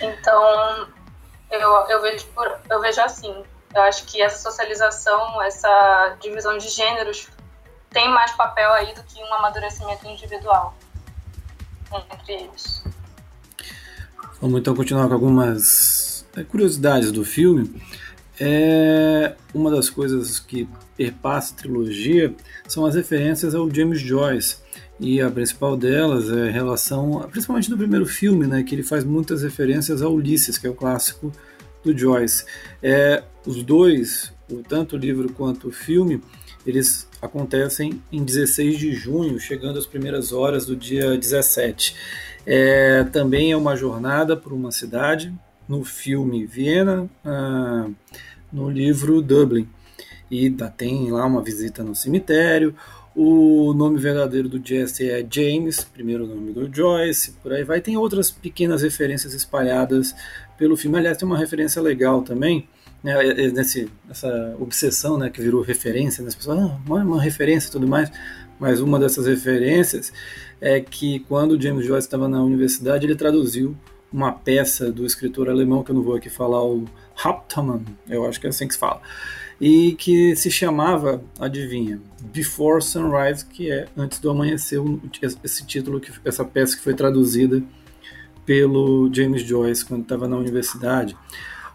Então, 0.00 0.88
eu, 1.50 1.70
eu, 1.88 2.02
vejo, 2.02 2.26
por, 2.28 2.58
eu 2.68 2.80
vejo 2.80 3.00
assim. 3.00 3.44
Eu 3.74 3.82
acho 3.82 4.04
que 4.06 4.20
essa 4.20 4.38
socialização, 4.38 5.42
essa 5.42 6.16
divisão 6.20 6.56
de 6.58 6.68
gêneros 6.68 7.28
tem 7.90 8.08
mais 8.08 8.32
papel 8.32 8.72
aí 8.72 8.94
do 8.94 9.02
que 9.04 9.22
um 9.22 9.34
amadurecimento 9.34 10.06
individual 10.06 10.74
entre 12.12 12.32
eles. 12.34 12.84
Vamos 14.40 14.60
então 14.60 14.74
continuar 14.74 15.08
com 15.08 15.14
algumas 15.14 16.26
curiosidades 16.50 17.10
do 17.10 17.24
filme. 17.24 17.80
É, 18.38 19.34
uma 19.54 19.70
das 19.70 19.88
coisas 19.88 20.38
que 20.38 20.68
perpassa 20.96 21.54
a 21.54 21.56
trilogia 21.56 22.34
são 22.68 22.84
as 22.84 22.94
referências 22.94 23.54
ao 23.54 23.72
James 23.72 24.00
Joyce. 24.00 24.58
E 24.98 25.20
a 25.20 25.30
principal 25.30 25.76
delas 25.76 26.30
é 26.30 26.50
relação, 26.50 27.26
principalmente 27.30 27.70
no 27.70 27.76
primeiro 27.76 28.06
filme, 28.06 28.46
né, 28.46 28.62
que 28.62 28.74
ele 28.74 28.82
faz 28.82 29.04
muitas 29.04 29.42
referências 29.42 30.00
ao 30.00 30.12
Ulisses, 30.14 30.56
que 30.56 30.66
é 30.66 30.70
o 30.70 30.74
clássico 30.74 31.30
do 31.84 31.96
Joyce. 31.96 32.44
É, 32.82 33.22
os 33.46 33.62
dois, 33.62 34.32
tanto 34.68 34.96
o 34.96 34.98
livro 34.98 35.30
quanto 35.32 35.68
o 35.68 35.72
filme, 35.72 36.20
eles 36.66 37.08
acontecem 37.22 38.02
em 38.10 38.24
16 38.24 38.78
de 38.78 38.92
junho, 38.92 39.38
chegando 39.38 39.78
às 39.78 39.86
primeiras 39.86 40.32
horas 40.32 40.66
do 40.66 40.74
dia 40.74 41.16
17. 41.16 41.94
É, 42.44 43.04
também 43.04 43.52
é 43.52 43.56
uma 43.56 43.76
jornada 43.76 44.36
por 44.36 44.52
uma 44.52 44.72
cidade, 44.72 45.32
no 45.68 45.84
filme 45.84 46.46
Viena, 46.46 47.08
ah, 47.24 47.88
no 48.52 48.70
livro 48.70 49.20
Dublin. 49.20 49.68
E 50.30 50.50
tem 50.76 51.10
lá 51.10 51.24
uma 51.26 51.42
visita 51.42 51.82
no 51.82 51.94
cemitério. 51.94 52.74
O 53.14 53.72
nome 53.72 53.98
verdadeiro 53.98 54.48
do 54.48 54.60
Jesse 54.62 55.08
é 55.08 55.26
James, 55.28 55.82
primeiro 55.84 56.26
nome 56.26 56.52
do 56.52 56.70
Joyce, 56.74 57.32
por 57.42 57.52
aí 57.52 57.64
vai. 57.64 57.80
Tem 57.80 57.96
outras 57.96 58.30
pequenas 58.30 58.82
referências 58.82 59.32
espalhadas 59.32 60.14
pelo 60.58 60.76
filme. 60.76 60.98
Aliás, 60.98 61.16
tem 61.16 61.26
uma 61.26 61.38
referência 61.38 61.80
legal 61.80 62.22
também, 62.22 62.68
né, 63.02 63.12
é, 63.24 63.46
é, 63.46 63.50
nesse, 63.50 63.88
nessa 64.06 64.54
obsessão 64.60 65.16
né, 65.16 65.30
que 65.30 65.40
virou 65.40 65.62
referência, 65.62 66.22
né, 66.22 66.28
as 66.28 66.34
pessoas, 66.34 66.58
ah, 66.58 66.78
uma, 66.84 67.02
uma 67.04 67.22
referência 67.22 67.68
e 67.68 67.72
tudo 67.72 67.88
mais, 67.88 68.10
mas 68.58 68.80
uma 68.80 68.98
dessas 68.98 69.26
referências 69.26 70.12
é 70.60 70.80
que 70.80 71.20
quando 71.20 71.60
James 71.60 71.86
Joyce 71.86 72.06
estava 72.06 72.28
na 72.28 72.42
universidade, 72.42 73.06
ele 73.06 73.14
traduziu 73.14 73.76
uma 74.16 74.32
peça 74.32 74.90
do 74.90 75.04
escritor 75.04 75.50
alemão, 75.50 75.82
que 75.82 75.90
eu 75.90 75.94
não 75.94 76.02
vou 76.02 76.14
aqui 76.14 76.30
falar, 76.30 76.64
o 76.64 76.86
Hauptmann, 77.22 77.84
eu 78.08 78.26
acho 78.26 78.40
que 78.40 78.46
é 78.46 78.48
assim 78.48 78.66
que 78.66 78.72
se 78.72 78.80
fala, 78.80 79.02
e 79.60 79.92
que 79.92 80.34
se 80.34 80.50
chamava, 80.50 81.22
adivinha, 81.38 82.00
Before 82.32 82.82
Sunrise, 82.82 83.44
que 83.44 83.70
é 83.70 83.86
Antes 83.94 84.18
do 84.18 84.30
Amanhecer, 84.30 84.80
esse 85.44 85.66
título, 85.66 86.00
essa 86.24 86.46
peça 86.46 86.74
que 86.78 86.82
foi 86.82 86.94
traduzida 86.94 87.62
pelo 88.46 89.12
James 89.12 89.42
Joyce 89.42 89.84
quando 89.84 90.02
estava 90.02 90.26
na 90.26 90.38
universidade. 90.38 91.14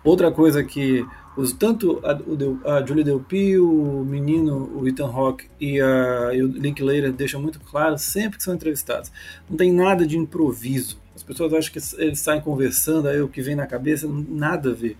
Outra 0.04 0.32
coisa 0.32 0.64
que 0.64 1.06
os, 1.38 1.54
tanto 1.54 2.02
a, 2.04 2.78
a 2.78 2.86
Julie 2.86 3.04
Delpy, 3.04 3.60
o 3.60 4.04
menino, 4.04 4.72
o 4.76 4.88
Ethan 4.88 5.06
Hawke 5.06 5.46
e, 5.60 5.80
a, 5.80 6.32
e 6.34 6.42
o 6.42 6.48
Linklater 6.48 7.14
deixam 7.14 7.40
muito 7.40 7.60
claro 7.60 8.00
sempre 8.00 8.38
que 8.38 8.44
são 8.44 8.56
entrevistados. 8.56 9.12
Não 9.48 9.56
tem 9.56 9.72
nada 9.72 10.08
de 10.08 10.18
improviso. 10.18 11.00
As 11.22 11.24
pessoas 11.24 11.54
acham 11.54 11.72
que 11.72 11.80
eles 12.02 12.20
saem 12.20 12.42
conversando, 12.42 13.08
aí 13.08 13.22
o 13.22 13.28
que 13.28 13.44
vem 13.44 13.56
na 13.56 13.68
cabeça, 13.68 14.08
nada 14.08 14.72
a 14.72 14.74
ver. 14.74 14.98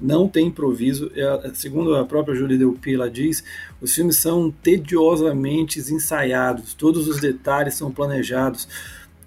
Não 0.00 0.28
tem 0.28 0.46
improviso. 0.46 1.10
É, 1.16 1.50
segundo 1.52 1.96
a 1.96 2.04
própria 2.04 2.36
Julie 2.36 2.56
Delpy, 2.56 2.94
ela 2.94 3.10
diz, 3.10 3.42
os 3.80 3.92
filmes 3.92 4.18
são 4.18 4.52
tediosamente 4.62 5.80
ensaiados, 5.80 6.74
todos 6.74 7.08
os 7.08 7.20
detalhes 7.20 7.74
são 7.74 7.90
planejados 7.90 8.68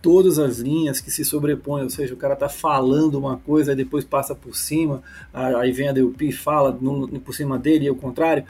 todas 0.01 0.39
as 0.39 0.57
linhas 0.57 0.99
que 0.99 1.11
se 1.11 1.23
sobrepõem, 1.23 1.84
ou 1.84 1.89
seja, 1.91 2.15
o 2.15 2.17
cara 2.17 2.34
está 2.34 2.49
falando 2.49 3.19
uma 3.19 3.38
coisa 3.38 3.73
e 3.73 3.75
depois 3.75 4.03
passa 4.03 4.34
por 4.34 4.55
cima, 4.55 5.03
aí 5.32 5.71
vem 5.71 5.89
a 5.89 5.93
DUP 5.93 6.27
e 6.27 6.32
fala 6.32 6.75
no, 6.82 7.07
por 7.19 7.36
cima 7.36 7.59
dele 7.59 7.86
e 7.86 7.91
o 7.91 7.95
contrário. 7.95 8.43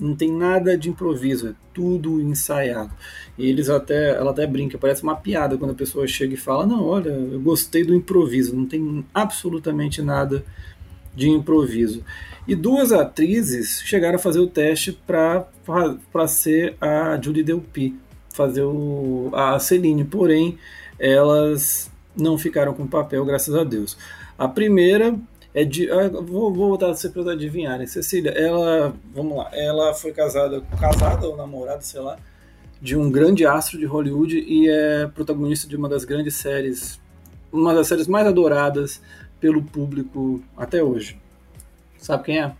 Não 0.00 0.14
tem 0.14 0.32
nada 0.32 0.76
de 0.76 0.90
improviso, 0.90 1.48
é 1.48 1.54
tudo 1.72 2.20
ensaiado. 2.20 2.92
E 3.38 3.48
eles 3.48 3.68
até, 3.68 4.10
ela 4.10 4.32
até 4.32 4.46
brinca, 4.46 4.78
parece 4.78 5.02
uma 5.02 5.16
piada 5.16 5.56
quando 5.56 5.70
a 5.70 5.74
pessoa 5.74 6.06
chega 6.06 6.34
e 6.34 6.36
fala: 6.36 6.66
Não, 6.66 6.84
olha, 6.84 7.10
eu 7.10 7.40
gostei 7.40 7.84
do 7.84 7.94
improviso, 7.94 8.56
não 8.56 8.66
tem 8.66 9.04
absolutamente 9.14 10.02
nada 10.02 10.44
de 11.14 11.28
improviso. 11.28 12.02
E 12.46 12.54
duas 12.54 12.92
atrizes 12.92 13.80
chegaram 13.84 14.16
a 14.16 14.18
fazer 14.18 14.40
o 14.40 14.46
teste 14.46 14.92
para 14.92 16.28
ser 16.28 16.76
a 16.80 17.18
Julie 17.20 17.42
Delpy, 17.42 17.96
fazer 18.30 18.62
o, 18.62 19.30
a 19.32 19.58
Celine, 19.58 20.04
porém 20.04 20.58
elas 20.98 21.90
não 22.16 22.36
ficaram 22.38 22.74
com 22.74 22.86
papel, 22.86 23.24
graças 23.24 23.54
a 23.54 23.64
Deus. 23.64 23.96
A 24.38 24.48
primeira 24.48 25.16
é 25.54 25.64
de. 25.64 25.90
Ah, 25.90 26.08
vou, 26.08 26.52
vou 26.52 26.70
botar 26.70 26.88
você 26.88 27.08
para 27.08 27.32
adivinharem. 27.32 27.86
Cecília, 27.86 28.30
ela. 28.30 28.94
Vamos 29.14 29.36
lá. 29.36 29.48
Ela 29.52 29.94
foi 29.94 30.12
casada, 30.12 30.60
casada 30.80 31.28
ou 31.28 31.36
namorada, 31.36 31.80
sei 31.80 32.00
lá, 32.00 32.18
de 32.82 32.96
um 32.96 33.10
grande 33.10 33.46
astro 33.46 33.78
de 33.78 33.86
Hollywood 33.86 34.36
e 34.36 34.68
é 34.68 35.06
protagonista 35.06 35.68
de 35.68 35.76
uma 35.76 35.88
das 35.88 36.04
grandes 36.04 36.34
séries. 36.34 37.00
Uma 37.52 37.72
das 37.72 37.86
séries 37.86 38.08
mais 38.08 38.26
adoradas 38.26 39.00
pelo 39.38 39.62
público 39.62 40.42
até 40.56 40.82
hoje. 40.82 41.20
Sabe 41.98 42.24
quem 42.24 42.42
é? 42.42 42.52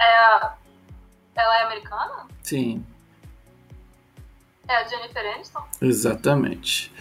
É. 0.00 0.50
Ela 1.36 1.60
é 1.60 1.62
americana? 1.64 2.26
Sim. 2.42 2.84
É 4.68 4.76
a 4.76 4.84
Jennifer 4.88 5.34
Aniston? 5.34 5.62
Exatamente. 5.80 6.92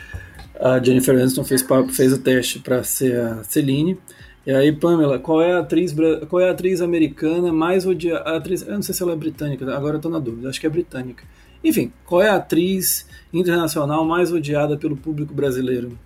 A 0.60 0.82
Jennifer 0.82 1.16
Aniston 1.16 1.44
fez, 1.44 1.66
fez 1.94 2.14
o 2.14 2.18
teste 2.18 2.60
para 2.60 2.84
ser 2.84 3.20
a 3.20 3.44
Celine. 3.44 3.98
E 4.46 4.52
aí, 4.52 4.72
Pamela, 4.72 5.18
qual 5.18 5.42
é 5.42 5.54
a 5.54 5.60
atriz, 5.60 5.94
qual 6.30 6.42
é 6.42 6.50
a 6.50 6.52
atriz 6.52 6.80
americana 6.80 7.52
mais 7.52 7.86
odiada? 7.86 8.38
Atriz, 8.38 8.62
eu 8.62 8.76
não 8.76 8.82
sei 8.82 8.94
se 8.94 9.02
ela 9.02 9.14
é 9.14 9.16
britânica, 9.16 9.66
agora 9.76 9.98
eu 9.98 10.02
tô 10.02 10.08
na 10.08 10.20
dúvida, 10.20 10.50
acho 10.50 10.60
que 10.60 10.68
é 10.68 10.70
britânica. 10.70 11.24
Enfim, 11.64 11.92
qual 12.06 12.22
é 12.22 12.30
a 12.30 12.36
atriz 12.36 13.08
internacional 13.34 14.06
mais 14.06 14.32
odiada 14.32 14.78
pelo 14.78 14.96
público 14.96 15.34
brasileiro? 15.34 15.98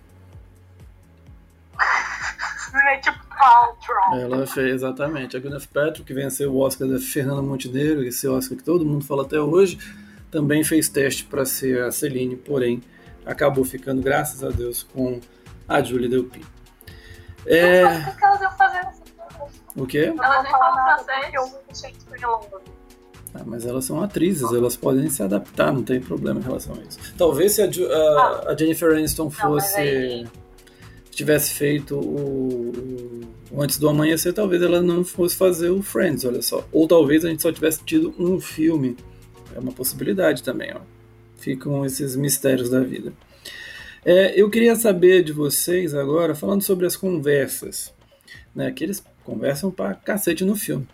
Gwyneth 2.72 3.14
Paltrow. 3.28 4.18
Ela 4.18 4.46
fez, 4.46 4.76
exatamente. 4.76 5.36
A 5.36 5.40
Gwyneth 5.40 5.66
Paltrow, 5.72 6.04
que 6.04 6.14
venceu 6.14 6.50
o 6.50 6.60
Oscar 6.60 6.88
da 6.88 6.98
Fernanda 6.98 7.42
Montenegro, 7.42 8.02
esse 8.04 8.26
Oscar 8.26 8.56
que 8.56 8.64
todo 8.64 8.86
mundo 8.86 9.04
fala 9.04 9.22
até 9.22 9.38
hoje 9.38 9.78
também 10.30 10.62
fez 10.64 10.88
teste 10.88 11.24
para 11.24 11.44
ser 11.44 11.82
a 11.82 11.90
Celine, 11.90 12.36
porém 12.36 12.80
acabou 13.24 13.64
ficando, 13.64 14.02
graças 14.02 14.42
a 14.42 14.50
Deus, 14.50 14.82
com 14.82 15.20
a 15.68 15.82
Julie 15.82 16.08
Delpy. 16.08 16.44
É... 17.46 17.84
O 17.84 18.16
que 18.16 18.24
elas 18.24 18.40
iam 18.40 18.52
fazer 18.52 18.86
O 19.76 19.86
quê? 19.86 20.12
Elas 20.16 20.42
nem 20.42 20.52
falam 20.52 21.04
francês. 21.04 21.96
Ah, 23.32 23.42
mas 23.46 23.64
elas 23.64 23.84
são 23.84 24.02
atrizes, 24.02 24.52
elas 24.52 24.76
podem 24.76 25.08
se 25.08 25.22
adaptar, 25.22 25.72
não 25.72 25.84
tem 25.84 26.00
problema 26.00 26.40
em 26.40 26.42
relação 26.42 26.74
a 26.74 26.78
isso. 26.78 26.98
Talvez 27.16 27.52
se 27.52 27.62
a, 27.62 27.66
a, 27.66 28.50
a 28.50 28.56
Jennifer 28.56 28.92
Aniston 28.92 29.30
fosse. 29.30 29.76
Não, 29.76 29.82
aí... 29.82 30.28
tivesse 31.12 31.54
feito 31.54 31.96
o, 31.96 32.72
o, 33.52 33.62
Antes 33.62 33.78
do 33.78 33.88
Amanhecer, 33.88 34.32
talvez 34.32 34.60
ela 34.62 34.82
não 34.82 35.04
fosse 35.04 35.36
fazer 35.36 35.70
o 35.70 35.80
Friends, 35.80 36.24
olha 36.24 36.42
só. 36.42 36.64
Ou 36.72 36.88
talvez 36.88 37.24
a 37.24 37.28
gente 37.28 37.42
só 37.42 37.52
tivesse 37.52 37.84
tido 37.84 38.12
um 38.18 38.40
filme 38.40 38.96
é 39.54 39.58
uma 39.58 39.72
possibilidade 39.72 40.42
também, 40.42 40.72
ó. 40.74 40.80
Ficam 41.40 41.84
esses 41.84 42.14
mistérios 42.14 42.70
da 42.70 42.80
vida. 42.80 43.12
É, 44.04 44.40
eu 44.40 44.48
queria 44.48 44.76
saber 44.76 45.24
de 45.24 45.32
vocês 45.32 45.94
agora, 45.94 46.34
falando 46.34 46.62
sobre 46.62 46.86
as 46.86 46.96
conversas, 46.96 47.92
né, 48.54 48.70
que 48.70 48.84
eles 48.84 49.02
conversam 49.24 49.70
pra 49.70 49.94
cacete 49.94 50.44
no 50.44 50.54
filme. 50.54 50.86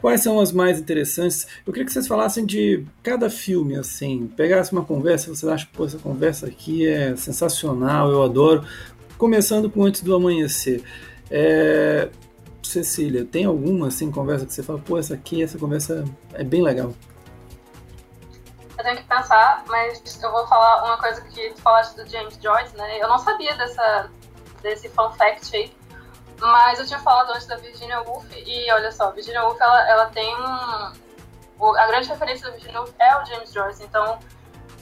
Quais 0.00 0.20
são 0.20 0.40
as 0.40 0.50
mais 0.50 0.80
interessantes? 0.80 1.46
Eu 1.64 1.72
queria 1.72 1.86
que 1.86 1.92
vocês 1.92 2.08
falassem 2.08 2.44
de 2.44 2.84
cada 3.02 3.30
filme, 3.30 3.76
assim, 3.76 4.28
pegasse 4.36 4.72
uma 4.72 4.84
conversa, 4.84 5.28
vocês 5.28 5.50
acham 5.50 5.68
que 5.72 5.82
essa 5.82 5.98
conversa 5.98 6.46
aqui 6.46 6.86
é 6.86 7.14
sensacional, 7.14 8.10
eu 8.10 8.22
adoro. 8.22 8.64
Começando 9.16 9.70
com 9.70 9.84
Antes 9.84 10.02
do 10.02 10.14
Amanhecer. 10.14 10.82
É, 11.30 12.08
Cecília, 12.62 13.24
tem 13.24 13.44
alguma 13.44 13.88
assim 13.88 14.10
conversa 14.10 14.44
que 14.44 14.52
você 14.52 14.62
fala, 14.62 14.78
pô, 14.78 14.98
essa 14.98 15.14
aqui, 15.14 15.42
essa 15.42 15.56
conversa 15.58 16.04
é 16.34 16.42
bem 16.42 16.62
legal? 16.62 16.92
Eu 18.82 18.84
tenho 18.84 18.96
que 18.96 19.04
pensar, 19.04 19.62
mas 19.68 20.02
eu 20.20 20.30
vou 20.30 20.46
falar 20.46 20.84
uma 20.84 20.98
coisa 20.98 21.20
que 21.22 21.50
tu 21.50 21.60
falaste 21.62 21.94
do 21.94 22.08
James 22.08 22.36
Joyce, 22.42 22.76
né? 22.76 22.98
Eu 23.00 23.08
não 23.08 23.18
sabia 23.18 23.54
dessa, 23.54 24.10
desse 24.60 24.88
fun 24.88 25.10
fact 25.12 25.56
aí, 25.56 25.74
mas 26.40 26.80
eu 26.80 26.86
tinha 26.86 26.98
falado 26.98 27.30
antes 27.30 27.46
da 27.46 27.56
Virginia 27.56 28.00
Woolf 28.02 28.26
e 28.34 28.70
olha 28.72 28.90
só, 28.90 29.12
Virginia 29.12 29.44
Woolf 29.44 29.60
ela, 29.60 29.88
ela 29.88 30.06
tem 30.06 30.36
um. 30.36 31.12
A 31.76 31.86
grande 31.86 32.08
referência 32.08 32.46
da 32.46 32.52
Virginia 32.52 32.80
Woolf 32.80 32.92
é 32.98 33.16
o 33.16 33.24
James 33.24 33.52
Joyce, 33.52 33.84
então 33.84 34.18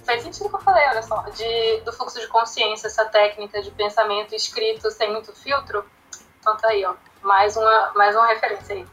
faz 0.02 0.22
sentido 0.22 0.46
o 0.46 0.48
que 0.48 0.56
eu 0.56 0.60
falei, 0.60 0.88
olha 0.88 1.02
só, 1.02 1.22
de, 1.34 1.80
do 1.82 1.92
fluxo 1.92 2.18
de 2.18 2.26
consciência, 2.28 2.86
essa 2.86 3.04
técnica 3.04 3.60
de 3.60 3.70
pensamento 3.70 4.34
escrito 4.34 4.90
sem 4.90 5.12
muito 5.12 5.34
filtro. 5.34 5.84
Então 6.38 6.56
tá 6.56 6.68
aí, 6.68 6.82
ó. 6.86 6.94
mais 7.20 7.54
uma, 7.54 7.92
mais 7.94 8.16
uma 8.16 8.26
referência 8.28 8.76
aí. 8.76 8.86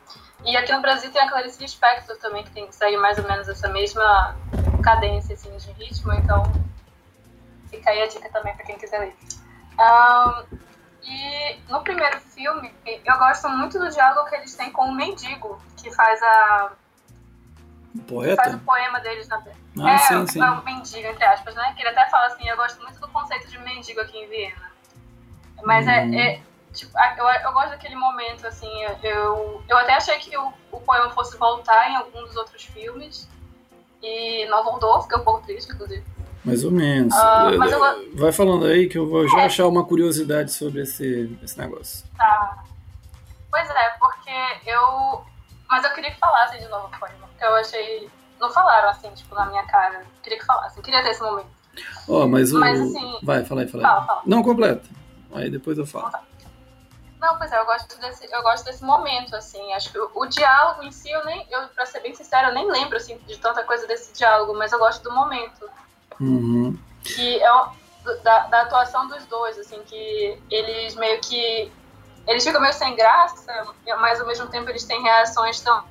E 0.43 0.55
aqui 0.57 0.73
no 0.73 0.81
Brasil 0.81 1.09
tem 1.11 1.21
a 1.21 1.29
Clarice 1.29 1.61
Lispector 1.61 2.17
também, 2.17 2.43
que 2.43 2.51
tem, 2.51 2.69
segue 2.73 2.97
mais 2.97 3.17
ou 3.17 3.23
menos 3.23 3.47
essa 3.47 3.69
mesma 3.69 4.35
cadência 4.81 5.35
assim, 5.35 5.55
de 5.57 5.71
ritmo, 5.73 6.13
então 6.13 6.43
fica 7.69 7.89
aí 7.89 8.01
a 8.01 8.07
dica 8.07 8.29
também 8.29 8.55
para 8.55 8.65
quem 8.65 8.77
quiser 8.77 8.99
ler. 8.99 9.15
Um, 9.79 10.57
e 11.03 11.59
no 11.69 11.81
primeiro 11.81 12.19
filme, 12.19 12.73
eu 12.85 13.17
gosto 13.17 13.47
muito 13.49 13.79
do 13.79 13.89
diálogo 13.89 14.27
que 14.29 14.35
eles 14.35 14.55
têm 14.55 14.71
com 14.71 14.85
o 14.85 14.95
mendigo, 14.95 15.61
que 15.77 15.93
faz 15.93 16.21
a. 16.21 16.71
O 17.95 18.01
poeta? 18.03 18.43
Faz 18.43 18.55
o 18.55 18.59
poema 18.59 18.99
deles 18.99 19.27
na. 19.27 19.41
Ah, 19.79 19.91
é, 19.91 19.97
sim, 19.99 20.27
sim. 20.27 20.41
é 20.41 20.51
um 20.51 20.63
mendigo, 20.63 21.07
entre 21.07 21.23
aspas, 21.23 21.55
né? 21.55 21.73
Que 21.75 21.81
ele 21.81 21.89
até 21.89 22.09
fala 22.09 22.27
assim: 22.27 22.47
eu 22.47 22.57
gosto 22.57 22.81
muito 22.81 22.99
do 22.99 23.07
conceito 23.07 23.47
de 23.47 23.57
mendigo 23.59 24.01
aqui 24.01 24.17
em 24.17 24.27
Viena. 24.27 24.71
Mas 25.63 25.87
é, 25.87 26.03
Hum. 26.03 26.13
é, 26.13 26.41
tipo, 26.73 26.91
eu, 27.17 27.25
eu 27.27 27.53
gosto 27.53 27.69
daquele 27.69 27.95
momento, 27.95 28.45
assim, 28.45 28.69
eu, 29.03 29.63
eu 29.67 29.77
até 29.77 29.93
achei 29.95 30.17
que 30.19 30.37
o, 30.37 30.53
o 30.71 30.79
poema 30.81 31.09
fosse 31.11 31.37
voltar 31.37 31.89
em 31.89 31.95
algum 31.95 32.21
dos 32.23 32.35
outros 32.35 32.63
filmes. 32.65 33.27
E 34.03 34.45
não 34.47 34.63
voltou, 34.63 35.01
fiquei 35.01 35.17
um 35.17 35.23
pouco 35.23 35.45
triste, 35.45 35.71
inclusive. 35.73 36.03
Mais 36.45 36.63
ou 36.63 36.71
menos. 36.71 37.13
Eh, 37.15 37.57
mas 37.57 37.71
eu- 37.71 38.15
Vai 38.15 38.31
falando 38.31 38.65
aí 38.65 38.87
que 38.87 38.97
eu 38.97 39.07
vou 39.07 39.27
já 39.27 39.41
É. 39.41 39.45
achar 39.45 39.67
uma 39.67 39.83
curiosidade 39.85 40.51
sobre 40.53 40.81
esse, 40.83 41.37
esse 41.43 41.57
negócio. 41.59 42.05
Tá. 42.17 42.63
Pois 43.51 43.69
é, 43.69 43.89
porque 43.99 44.69
eu. 44.69 45.21
Mas 45.69 45.83
eu 45.83 45.91
queria 45.91 46.11
que 46.11 46.19
falassem 46.19 46.59
de 46.61 46.67
novo 46.69 46.89
poema, 46.97 47.27
porque 47.27 47.43
eu 47.43 47.55
achei. 47.55 48.09
Não 48.39 48.49
falaram 48.51 48.89
assim, 48.89 49.09
tipo, 49.11 49.33
na 49.35 49.47
minha 49.47 49.63
cara. 49.63 50.03
Queria 50.23 50.37
que 50.39 50.45
falassem, 50.45 50.81
queria 50.83 51.01
ter 51.03 51.09
esse 51.09 51.21
momento. 51.21 51.47
Ó, 52.07 52.27
mas 52.27 52.53
o. 52.53 52.59
Mas, 52.59 52.79
assim- 52.79 53.19
Vai, 53.23 53.43
fala 53.43 53.61
aí, 53.61 53.67
fala 53.67 53.83
aí. 53.83 53.89
Fala, 53.89 54.05
fala. 54.05 54.21
Não, 54.25 54.43
completa. 54.43 54.87
Aí 55.33 55.49
depois 55.49 55.77
eu 55.77 55.85
falo. 55.85 56.11
Não, 57.19 57.37
pois 57.37 57.51
é, 57.51 57.59
eu 57.59 57.65
gosto 57.65 57.99
desse, 57.99 58.31
eu 58.31 58.41
gosto 58.43 58.65
desse 58.65 58.83
momento, 58.83 59.35
assim. 59.35 59.73
Acho 59.73 59.91
que 59.91 59.99
o, 59.99 60.11
o 60.13 60.25
diálogo 60.27 60.83
em 60.83 60.91
si, 60.91 61.09
eu 61.09 61.25
nem, 61.25 61.45
eu, 61.49 61.67
pra 61.69 61.85
ser 61.85 61.99
bem 62.01 62.13
sincera, 62.13 62.49
eu 62.49 62.53
nem 62.53 62.69
lembro 62.69 62.95
assim, 62.97 63.17
de 63.19 63.37
tanta 63.39 63.63
coisa 63.63 63.87
desse 63.87 64.13
diálogo, 64.13 64.53
mas 64.53 64.71
eu 64.71 64.79
gosto 64.79 65.01
do 65.03 65.11
momento. 65.11 65.67
Uhum. 66.19 66.77
Que 67.03 67.41
é 67.41 67.53
um- 67.53 67.71
da, 68.23 68.39
da 68.47 68.61
atuação 68.61 69.07
dos 69.07 69.25
dois, 69.25 69.57
assim, 69.57 69.81
que 69.83 70.41
eles 70.49 70.95
meio 70.95 71.19
que. 71.21 71.71
Eles 72.27 72.43
ficam 72.43 72.61
meio 72.61 72.73
sem 72.73 72.95
graça, 72.95 73.65
mas 73.99 74.19
ao 74.21 74.27
mesmo 74.27 74.47
tempo 74.47 74.69
eles 74.69 74.83
têm 74.85 75.01
reações 75.01 75.59
tão 75.61 75.83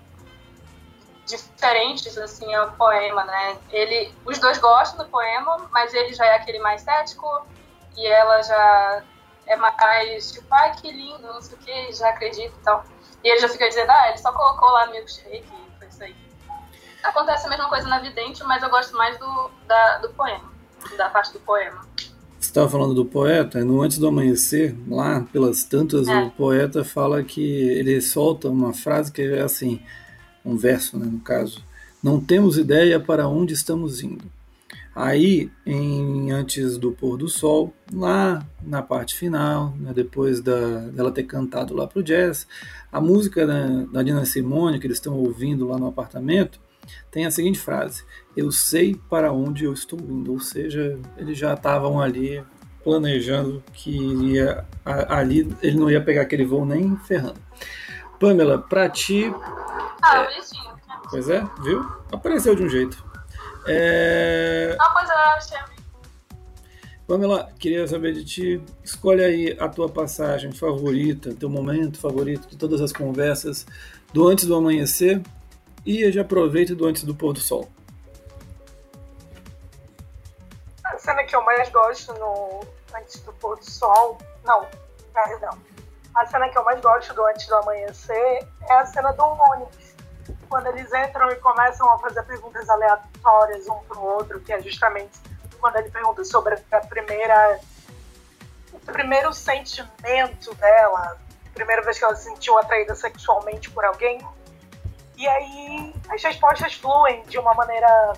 diferentes 1.26 2.16
assim 2.18 2.54
ao 2.54 2.70
poema, 2.72 3.24
né? 3.24 3.58
Ele, 3.70 4.14
os 4.24 4.38
dois 4.38 4.58
gostam 4.58 5.04
do 5.04 5.10
poema, 5.10 5.68
mas 5.72 5.92
ele 5.92 6.14
já 6.14 6.24
é 6.24 6.36
aquele 6.36 6.58
mais 6.60 6.82
cético 6.82 7.26
e 7.96 8.06
ela 8.06 8.42
já 8.42 9.02
é 9.46 9.56
mais 9.56 10.32
tipo, 10.32 10.46
ai 10.50 10.74
que 10.76 10.90
lindo, 10.90 11.22
não 11.22 11.40
sei 11.40 11.56
o 11.56 11.58
que, 11.60 11.92
já 11.92 12.08
acredita 12.10 12.54
e 12.60 12.64
tal. 12.64 12.84
E 13.24 13.28
ele 13.28 13.40
já 13.40 13.48
fica 13.48 13.68
dizendo, 13.68 13.90
ah, 13.90 14.08
ele 14.08 14.18
só 14.18 14.32
colocou 14.32 14.68
lá 14.70 14.86
milkshake 14.88 15.44
e 15.46 15.78
foi 15.78 15.88
isso 15.88 16.02
aí. 16.02 16.14
Acontece 17.02 17.46
a 17.46 17.50
mesma 17.50 17.68
coisa 17.68 17.88
na 17.88 18.00
vidente, 18.00 18.42
mas 18.44 18.62
eu 18.62 18.70
gosto 18.70 18.96
mais 18.96 19.16
do, 19.18 19.50
da, 19.66 19.98
do 19.98 20.08
poema, 20.10 20.50
da 20.96 21.08
parte 21.08 21.32
do 21.32 21.40
poema. 21.40 21.86
Você 22.38 22.50
estava 22.50 22.68
falando 22.68 22.94
do 22.94 23.04
poeta, 23.04 23.64
no 23.64 23.82
Antes 23.82 23.98
do 23.98 24.06
Amanhecer, 24.08 24.76
lá 24.88 25.24
pelas 25.32 25.64
tantas, 25.64 26.06
É. 26.08 26.18
o 26.22 26.30
poeta 26.30 26.84
fala 26.84 27.22
que 27.22 27.40
ele 27.42 28.00
solta 28.00 28.48
uma 28.48 28.72
frase 28.72 29.10
que 29.10 29.22
é 29.22 29.40
assim, 29.40 29.82
um 30.44 30.56
verso, 30.56 30.98
né, 30.98 31.06
no 31.06 31.20
caso. 31.20 31.64
Não 32.02 32.20
temos 32.20 32.58
ideia 32.58 33.00
para 33.00 33.26
onde 33.26 33.54
estamos 33.54 34.02
indo. 34.02 34.24
Aí, 34.98 35.50
em 35.66 36.30
Antes 36.32 36.78
do 36.78 36.90
Pôr 36.90 37.18
do 37.18 37.28
Sol, 37.28 37.70
lá 37.92 38.42
na 38.62 38.80
parte 38.80 39.14
final, 39.14 39.74
né, 39.78 39.92
depois 39.94 40.40
da, 40.40 40.56
dela 40.88 41.12
ter 41.12 41.24
cantado 41.24 41.74
lá 41.74 41.86
pro 41.86 42.02
jazz, 42.02 42.48
a 42.90 42.98
música 42.98 43.46
da, 43.46 43.66
da 43.92 44.02
Nina 44.02 44.24
Simone, 44.24 44.80
que 44.80 44.86
eles 44.86 44.96
estão 44.96 45.12
ouvindo 45.18 45.68
lá 45.68 45.76
no 45.78 45.86
apartamento, 45.86 46.58
tem 47.10 47.26
a 47.26 47.30
seguinte 47.30 47.58
frase: 47.58 48.04
Eu 48.34 48.50
sei 48.50 48.94
para 49.10 49.30
onde 49.32 49.64
eu 49.66 49.74
estou 49.74 49.98
indo. 50.00 50.32
Ou 50.32 50.40
seja, 50.40 50.98
eles 51.18 51.36
já 51.36 51.52
estavam 51.52 52.00
ali 52.00 52.42
planejando 52.82 53.62
que 53.74 53.90
ia, 53.90 54.64
a- 54.82 55.18
ali 55.18 55.54
ele 55.60 55.76
não 55.78 55.90
ia 55.90 56.00
pegar 56.02 56.22
aquele 56.22 56.46
voo 56.46 56.64
nem 56.64 56.96
ferrando. 56.98 57.40
Pamela, 58.18 58.56
pra 58.58 58.88
ti, 58.88 59.30
Ah, 60.02 60.22
bonitinho. 60.22 60.74
pois 61.10 61.28
é, 61.28 61.46
viu? 61.62 61.84
Apareceu 62.10 62.54
de 62.54 62.62
um 62.62 62.68
jeito. 62.68 63.04
É... 63.68 64.76
Ah, 64.78 64.90
pois 64.90 65.08
é, 65.08 65.12
achei. 65.12 65.58
Pamela, 67.06 67.52
queria 67.58 67.86
saber 67.86 68.12
de 68.12 68.24
ti. 68.24 68.62
Escolhe 68.82 69.24
aí 69.24 69.56
a 69.60 69.68
tua 69.68 69.88
passagem 69.88 70.50
favorita, 70.52 71.34
teu 71.34 71.48
momento 71.48 71.98
favorito 71.98 72.48
de 72.48 72.56
todas 72.56 72.80
as 72.80 72.92
conversas 72.92 73.64
do 74.12 74.26
antes 74.26 74.46
do 74.46 74.56
amanhecer 74.56 75.22
e 75.84 76.10
já 76.10 76.22
aproveita 76.22 76.74
do 76.74 76.86
antes 76.86 77.04
do 77.04 77.14
pôr 77.14 77.32
do 77.32 77.40
sol. 77.40 77.68
A 80.84 80.98
cena 80.98 81.22
que 81.24 81.36
eu 81.36 81.44
mais 81.44 81.68
gosto 81.68 82.12
no 82.14 82.64
Antes 82.98 83.20
do 83.20 83.32
Pôr 83.34 83.58
do 83.58 83.64
Sol. 83.64 84.18
Não, 84.44 84.66
perdão. 85.12 85.58
A 86.14 86.26
cena 86.26 86.48
que 86.48 86.56
eu 86.56 86.64
mais 86.64 86.80
gosto 86.80 87.12
do 87.14 87.24
Antes 87.26 87.46
do 87.46 87.54
Amanhecer 87.56 88.48
é 88.68 88.72
a 88.72 88.86
cena 88.86 89.12
do 89.12 89.22
ônibus. 89.22 89.95
Quando 90.48 90.66
eles 90.68 90.92
entram 90.92 91.30
e 91.30 91.36
começam 91.36 91.90
a 91.92 91.98
fazer 91.98 92.22
perguntas 92.24 92.68
aleatórias 92.68 93.68
um 93.68 93.78
pro 93.80 94.00
outro, 94.00 94.40
que 94.40 94.52
é 94.52 94.60
justamente 94.62 95.18
quando 95.60 95.76
ele 95.76 95.90
pergunta 95.90 96.24
sobre 96.24 96.56
a 96.70 96.80
primeira. 96.80 97.60
o 98.72 98.78
primeiro 98.80 99.32
sentimento 99.32 100.54
dela, 100.54 101.18
a 101.46 101.54
primeira 101.54 101.82
vez 101.82 101.98
que 101.98 102.04
ela 102.04 102.14
se 102.14 102.24
sentiu 102.24 102.58
atraída 102.58 102.94
sexualmente 102.94 103.70
por 103.70 103.84
alguém. 103.84 104.20
E 105.16 105.26
aí 105.26 105.94
as 106.10 106.22
respostas 106.22 106.74
fluem 106.74 107.22
de 107.22 107.38
uma 107.38 107.54
maneira 107.54 108.12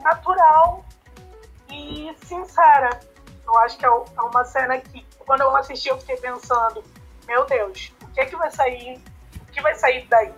natural 0.00 0.84
e 1.70 2.14
sincera. 2.24 3.00
Eu 3.46 3.58
acho 3.58 3.78
que 3.78 3.86
é 3.86 3.88
é 3.88 4.22
uma 4.22 4.44
cena 4.44 4.78
que, 4.78 5.06
quando 5.18 5.42
eu 5.42 5.56
assisti, 5.56 5.88
eu 5.88 5.98
fiquei 5.98 6.16
pensando: 6.16 6.82
meu 7.26 7.44
Deus, 7.46 7.92
o 8.02 8.08
que 8.08 8.20
é 8.20 8.26
que 8.26 8.36
vai 8.36 8.50
sair? 8.50 9.02
O 9.48 9.52
que 9.52 9.60
vai 9.60 9.74
sair 9.74 10.06
daí? 10.08 10.34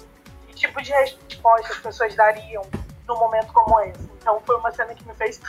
Tipo 0.56 0.82
de 0.82 0.90
resposta 0.90 1.72
as 1.72 1.78
pessoas 1.78 2.14
dariam 2.14 2.62
num 3.06 3.18
momento 3.18 3.52
como 3.52 3.78
esse? 3.82 4.02
Então, 4.02 4.40
foi 4.40 4.56
uma 4.56 4.72
cena 4.72 4.94
que 4.94 5.06
me 5.06 5.14
fez 5.14 5.40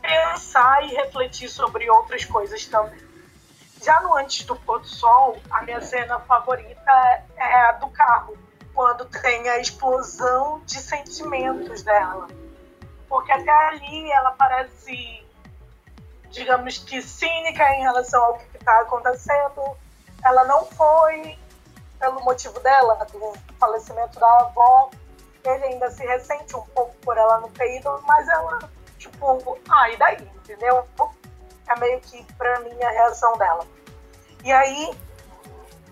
pensar 0.00 0.84
e 0.84 0.94
refletir 0.94 1.48
sobre 1.48 1.90
outras 1.90 2.24
coisas 2.24 2.64
também. 2.66 3.00
Já 3.82 3.98
no 4.02 4.14
Antes 4.14 4.44
do 4.44 4.54
Pôr 4.54 4.80
do 4.80 4.86
Sol, 4.86 5.38
a 5.50 5.62
minha 5.62 5.80
cena 5.80 6.20
favorita 6.20 7.24
é 7.36 7.60
a 7.62 7.72
do 7.72 7.88
carro, 7.88 8.36
quando 8.74 9.06
tem 9.06 9.48
a 9.48 9.58
explosão 9.58 10.60
de 10.66 10.78
sentimentos 10.78 11.82
dela. 11.82 12.28
Porque 13.08 13.32
até 13.32 13.50
ali 13.50 14.12
ela 14.12 14.32
parece, 14.32 15.26
digamos 16.28 16.76
que, 16.78 17.00
cínica 17.00 17.64
em 17.74 17.80
relação 17.80 18.22
ao 18.22 18.38
que 18.38 18.58
está 18.58 18.80
acontecendo. 18.82 19.76
Ela 20.22 20.44
não 20.44 20.66
foi 20.66 21.38
pelo 22.00 22.20
motivo 22.22 22.58
dela, 22.60 22.94
do 23.12 23.32
falecimento 23.58 24.18
da 24.18 24.38
avó. 24.38 24.90
Ele 25.44 25.64
ainda 25.66 25.90
se 25.90 26.04
ressente 26.04 26.56
um 26.56 26.62
pouco 26.62 26.94
por 26.96 27.16
ela 27.16 27.40
não 27.40 27.50
ter 27.50 27.82
mas 28.06 28.28
ela, 28.28 28.58
tipo, 28.98 29.58
ah, 29.68 29.90
e 29.90 29.96
daí, 29.96 30.22
entendeu? 30.36 30.86
É 31.68 31.78
meio 31.78 32.00
que, 32.00 32.24
pra 32.34 32.60
mim, 32.60 32.82
a 32.82 32.90
reação 32.90 33.36
dela. 33.38 33.64
E 34.42 34.52
aí, 34.52 34.90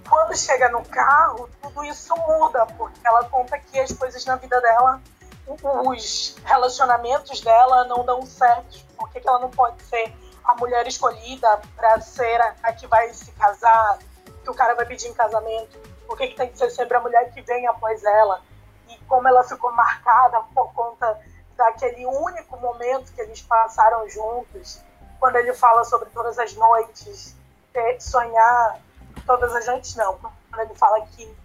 quando 0.09 0.37
chega 0.37 0.69
no 0.71 0.85
carro, 0.85 1.49
tudo 1.63 1.85
isso 1.85 2.15
muda, 2.17 2.67
porque 2.67 3.07
ela 3.07 3.25
conta 3.29 3.59
que 3.59 3.79
as 3.79 3.93
coisas 3.93 4.25
na 4.25 4.37
vida 4.37 4.61
dela, 4.61 5.01
os 5.87 6.37
relacionamentos 6.45 7.41
dela 7.41 7.85
não 7.85 8.05
dão 8.05 8.23
certo. 8.27 8.85
Por 8.97 9.11
que, 9.11 9.21
que 9.21 9.29
ela 9.29 9.39
não 9.39 9.51
pode 9.51 9.83
ser 9.83 10.13
a 10.45 10.55
mulher 10.57 10.87
escolhida 10.87 11.61
para 11.77 12.01
ser 12.01 12.41
a 12.63 12.73
que 12.73 12.87
vai 12.87 13.13
se 13.15 13.31
casar, 13.33 13.99
que 14.43 14.51
o 14.51 14.55
cara 14.55 14.75
vai 14.75 14.85
pedir 14.85 15.09
em 15.09 15.15
casamento? 15.15 15.88
Por 16.09 16.17
que, 16.17 16.29
que 16.29 16.37
tem 16.37 16.49
que 16.49 16.57
ser 16.57 16.71
sempre 16.71 16.97
a 16.97 17.01
mulher 17.01 17.31
que 17.33 17.43
vem 17.43 17.67
após 17.67 18.03
ela? 18.03 18.41
E 18.89 18.97
como 19.01 19.29
ela 19.29 19.45
ficou 19.45 19.71
marcada 19.73 20.41
por 20.55 20.73
conta 20.73 21.21
daquele 21.55 22.07
único 22.07 22.57
momento 22.57 23.13
que 23.13 23.21
eles 23.21 23.43
passaram 23.43 24.09
juntos, 24.09 24.81
quando 25.21 25.37
ele 25.37 25.53
fala 25.53 25.85
sobre 25.85 26.09
todas 26.09 26.39
as 26.39 26.55
noites, 26.55 27.37
ter- 27.75 28.01
sonhar 28.01 28.81
todas 29.27 29.55
as 29.55 29.67
noites 29.67 29.95
não, 29.97 30.17
quando 30.17 30.61
ele 30.61 30.75
fala 30.77 31.03
que 31.09 31.37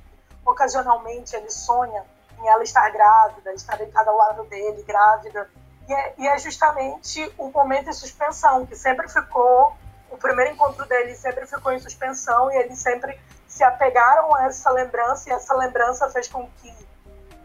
ocasionalmente 0.45 1.35
ele 1.35 1.49
sonha 1.49 2.05
em 2.39 2.47
ela 2.47 2.63
estar 2.63 2.89
grávida, 2.89 3.53
estar 3.53 3.77
deitada 3.77 4.11
ao 4.11 4.17
lado 4.17 4.43
dele, 4.45 4.81
grávida. 4.83 5.49
E 5.89 5.93
é, 5.93 6.13
e 6.17 6.27
é 6.27 6.37
justamente 6.37 7.33
o 7.37 7.49
momento 7.49 7.89
em 7.89 7.93
suspensão, 7.93 8.65
que 8.65 8.77
sempre 8.77 9.09
ficou, 9.09 9.73
o 10.09 10.17
primeiro 10.17 10.53
encontro 10.53 10.85
dele 10.85 11.15
sempre 11.15 11.45
ficou 11.45 11.73
em 11.73 11.79
suspensão 11.79 12.49
e 12.49 12.55
eles 12.55 12.79
sempre 12.79 13.19
se 13.53 13.63
apegaram 13.63 14.33
a 14.33 14.45
essa 14.45 14.71
lembrança 14.71 15.29
e 15.29 15.31
essa 15.31 15.53
lembrança 15.53 16.09
fez 16.09 16.27
com 16.27 16.49
que 16.57 16.75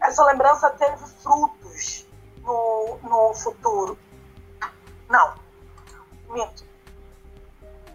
essa 0.01 0.23
lembrança 0.25 0.67
teve 0.71 1.05
frutos 1.21 2.07
no, 2.41 2.97
no 3.03 3.33
futuro. 3.35 3.95
Não, 5.07 5.35
minto. 6.29 6.65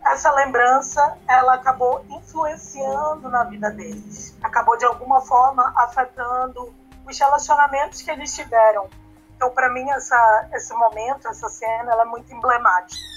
essa 0.07 0.31
lembrança 0.31 1.19
ela 1.27 1.55
acabou 1.55 2.07
influenciando 2.09 3.29
na 3.29 3.43
vida 3.43 3.69
deles, 3.73 4.39
acabou 4.41 4.77
de 4.77 4.85
alguma 4.85 5.21
forma 5.21 5.73
afetando 5.77 6.73
os 7.05 7.19
relacionamentos 7.19 8.01
que 8.01 8.13
eles 8.13 8.33
tiveram. 8.33 8.89
Então, 9.35 9.51
para 9.51 9.69
mim, 9.71 9.91
essa, 9.91 10.49
esse 10.53 10.73
momento, 10.73 11.27
essa 11.27 11.49
cena, 11.49 11.91
ela 11.91 12.03
é 12.03 12.07
muito 12.07 12.33
emblemática. 12.33 13.14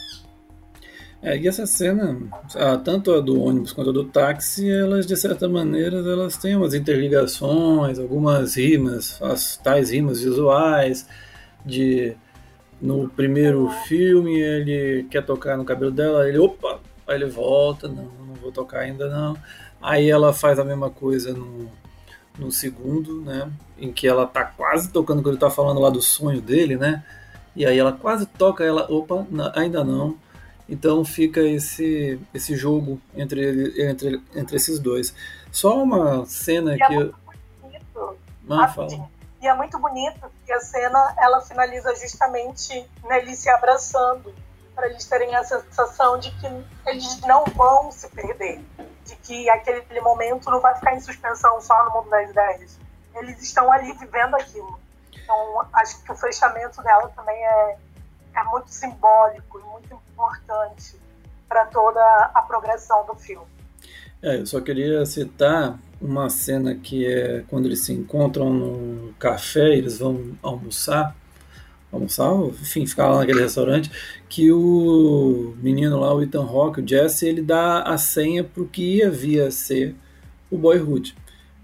É, 1.21 1.35
e 1.35 1.47
essa 1.47 1.65
cena, 1.65 2.15
tanto 2.83 3.11
a 3.11 3.19
do 3.19 3.41
ônibus 3.41 3.73
quanto 3.73 3.89
a 3.89 3.93
do 3.93 4.03
táxi, 4.03 4.69
elas 4.69 5.05
de 5.05 5.17
certa 5.17 5.49
maneira 5.49 5.97
elas 5.97 6.37
têm 6.37 6.55
umas 6.55 6.75
interligações, 6.75 7.97
algumas 7.97 8.55
rimas, 8.55 9.19
as 9.21 9.57
tais 9.57 9.89
rimas 9.89 10.21
visuais 10.21 11.07
de 11.65 12.15
no 12.79 13.09
primeiro 13.09 13.67
filme 13.87 14.39
ele 14.39 15.07
quer 15.09 15.25
tocar 15.25 15.57
no 15.57 15.65
cabelo 15.65 15.91
dela, 15.91 16.29
ele 16.29 16.37
opa, 16.37 16.79
aí 17.07 17.15
ele 17.15 17.25
volta, 17.25 17.87
não, 17.87 18.03
não 18.27 18.35
vou 18.35 18.51
tocar 18.51 18.81
ainda 18.81 19.09
não. 19.09 19.35
Aí 19.81 20.09
ela 20.09 20.31
faz 20.33 20.59
a 20.59 20.63
mesma 20.63 20.91
coisa 20.91 21.33
no, 21.33 21.67
no 22.37 22.51
segundo, 22.51 23.21
né, 23.21 23.49
em 23.79 23.91
que 23.91 24.07
ela 24.07 24.27
tá 24.27 24.45
quase 24.45 24.91
tocando 24.91 25.23
quando 25.23 25.33
ele 25.33 25.39
tá 25.39 25.49
falando 25.49 25.79
lá 25.79 25.89
do 25.89 26.01
sonho 26.01 26.41
dele, 26.41 26.77
né? 26.77 27.03
E 27.55 27.65
aí 27.65 27.77
ela 27.77 27.91
quase 27.91 28.27
toca, 28.27 28.63
ela, 28.63 28.85
opa, 28.91 29.25
ainda 29.55 29.83
não. 29.83 30.15
Então 30.69 31.05
fica 31.05 31.39
esse, 31.41 32.19
esse 32.33 32.55
jogo 32.55 32.99
entre, 33.15 33.89
entre, 33.89 34.21
entre 34.35 34.57
esses 34.57 34.79
dois. 34.79 35.13
Só 35.51 35.81
uma 35.81 36.25
cena 36.25 36.75
e 36.75 36.77
que. 36.77 36.93
É 36.93 36.97
muito 36.97 37.15
bonito. 37.61 38.17
Ah, 38.49 38.67
fala. 38.67 39.09
E 39.41 39.47
é 39.47 39.53
muito 39.53 39.79
bonito 39.79 40.19
porque 40.19 40.51
a 40.51 40.59
cena 40.59 41.15
ela 41.19 41.41
finaliza 41.41 41.95
justamente 41.95 42.85
neles 43.03 43.39
se 43.39 43.49
abraçando, 43.49 44.33
para 44.75 44.87
eles 44.89 45.05
terem 45.05 45.35
a 45.35 45.43
sensação 45.43 46.19
de 46.19 46.31
que 46.31 46.47
eles 46.85 47.19
não 47.21 47.45
vão 47.45 47.91
se 47.91 48.09
perder, 48.09 48.61
de 49.05 49.15
que 49.17 49.49
aquele 49.49 50.01
momento 50.01 50.49
não 50.49 50.59
vai 50.59 50.75
ficar 50.75 50.95
em 50.95 50.99
suspensão 50.99 51.61
só 51.61 51.85
no 51.85 51.91
mundo 51.91 52.09
das 52.09 52.29
ideias. 52.29 52.79
Eles 53.15 53.41
estão 53.41 53.71
ali 53.71 53.93
vivendo 53.93 54.35
aquilo. 54.35 54.79
Então, 55.13 55.65
acho 55.73 56.01
que 56.03 56.11
o 56.11 56.15
fechamento 56.15 56.81
dela 56.81 57.11
também 57.15 57.35
é, 57.35 57.77
é 58.37 58.43
muito 58.43 58.69
simbólico 58.69 59.59
e 59.59 59.63
muito 59.63 59.99
importante 60.13 60.95
para 61.49 61.65
toda 61.65 62.31
a 62.33 62.41
progressão 62.41 63.05
do 63.05 63.15
filme. 63.15 63.45
É, 64.21 64.37
eu 64.39 64.45
só 64.45 64.59
queria 64.61 65.05
citar 65.05 65.79
uma 66.01 66.29
cena 66.29 66.75
que 66.75 67.05
é 67.05 67.43
quando 67.47 67.65
eles 67.65 67.85
se 67.85 67.93
encontram 67.93 68.51
no 68.51 69.13
café, 69.13 69.75
eles 69.75 69.99
vão 69.99 70.35
almoçar, 70.41 71.15
almoçar, 71.91 72.31
enfim, 72.61 72.85
ficar 72.85 73.09
lá 73.09 73.19
naquele 73.19 73.41
restaurante, 73.41 73.91
que 74.27 74.51
o 74.51 75.55
menino 75.61 75.99
lá, 75.99 76.13
o 76.13 76.21
Ethan 76.21 76.43
Rock, 76.43 76.81
o 76.81 76.87
Jesse, 76.87 77.27
ele 77.27 77.41
dá 77.41 77.83
a 77.83 77.97
senha 77.97 78.43
para 78.43 78.61
o 78.61 78.67
que 78.67 78.97
ia 78.97 79.09
vir 79.09 79.41
a 79.41 79.51
ser 79.51 79.95
o 80.49 80.57
Boyhood, 80.57 81.15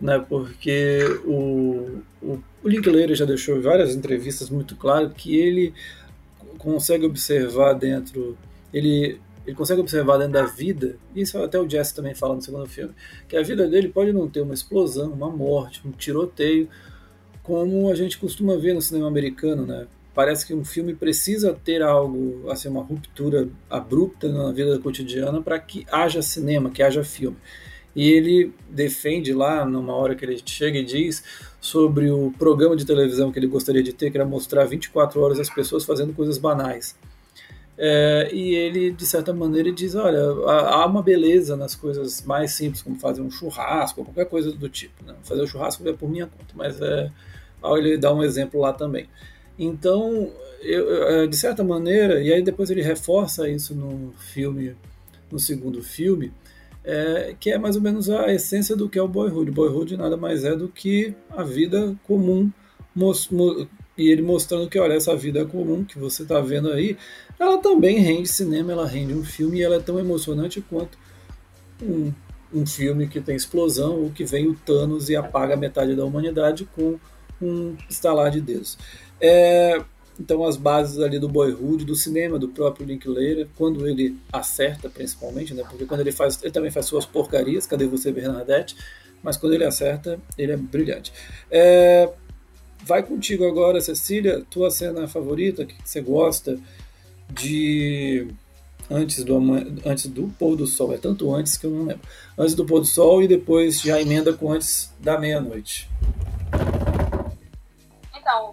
né? 0.02 0.24
Porque 0.28 1.00
o, 1.26 2.02
o, 2.22 2.44
o 2.64 2.70
Linklater 2.70 3.16
já 3.16 3.26
deixou 3.26 3.62
várias 3.62 3.96
entrevistas 3.96 4.50
muito 4.50 4.76
claro 4.76 5.10
que 5.10 5.36
ele 5.36 5.74
consegue 6.64 7.06
observar 7.06 7.74
dentro, 7.74 8.38
ele 8.74 9.20
ele 9.46 9.58
consegue 9.58 9.82
observar 9.82 10.18
dentro 10.18 10.34
da 10.34 10.46
vida, 10.46 10.96
isso 11.14 11.38
até 11.38 11.60
o 11.60 11.70
Jesse 11.70 11.94
também 11.94 12.16
fala 12.16 12.34
no 12.34 12.42
segundo 12.42 12.66
filme, 12.66 12.94
que 13.28 13.36
a 13.36 13.44
vida 13.44 13.68
dele 13.68 13.90
pode 13.90 14.14
não 14.14 14.30
ter 14.30 14.40
uma 14.40 14.54
explosão, 14.54 15.12
uma 15.12 15.30
morte, 15.30 15.82
um 15.86 15.92
tiroteio, 15.92 16.70
como 17.42 17.92
a 17.92 17.96
gente 17.96 18.18
costuma 18.18 18.56
ver 18.56 18.74
no 18.74 18.82
cinema 18.82 19.06
americano, 19.06 19.66
né? 19.66 19.86
Parece 20.16 20.48
que 20.48 20.54
um 20.54 20.64
filme 20.64 20.96
precisa 20.96 21.54
ter 21.54 21.82
algo, 21.82 22.50
assim, 22.50 22.70
uma 22.70 22.82
ruptura 22.82 23.50
abrupta 23.70 24.30
na 24.30 24.50
vida 24.54 24.80
cotidiana 24.80 25.42
para 25.42 25.60
que 25.60 25.86
haja 25.92 26.22
cinema, 26.22 26.70
que 26.70 26.82
haja 26.82 27.04
filme. 27.04 27.36
E 27.96 28.10
ele 28.10 28.52
defende 28.70 29.34
lá, 29.34 29.66
numa 29.66 29.94
hora 29.94 30.16
que 30.16 30.26
ele 30.26 30.42
chega 30.44 30.80
e 30.80 30.84
diz 30.84 31.24
sobre 31.62 32.10
o 32.10 32.32
programa 32.38 32.76
de 32.76 32.86
televisão 32.86 33.32
que 33.32 33.40
ele 33.40 33.48
gostaria 33.48 33.84
de 33.84 33.94
ter, 33.94 34.12
que 34.12 34.18
era 34.18 34.26
mostrar 34.26 34.66
24 34.66 35.22
horas 35.22 35.40
as 35.40 35.50
pessoas 35.50 35.86
fazendo 35.86 36.14
coisas 36.14 36.38
banais. 36.38 36.96
É, 37.78 38.30
e 38.32 38.54
ele, 38.54 38.92
de 38.92 39.06
certa 39.06 39.34
maneira, 39.34 39.72
diz: 39.72 39.96
olha, 39.96 40.20
há 40.20 40.86
uma 40.86 41.02
beleza 41.02 41.56
nas 41.56 41.74
coisas 41.76 42.24
mais 42.24 42.52
simples, 42.52 42.82
como 42.82 43.00
fazer 43.00 43.22
um 43.22 43.32
churrasco, 43.32 44.04
qualquer 44.04 44.26
coisa 44.26 44.52
do 44.52 44.70
tipo. 44.70 45.04
Né? 45.06 45.16
Fazer 45.24 45.42
o 45.42 45.48
churrasco 45.48 45.88
é 45.88 45.94
por 45.94 46.10
minha 46.10 46.28
conta, 46.28 46.54
mas 46.56 46.80
é, 46.82 47.12
ele 47.78 47.98
dá 47.98 48.14
um 48.14 48.24
exemplo 48.24 48.60
lá 48.60 48.74
também. 48.74 49.08
Então, 49.58 50.32
eu, 50.62 51.08
é, 51.08 51.28
de 51.28 51.36
certa 51.36 51.64
maneira, 51.64 52.22
e 52.22 52.32
aí 52.32 52.42
depois 52.42 52.70
ele 52.70 52.82
reforça 52.82 53.50
isso 53.50 53.76
no 53.76 54.14
filme, 54.18 54.76
no 55.32 55.40
segundo 55.40 55.82
filme, 55.82 56.32
é, 56.84 57.36
que 57.40 57.50
é 57.52 57.58
mais 57.58 57.76
ou 57.76 57.82
menos 57.82 58.10
a 58.10 58.34
essência 58.34 58.76
do 58.76 58.90
que 58.90 59.00
é 59.00 59.02
o 59.02 59.08
Boyhood. 59.08 59.52
Boyhood 59.52 59.98
nada 59.98 60.18
mais 60.18 60.44
é 60.44 60.56
do 60.56 60.68
que 60.68 61.14
a 61.30 61.44
vida 61.44 61.96
comum, 62.04 62.52
e 63.98 64.10
ele 64.10 64.22
mostrando 64.22 64.70
que, 64.70 64.80
olha, 64.80 64.94
essa 64.94 65.16
vida 65.16 65.46
comum 65.46 65.84
que 65.84 65.98
você 65.98 66.24
está 66.24 66.40
vendo 66.42 66.72
aí, 66.72 66.98
ela 67.40 67.58
também 67.60 68.00
rende 68.00 68.28
cinema, 68.28 68.72
ela 68.72 68.88
rende 68.88 69.14
um 69.14 69.24
filme 69.24 69.60
e 69.60 69.64
ela 69.64 69.76
é 69.76 69.80
tão 69.80 70.00
emocionante 70.00 70.62
quanto 70.62 70.98
um, 71.82 72.12
um 72.54 72.66
filme 72.66 73.08
que 73.08 73.22
tem 73.22 73.36
explosão 73.36 74.02
ou 74.02 74.10
que 74.10 74.26
vem 74.26 74.48
o 74.48 74.54
Thanos 74.54 75.10
e 75.10 75.16
apaga 75.16 75.56
metade 75.56 75.96
da 75.96 76.06
humanidade 76.06 76.68
com 76.76 77.00
um 77.42 77.76
estalar 77.90 78.32
de 78.32 78.42
dedos. 78.42 78.78
É, 79.20 79.82
então 80.20 80.44
as 80.44 80.58
bases 80.58 81.00
ali 81.00 81.20
do 81.20 81.28
Boyhood, 81.28 81.86
do 81.86 81.96
cinema, 81.96 82.38
do 82.38 82.48
próprio 82.48 82.86
Linklater, 82.86 83.48
quando 83.56 83.88
ele 83.88 84.18
acerta 84.32 84.90
principalmente, 84.90 85.54
né? 85.54 85.64
Porque 85.68 85.86
quando 85.86 86.02
ele 86.02 86.12
faz, 86.12 86.40
ele 86.44 86.52
também 86.52 86.72
faz 86.72 86.86
suas 86.86 87.06
porcarias, 87.06 87.66
cadê 87.66 87.86
você 87.86 88.12
Bernadette? 88.12 88.76
Mas 89.22 89.38
quando 89.38 89.54
ele 89.54 89.64
acerta, 89.64 90.20
ele 90.38 90.52
é 90.52 90.58
brilhante. 90.58 91.14
É, 91.50 92.10
vai 92.84 93.02
contigo 93.02 93.48
agora, 93.48 93.80
Cecília, 93.82 94.44
tua 94.50 94.70
cena 94.70 95.08
favorita, 95.08 95.66
que 95.66 95.76
você 95.84 96.02
gosta, 96.02 96.60
de 97.30 98.28
antes 98.90 99.24
do, 99.24 99.40
antes 99.86 100.08
do 100.08 100.28
pôr 100.38 100.56
do 100.56 100.68
sol. 100.68 100.94
É 100.94 100.98
tanto 100.98 101.34
antes 101.34 101.58
que 101.58 101.66
eu 101.66 101.72
não 101.72 101.86
lembro. 101.86 102.08
Antes 102.38 102.54
do 102.54 102.66
pôr 102.66 102.80
do 102.80 102.86
sol 102.86 103.24
e 103.24 103.28
depois 103.28 103.82
já 103.82 104.00
emenda 104.02 104.34
com 104.34 104.52
antes 104.52 104.94
da 105.00 105.18
meia-noite. 105.18 105.90
Então, 108.16 108.52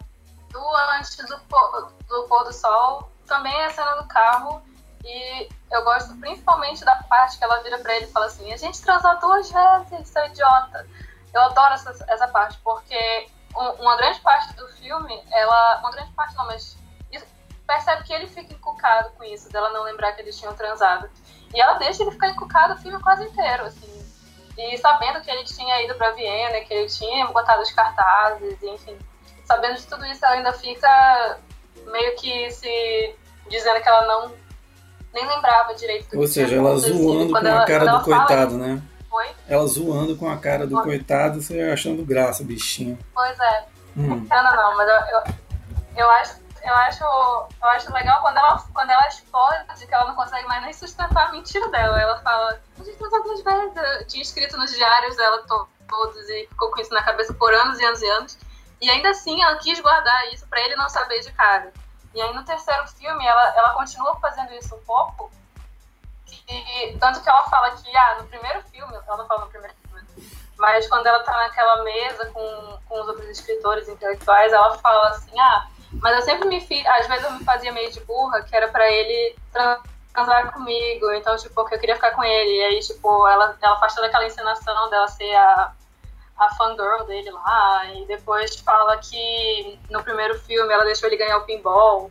antes 0.96 1.16
do 1.16 1.38
pôr, 1.40 1.92
do 2.08 2.24
pôr 2.24 2.44
do 2.44 2.52
sol 2.52 3.10
também 3.26 3.54
é 3.54 3.66
a 3.66 3.70
cena 3.70 3.94
do 3.96 4.08
carro. 4.08 4.62
E 5.04 5.48
eu 5.70 5.82
gosto 5.84 6.14
principalmente 6.16 6.84
da 6.84 6.96
parte 7.04 7.38
que 7.38 7.44
ela 7.44 7.62
vira 7.62 7.78
pra 7.78 7.96
ele 7.96 8.04
e 8.04 8.12
fala 8.12 8.26
assim: 8.26 8.52
A 8.52 8.56
gente 8.56 8.82
transou 8.82 9.18
duas 9.18 9.50
vezes, 9.50 10.08
seu 10.08 10.26
idiota. 10.26 10.86
Eu 11.32 11.42
adoro 11.42 11.74
essa, 11.74 12.04
essa 12.08 12.28
parte, 12.28 12.58
porque 12.58 13.28
uma 13.54 13.96
grande 13.96 14.20
parte 14.20 14.54
do 14.54 14.68
filme, 14.74 15.22
ela. 15.30 15.78
Uma 15.78 15.90
grande 15.92 16.12
parte 16.12 16.34
não, 16.34 16.46
mas 16.46 16.76
percebe 17.70 18.02
que 18.02 18.12
ele 18.12 18.26
fica 18.26 18.52
encucado 18.52 19.10
com 19.10 19.22
isso, 19.22 19.48
dela 19.52 19.70
não 19.70 19.84
lembrar 19.84 20.12
que 20.12 20.22
eles 20.22 20.36
tinham 20.36 20.54
transado. 20.54 21.08
E 21.54 21.60
ela 21.60 21.74
deixa 21.74 22.02
ele 22.02 22.10
ficar 22.10 22.28
encucado 22.30 22.74
o 22.74 22.78
filme 22.78 23.00
quase 23.00 23.24
inteiro, 23.24 23.64
assim. 23.64 24.00
E 24.58 24.76
sabendo 24.78 25.20
que 25.20 25.30
ele 25.30 25.44
tinha 25.44 25.82
ido 25.82 25.94
para 25.94 26.10
Viena, 26.10 26.60
que 26.64 26.74
ele 26.74 26.88
tinha 26.88 27.26
botado 27.28 27.62
os 27.62 27.70
cartazes, 27.72 28.60
enfim. 28.62 28.98
Sabendo 29.50 29.78
de 29.78 29.86
tudo 29.88 30.06
isso, 30.06 30.24
ela 30.24 30.36
ainda 30.36 30.52
fica 30.52 31.40
meio 31.86 32.14
que 32.14 32.52
se 32.52 33.16
dizendo 33.48 33.82
que 33.82 33.88
ela 33.88 34.06
não 34.06 34.32
nem 35.12 35.26
lembrava 35.26 35.74
direito 35.74 36.08
do 36.08 36.20
Ou 36.20 36.28
seja, 36.28 36.54
ela 36.54 36.76
zoando 36.76 37.32
com 37.32 37.48
a 37.48 37.66
cara 37.66 37.86
do 37.86 38.04
coitado, 38.04 38.56
né? 38.56 38.80
Ela 39.48 39.66
zoando 39.66 40.16
com 40.16 40.30
a 40.30 40.36
cara 40.36 40.68
do 40.68 40.76
Oi? 40.76 40.84
coitado, 40.84 41.42
você 41.42 41.62
achando 41.62 42.04
graça, 42.04 42.44
bichinho. 42.44 42.96
Pois 43.12 43.36
é. 43.40 43.64
Hum. 43.96 44.24
Não, 44.30 44.44
não, 44.44 44.54
não, 44.54 44.76
mas 44.76 44.88
eu, 44.88 45.18
eu, 45.18 45.34
eu 45.96 46.10
acho 46.12 46.38
eu 46.62 46.74
acho, 46.74 47.02
eu 47.02 47.68
acho 47.70 47.92
legal 47.92 48.20
quando 48.20 48.36
ela, 48.36 48.62
quando 48.72 48.90
ela 48.90 49.08
explode, 49.08 49.64
que 49.84 49.94
ela 49.94 50.04
não 50.04 50.14
consegue 50.14 50.46
mais 50.46 50.62
nem 50.62 50.72
sustentar 50.72 51.28
a 51.28 51.32
mentira 51.32 51.66
dela. 51.70 52.00
Ela 52.00 52.18
fala, 52.20 52.60
a 52.78 52.84
gente 52.84 52.98
duas 52.98 53.42
vezes. 53.42 53.72
Eu 53.76 54.06
tinha 54.06 54.22
escrito 54.22 54.56
nos 54.56 54.70
diários 54.70 55.16
dela 55.16 55.42
to 55.48 55.66
todos 55.88 56.28
e 56.28 56.46
ficou 56.48 56.70
com 56.70 56.80
isso 56.80 56.92
na 56.94 57.02
cabeça 57.02 57.34
por 57.34 57.52
anos 57.52 57.80
e 57.80 57.84
anos 57.84 58.02
e 58.02 58.08
anos. 58.10 58.38
E 58.80 58.90
ainda 58.90 59.10
assim 59.10 59.42
ela 59.42 59.56
quis 59.56 59.78
guardar 59.80 60.32
isso 60.32 60.46
para 60.48 60.60
ele 60.60 60.76
não 60.76 60.88
saber 60.88 61.20
de 61.20 61.32
cara. 61.32 61.72
E 62.14 62.20
aí 62.20 62.32
no 62.34 62.44
terceiro 62.44 62.86
filme 62.88 63.24
ela, 63.26 63.56
ela 63.56 63.74
continua 63.74 64.18
fazendo 64.20 64.52
isso 64.54 64.74
um 64.74 64.80
pouco. 64.84 65.30
E, 66.48 66.96
tanto 66.98 67.20
que 67.22 67.28
ela 67.28 67.44
fala 67.44 67.70
que, 67.72 67.96
ah, 67.96 68.18
no 68.20 68.26
primeiro 68.26 68.62
filme, 68.64 68.92
ela 69.06 69.16
não 69.16 69.26
fala 69.26 69.44
no 69.44 69.50
primeiro 69.50 69.74
filme, 69.86 70.30
mas 70.58 70.86
quando 70.88 71.06
ela 71.06 71.22
tá 71.22 71.32
naquela 71.32 71.82
mesa 71.84 72.26
com, 72.26 72.78
com 72.88 73.00
os 73.00 73.08
outros 73.08 73.28
escritores 73.28 73.88
intelectuais, 73.88 74.52
ela 74.52 74.76
fala 74.78 75.10
assim, 75.10 75.38
ah, 75.38 75.66
mas 75.94 76.16
eu 76.16 76.22
sempre 76.22 76.48
me 76.48 76.60
fiz, 76.60 76.84
às 76.86 77.06
vezes 77.06 77.24
eu 77.24 77.32
me 77.32 77.44
fazia 77.44 77.72
meio 77.72 77.90
de 77.90 78.00
burra, 78.00 78.42
que 78.42 78.54
era 78.54 78.68
para 78.68 78.90
ele 78.90 79.36
transar 80.12 80.52
comigo, 80.52 81.12
então, 81.12 81.36
tipo, 81.36 81.64
que 81.64 81.74
eu 81.74 81.78
queria 81.78 81.96
ficar 81.96 82.12
com 82.12 82.22
ele. 82.22 82.58
E 82.58 82.64
aí, 82.64 82.80
tipo, 82.80 83.26
ela, 83.28 83.56
ela 83.60 83.78
faz 83.78 83.94
toda 83.94 84.06
aquela 84.06 84.26
encenação 84.26 84.90
dela 84.90 85.08
ser 85.08 85.34
a, 85.34 85.72
a 86.40 86.54
fangirl 86.54 87.04
dele 87.04 87.30
lá, 87.30 87.84
e 87.92 88.06
depois 88.06 88.56
fala 88.60 88.96
que 88.96 89.78
no 89.90 90.02
primeiro 90.02 90.38
filme 90.40 90.72
ela 90.72 90.84
deixou 90.84 91.06
ele 91.08 91.18
ganhar 91.18 91.36
o 91.36 91.44
pinball. 91.44 92.10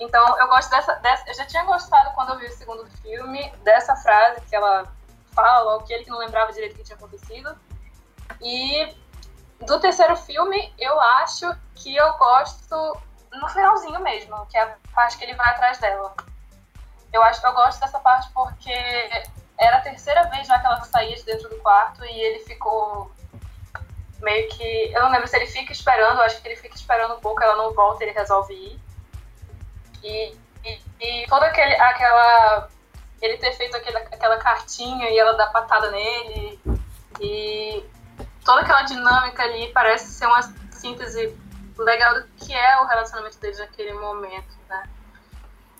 Então 0.00 0.38
eu 0.38 0.48
gosto 0.48 0.68
dessa, 0.70 0.94
dessa. 0.96 1.28
Eu 1.28 1.34
já 1.34 1.46
tinha 1.46 1.64
gostado 1.64 2.12
quando 2.14 2.30
eu 2.32 2.38
vi 2.38 2.46
o 2.46 2.52
segundo 2.52 2.84
filme 3.02 3.52
dessa 3.62 3.94
frase 3.94 4.40
que 4.42 4.56
ela 4.56 4.92
fala 5.32 5.62
logo 5.62 5.84
que 5.84 5.92
ele 5.92 6.10
não 6.10 6.18
lembrava 6.18 6.52
direito 6.52 6.74
o 6.74 6.76
que 6.76 6.84
tinha 6.84 6.96
acontecido. 6.96 7.56
E 8.42 8.96
do 9.64 9.78
terceiro 9.78 10.16
filme, 10.16 10.74
eu 10.76 11.00
acho 11.00 11.46
que 11.76 11.94
eu 11.94 12.12
gosto 12.14 12.98
no 13.32 13.48
finalzinho 13.48 14.00
mesmo, 14.00 14.44
que 14.46 14.58
é 14.58 14.62
a 14.62 14.76
parte 14.92 15.16
que 15.16 15.24
ele 15.24 15.34
vai 15.34 15.50
atrás 15.50 15.78
dela. 15.78 16.14
Eu 17.12 17.22
acho 17.22 17.40
que 17.40 17.46
eu 17.46 17.52
gosto 17.52 17.80
dessa 17.80 18.00
parte 18.00 18.28
porque 18.32 18.72
era 19.58 19.78
a 19.78 19.80
terceira 19.80 20.24
vez 20.30 20.46
já 20.46 20.58
que 20.58 20.66
ela 20.66 20.80
saía 20.82 21.14
de 21.14 21.24
dentro 21.24 21.48
do 21.48 21.56
quarto 21.60 22.04
e 22.04 22.20
ele 22.20 22.40
ficou 22.40 23.10
meio 24.20 24.48
que. 24.48 24.92
Eu 24.92 25.02
não 25.02 25.10
lembro 25.10 25.28
se 25.28 25.36
ele 25.36 25.46
fica 25.46 25.72
esperando, 25.72 26.18
eu 26.18 26.24
acho 26.24 26.40
que 26.40 26.48
ele 26.48 26.56
fica 26.56 26.74
esperando 26.74 27.14
um 27.14 27.20
pouco, 27.20 27.42
ela 27.42 27.56
não 27.56 27.72
volta, 27.72 28.04
ele 28.04 28.12
resolve 28.12 28.54
ir. 28.54 28.80
E, 30.02 30.34
e, 30.64 30.80
e 31.00 31.26
toda 31.28 31.46
aquele, 31.46 31.74
aquela. 31.74 32.68
Ele 33.20 33.36
ter 33.36 33.52
feito 33.52 33.76
aquele, 33.76 33.96
aquela 33.96 34.38
cartinha 34.38 35.10
e 35.10 35.18
ela 35.18 35.32
dar 35.32 35.48
patada 35.48 35.90
nele. 35.90 36.60
E 37.20 37.84
toda 38.44 38.60
aquela 38.60 38.82
dinâmica 38.82 39.42
ali 39.42 39.72
parece 39.72 40.12
ser 40.12 40.26
uma 40.26 40.42
síntese 40.70 41.36
legal 41.76 42.14
do 42.14 42.28
que 42.36 42.52
é 42.52 42.80
o 42.80 42.86
relacionamento 42.86 43.38
deles 43.38 43.58
naquele 43.58 43.92
momento, 43.92 44.56
né? 44.68 44.84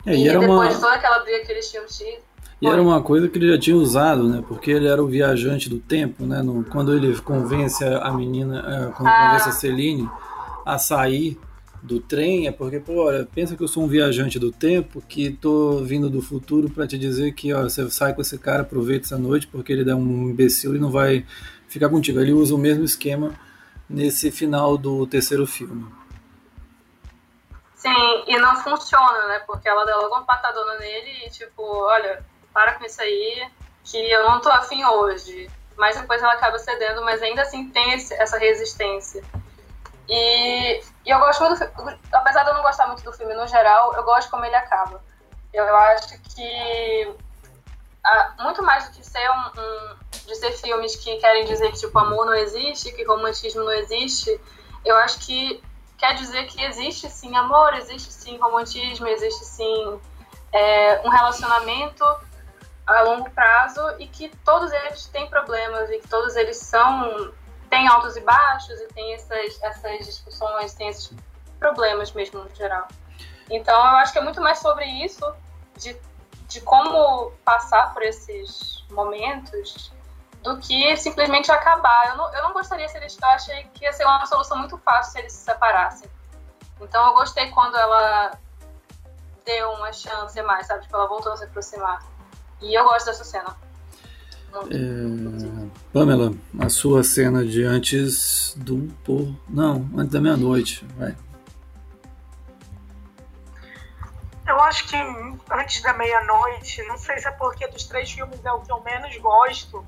É, 0.07 0.15
e, 0.15 0.29
e 0.29 0.39
depois 0.39 0.51
uma... 0.51 0.69
de 0.69 0.81
toda 0.81 0.95
aquela 0.95 1.21
briga 1.21 1.45
que 1.45 1.53
eles 1.53 1.71
tinham 1.71 1.87
tido. 1.87 2.28
E 2.61 2.67
era 2.67 2.83
uma 2.83 3.01
coisa 3.01 3.29
que 3.29 3.39
ele 3.39 3.53
já 3.53 3.59
tinha 3.59 3.77
usado, 3.77 4.29
né? 4.29 4.43
Porque 4.47 4.71
ele 4.71 4.89
era 4.89 5.03
o 5.03 5.07
viajante 5.07 5.69
do 5.69 5.79
tempo, 5.79 6.27
né? 6.27 6.43
No, 6.43 6.65
quando 6.65 6.93
ele 6.93 7.17
convence 7.21 7.85
a 7.85 8.13
menina, 8.13 8.59
é, 8.59 8.93
quando 8.93 9.09
ah. 9.09 9.27
convence 9.27 9.49
a 9.49 9.53
Celine 9.53 10.11
a 10.67 10.77
sair 10.77 11.39
do 11.81 12.01
trem, 12.01 12.49
é 12.49 12.53
porque, 12.53 12.81
pô, 12.81 13.05
olha, 13.05 13.27
pensa 13.33 13.57
que 13.57 13.63
eu 13.63 13.69
sou 13.69 13.85
um 13.85 13.87
viajante 13.87 14.39
do 14.39 14.51
tempo, 14.51 15.01
que 15.01 15.31
tô 15.31 15.85
vindo 15.85 16.11
do 16.11 16.21
futuro 16.21 16.69
para 16.69 16.87
te 16.87 16.99
dizer 16.99 17.33
que, 17.33 17.53
ó, 17.53 17.63
você 17.63 17.89
sai 17.91 18.13
com 18.13 18.21
esse 18.21 18.37
cara, 18.37 18.63
aproveita 18.63 19.07
essa 19.07 19.19
noite, 19.19 19.47
porque 19.47 19.73
ele 19.73 19.89
é 19.89 19.95
um 19.95 20.29
imbecil 20.29 20.75
e 20.75 20.79
não 20.81 20.91
vai 20.91 21.25
ficar 21.69 21.89
contigo. 21.89 22.21
Ele 22.21 22.33
usa 22.33 22.55
o 22.55 22.59
mesmo 22.59 22.85
esquema 22.85 23.33
nesse 23.89 24.33
final 24.33 24.77
do 24.77 25.07
terceiro 25.07 25.47
filme. 25.47 25.87
Sim, 27.77 28.25
e 28.27 28.37
não 28.39 28.57
funciona, 28.57 29.29
né? 29.29 29.39
Porque 29.47 29.69
ela 29.69 29.85
dá 29.85 29.97
logo 29.97 30.17
uma 30.17 30.25
patadona 30.25 30.79
nele 30.79 31.27
e 31.27 31.31
tipo, 31.31 31.63
olha, 31.63 32.25
para 32.53 32.75
com 32.75 32.85
isso 32.85 33.01
aí, 33.01 33.51
que 33.85 33.99
eu 34.11 34.29
não 34.29 34.41
tô 34.41 34.51
afim 34.51 34.85
hoje. 34.85 35.51
Mas 35.77 35.97
depois 35.97 36.23
ela 36.23 36.33
acaba 36.33 36.59
cedendo, 36.59 37.05
mas 37.05 37.23
ainda 37.23 37.43
assim 37.43 37.69
tem 37.71 37.95
esse, 37.95 38.13
essa 38.15 38.39
resistência. 38.39 39.23
E, 40.09 40.83
e 41.05 41.11
eu 41.11 41.19
gosto 41.19 41.45
muito, 41.45 41.59
do, 41.59 41.99
apesar 42.13 42.43
de 42.43 42.51
eu 42.51 42.55
não 42.55 42.63
gostar 42.63 42.87
muito 42.87 43.05
do 43.05 43.13
filme 43.13 43.35
no 43.35 43.47
geral, 43.47 43.95
eu 43.95 44.03
gosto 44.03 44.31
como 44.31 44.45
ele 44.45 44.57
acaba. 44.57 45.03
Eu 45.53 45.77
acho 45.77 46.21
que 46.35 47.17
muito 48.39 48.63
mais 48.63 48.87
do 48.89 48.97
que 48.97 49.05
ser 49.05 49.31
um, 49.31 49.61
um, 49.61 49.97
de 50.27 50.35
ser 50.37 50.53
filmes 50.53 50.97
que 50.97 51.17
querem 51.19 51.45
dizer 51.45 51.71
que 51.73 51.79
tipo 51.79 51.99
amor 51.99 52.27
não 52.27 52.35
existe, 52.35 52.93
que 52.93 53.05
romantismo 53.05 53.63
não 53.63 53.73
existe, 53.73 54.41
eu 54.85 54.97
acho 54.97 55.19
que 55.21 55.63
quer 55.97 56.15
dizer 56.15 56.47
que 56.47 56.63
existe 56.65 57.11
sim 57.11 57.37
amor, 57.37 57.75
existe 57.75 58.13
sim 58.13 58.39
romantismo, 58.39 59.07
existe 59.09 59.45
sim 59.45 60.01
é, 60.53 61.03
um 61.05 61.11
relacionamento 61.11 62.05
a 62.89 63.03
longo 63.03 63.31
prazo 63.31 63.83
e 63.99 64.09
que 64.09 64.29
todos 64.45 64.73
eles 64.73 65.07
têm 65.07 65.29
problemas 65.29 65.91
e 65.91 65.99
que 65.99 66.09
todos 66.09 66.35
eles 66.37 66.57
são 66.57 67.33
têm 67.69 67.87
altos 67.87 68.17
e 68.17 68.21
baixos 68.23 68.81
e 68.81 68.87
tem 68.89 69.13
essas 69.13 69.63
essas 69.63 70.07
discussões, 70.07 70.73
tem 70.75 70.89
esses 70.89 71.13
problemas 71.59 72.13
mesmo 72.13 72.43
no 72.43 72.55
geral. 72.55 72.89
Então 73.51 73.75
eu 73.75 73.97
acho 73.99 74.13
que 74.13 74.19
é 74.19 74.23
muito 74.23 74.41
mais 74.41 74.59
sobre 74.59 74.87
isso 75.05 75.25
de, 75.77 76.01
de 76.47 76.61
como 76.63 77.31
passar 77.45 77.93
por 77.93 78.03
esses 78.03 78.85
momentos 78.91 79.93
do 80.43 80.57
que 80.59 80.97
simplesmente 80.97 81.53
acabar. 81.53 82.09
Eu 82.09 82.17
não, 82.17 82.35
eu 82.35 82.43
não 82.43 82.53
gostaria 82.53 82.89
se 82.89 82.97
eles 82.97 83.19
eu 83.21 83.29
achei 83.29 83.65
que 83.75 83.85
ia 83.85 83.93
ser 83.93 84.05
uma 84.05 84.25
solução 84.25 84.57
muito 84.59 84.79
fácil 84.79 85.13
se 85.13 85.19
eles 85.19 85.33
se 85.33 85.45
separassem. 85.45 86.09
Então 86.81 87.07
eu 87.09 87.13
gostei 87.15 87.51
quando 87.51 87.77
ela 87.77 88.33
deu 89.45 89.73
uma 89.73 89.93
chance 89.93 90.41
mais, 90.43 90.67
sabe? 90.67 90.83
Tipo, 90.83 90.97
ela 90.97 91.09
voltou 91.09 91.33
a 91.33 91.37
se 91.37 91.45
aproximar. 91.45 92.03
E 92.61 92.79
eu 92.79 92.85
gosto 92.85 93.07
dessa 93.07 93.25
cena. 93.25 93.57
É... 94.71 95.79
Pamela, 95.93 96.33
a 96.59 96.69
sua 96.69 97.05
cena 97.05 97.45
de 97.45 97.63
antes 97.65 98.55
do 98.57 98.93
pôr. 99.05 99.35
Não, 99.49 99.89
antes 99.97 100.13
da 100.13 100.21
meia-noite, 100.21 100.85
vai. 100.97 101.17
Eu 104.47 104.61
acho 104.63 104.89
que 104.89 104.97
antes 105.51 105.83
da 105.83 105.93
meia-noite, 105.93 106.83
não 106.85 106.97
sei 106.97 107.19
se 107.19 107.29
é 107.29 107.31
porque 107.33 107.69
dos 107.69 107.85
três 107.85 108.11
filmes 108.11 108.43
é 108.45 108.51
o 108.51 108.61
que 108.61 108.73
eu 108.73 108.83
menos 108.83 109.17
gosto. 109.19 109.85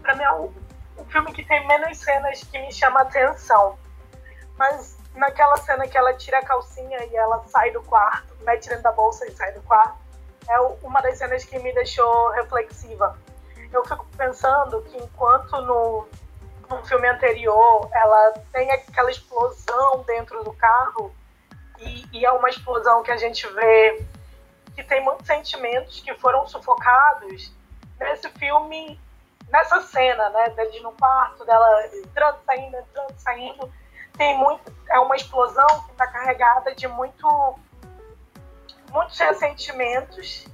Pra 0.00 0.14
mim 0.16 0.22
é 0.22 0.32
o, 0.32 0.52
o 0.96 1.04
filme 1.04 1.30
que 1.32 1.44
tem 1.44 1.66
menos 1.66 1.98
cenas 1.98 2.42
que 2.44 2.58
me 2.58 2.72
chama 2.72 3.02
atenção. 3.02 3.78
Mas 4.56 4.96
naquela 5.14 5.56
cena 5.58 5.86
que 5.86 5.98
ela 5.98 6.14
tira 6.14 6.38
a 6.38 6.44
calcinha 6.44 7.04
e 7.04 7.16
ela 7.16 7.44
sai 7.48 7.70
do 7.72 7.82
quarto, 7.82 8.34
mete 8.44 8.68
dentro 8.68 8.84
da 8.84 8.92
bolsa 8.92 9.26
e 9.26 9.32
sai 9.32 9.52
do 9.52 9.60
quarto, 9.62 9.98
é 10.50 10.60
uma 10.82 11.00
das 11.00 11.16
cenas 11.16 11.44
que 11.44 11.58
me 11.60 11.72
deixou 11.72 12.30
reflexiva. 12.32 13.16
Eu 13.72 13.84
fico 13.84 14.04
pensando 14.16 14.82
que 14.82 14.96
enquanto 14.96 15.52
no, 15.62 16.08
no 16.68 16.84
filme 16.84 17.08
anterior 17.08 17.88
ela 17.92 18.34
tem 18.52 18.70
aquela 18.72 19.10
explosão 19.10 20.02
dentro 20.02 20.42
do 20.42 20.52
carro, 20.52 21.14
e, 21.78 22.04
e 22.12 22.26
é 22.26 22.32
uma 22.32 22.50
explosão 22.50 23.02
que 23.02 23.12
a 23.12 23.16
gente 23.16 23.46
vê 23.46 24.04
que 24.74 24.82
tem 24.82 25.02
muitos 25.02 25.26
sentimentos 25.26 26.00
que 26.00 26.14
foram 26.14 26.46
sufocados, 26.46 27.52
nesse 27.98 28.28
filme, 28.30 29.00
nessa 29.48 29.80
cena, 29.82 30.30
né, 30.30 30.50
deles 30.50 30.82
no 30.82 30.92
quarto, 30.92 31.44
dela 31.44 31.86
entrando, 31.94 32.38
saindo, 32.44 32.76
entrando, 32.76 33.14
saindo, 33.18 33.72
tem 34.16 34.36
muito, 34.36 34.72
é 34.88 34.98
uma 34.98 35.16
explosão 35.16 35.66
que 35.84 35.92
está 35.92 36.06
carregada 36.06 36.74
de 36.74 36.88
muito 36.88 37.58
muitos 38.90 39.18
ressentimentos 39.18 40.46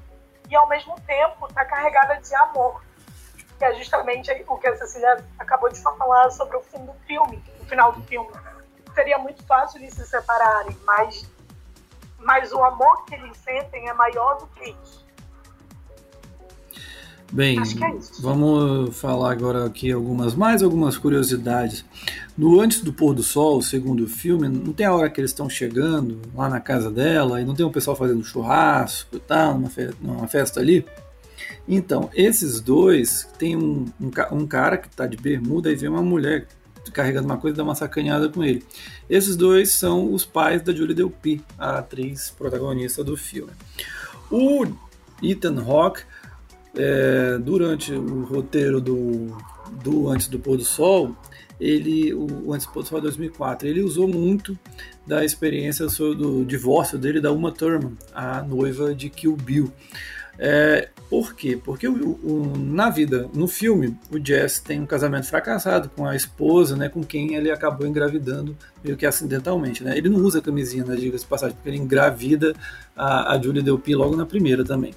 e 0.48 0.56
ao 0.56 0.68
mesmo 0.68 0.94
tempo 1.00 1.46
está 1.46 1.64
carregada 1.64 2.20
de 2.20 2.34
amor. 2.34 2.82
Que 3.58 3.64
é 3.64 3.74
justamente 3.74 4.30
o 4.46 4.58
que 4.58 4.68
a 4.68 4.76
Cecília 4.76 5.24
acabou 5.38 5.70
de 5.70 5.80
falar 5.80 6.30
sobre 6.30 6.56
o 6.56 6.62
fim 6.62 6.84
do 6.84 6.92
filme, 7.06 7.42
o 7.60 7.64
final 7.64 7.92
do 7.92 8.02
filme. 8.02 8.30
Seria 8.94 9.18
muito 9.18 9.44
fácil 9.46 9.78
eles 9.80 9.94
se 9.94 10.06
separarem, 10.06 10.76
mas, 10.84 11.28
mas 12.18 12.52
o 12.52 12.62
amor 12.62 13.04
que 13.06 13.14
eles 13.14 13.36
sentem 13.38 13.88
é 13.88 13.94
maior 13.94 14.38
do 14.38 14.46
que 14.48 14.70
isso. 14.70 15.05
Bem, 17.32 17.58
é 17.58 17.62
vamos 18.20 18.96
falar 18.96 19.32
agora 19.32 19.66
aqui 19.66 19.90
algumas 19.90 20.34
mais 20.34 20.62
algumas 20.62 20.96
curiosidades. 20.96 21.84
No 22.38 22.60
Antes 22.60 22.80
do 22.80 22.92
Pôr 22.92 23.14
do 23.14 23.22
Sol, 23.22 23.60
segundo 23.60 24.04
o 24.04 24.08
filme, 24.08 24.48
não 24.48 24.72
tem 24.72 24.86
a 24.86 24.94
hora 24.94 25.10
que 25.10 25.20
eles 25.20 25.32
estão 25.32 25.50
chegando 25.50 26.20
lá 26.34 26.48
na 26.48 26.60
casa 26.60 26.90
dela 26.90 27.40
e 27.40 27.44
não 27.44 27.54
tem 27.54 27.66
o 27.66 27.70
pessoal 27.70 27.96
fazendo 27.96 28.22
churrasco 28.22 29.16
e 29.16 29.20
tal, 29.20 29.54
numa, 29.54 29.68
fe 29.68 29.90
numa 30.00 30.28
festa 30.28 30.60
ali? 30.60 30.86
Então, 31.68 32.08
esses 32.14 32.60
dois, 32.60 33.28
tem 33.38 33.56
um, 33.56 33.86
um, 34.00 34.10
um 34.32 34.46
cara 34.46 34.76
que 34.76 34.86
está 34.86 35.06
de 35.06 35.16
bermuda 35.16 35.70
e 35.70 35.74
vê 35.74 35.88
uma 35.88 36.02
mulher 36.02 36.46
carregando 36.92 37.26
uma 37.26 37.36
coisa 37.36 37.56
e 37.56 37.58
dá 37.58 37.64
uma 37.64 37.74
sacaneada 37.74 38.28
com 38.28 38.44
ele. 38.44 38.64
Esses 39.10 39.36
dois 39.36 39.72
são 39.72 40.12
os 40.12 40.24
pais 40.24 40.62
da 40.62 40.72
Julie 40.72 40.94
Delpy, 40.94 41.42
a 41.58 41.78
atriz 41.78 42.30
protagonista 42.30 43.02
do 43.02 43.16
filme. 43.16 43.50
O 44.30 44.64
Ethan 45.22 45.60
Hawke 45.66 46.02
é, 46.76 47.38
durante 47.38 47.92
o 47.92 48.24
roteiro 48.24 48.80
do, 48.80 49.36
do 49.82 50.08
Antes 50.08 50.28
do 50.28 50.38
Pôr 50.38 50.56
do 50.56 50.64
Sol, 50.64 51.14
ele, 51.60 52.12
o 52.12 52.52
Antes 52.52 52.66
do 52.66 52.72
Pôr 52.72 52.82
do 52.82 52.88
Sol 52.88 53.00
2004, 53.00 53.68
ele 53.68 53.82
usou 53.82 54.06
muito 54.06 54.58
da 55.06 55.24
experiência 55.24 55.86
do 55.86 56.44
divórcio 56.44 56.98
dele 56.98 57.20
da 57.20 57.32
Uma 57.32 57.52
Thurman, 57.52 57.96
a 58.14 58.42
noiva 58.42 58.94
de 58.94 59.08
Kill 59.08 59.36
Bill. 59.36 59.72
É, 60.38 60.88
por 61.08 61.34
quê? 61.34 61.58
Porque 61.62 61.86
o, 61.86 62.18
o, 62.22 62.52
na 62.58 62.90
vida, 62.90 63.28
no 63.32 63.46
filme, 63.46 63.96
o 64.10 64.18
Jess 64.24 64.58
tem 64.58 64.80
um 64.80 64.86
casamento 64.86 65.26
fracassado 65.26 65.88
com 65.88 66.04
a 66.04 66.16
esposa, 66.16 66.76
né, 66.76 66.88
com 66.88 67.02
quem 67.02 67.34
ele 67.34 67.50
acabou 67.50 67.86
engravidando 67.86 68.56
meio 68.82 68.96
que 68.96 69.06
acidentalmente. 69.06 69.84
Né? 69.84 69.96
Ele 69.96 70.08
não 70.08 70.18
usa 70.20 70.40
camisinha, 70.40 70.84
né, 70.84 70.96
diga-se 70.96 71.24
passagem, 71.24 71.54
porque 71.54 71.68
ele 71.68 71.78
engravida 71.78 72.54
a, 72.96 73.34
a 73.34 73.40
Julie 73.40 73.62
Delpy 73.62 73.94
logo 73.94 74.16
na 74.16 74.26
primeira 74.26 74.64
também. 74.64 74.94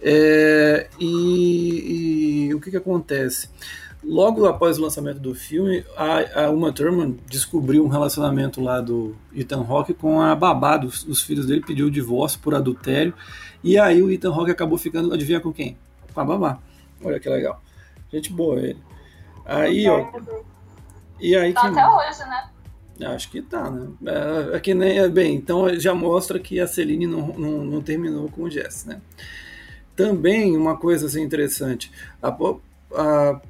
É, 0.00 0.88
e, 1.00 2.46
e, 2.48 2.54
o 2.54 2.60
que, 2.60 2.70
que 2.70 2.76
acontece? 2.76 3.48
Logo 4.04 4.46
após 4.46 4.78
o 4.78 4.82
lançamento 4.82 5.18
do 5.18 5.34
filme, 5.34 5.84
a, 5.96 6.44
a 6.44 6.50
Uma 6.50 6.72
Thurman 6.72 7.16
descobriu 7.28 7.84
um 7.84 7.88
relacionamento 7.88 8.60
lá 8.60 8.80
do 8.80 9.16
Ethan 9.34 9.64
Hawke 9.68 9.92
com 9.92 10.20
a 10.20 10.36
babá 10.36 10.76
dos 10.76 11.20
filhos 11.22 11.46
dele, 11.46 11.64
pediu 11.66 11.88
o 11.88 11.90
divórcio 11.90 12.38
por 12.38 12.54
adultério, 12.54 13.12
e 13.62 13.78
aí 13.78 14.02
o 14.02 14.10
Ethan 14.10 14.32
Hawke 14.32 14.50
acabou 14.50 14.78
ficando, 14.78 15.12
adivinha 15.12 15.40
com 15.40 15.52
quem? 15.52 15.76
Com 16.14 16.20
a 16.20 16.24
babá. 16.24 16.58
Olha 17.02 17.20
que 17.20 17.28
legal. 17.28 17.62
Gente 18.12 18.32
boa 18.32 18.58
ele. 18.60 18.78
Aí, 19.44 19.88
ó. 19.88 20.10
E 21.20 21.36
aí, 21.36 21.50
então, 21.50 21.64
até 21.64 21.88
hoje, 21.88 22.20
né? 22.20 22.50
Acho 23.06 23.30
que 23.30 23.40
tá, 23.40 23.70
né? 23.70 23.88
É, 24.06 24.56
é 24.56 24.60
que 24.60 24.74
nem. 24.74 24.98
É, 24.98 25.08
bem, 25.08 25.34
então 25.34 25.68
já 25.78 25.94
mostra 25.94 26.38
que 26.38 26.60
a 26.60 26.66
Celine 26.66 27.06
não, 27.06 27.28
não, 27.28 27.64
não 27.64 27.80
terminou 27.80 28.28
com 28.28 28.42
o 28.42 28.50
Jess, 28.50 28.84
né? 28.84 29.00
Também 29.94 30.56
uma 30.56 30.76
coisa 30.76 31.06
assim, 31.06 31.22
interessante. 31.22 31.90
A, 32.22 32.28
a, 32.28 33.40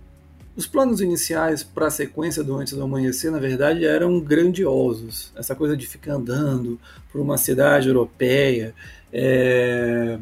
os 0.57 0.67
planos 0.67 1.01
iniciais 1.01 1.63
para 1.63 1.87
a 1.87 1.91
sequência 1.91 2.43
do 2.43 2.57
Antes 2.57 2.75
do 2.75 2.83
Amanhecer, 2.83 3.31
na 3.31 3.39
verdade, 3.39 3.87
eram 3.87 4.21
grandiosos. 4.21 5.33
Essa 5.37 5.55
coisa 5.55 5.77
de 5.77 5.87
ficar 5.87 6.15
andando 6.15 6.79
por 7.11 7.21
uma 7.21 7.39
cidade 7.39 7.89
europeia. 7.89 8.75
É, 9.13 10.19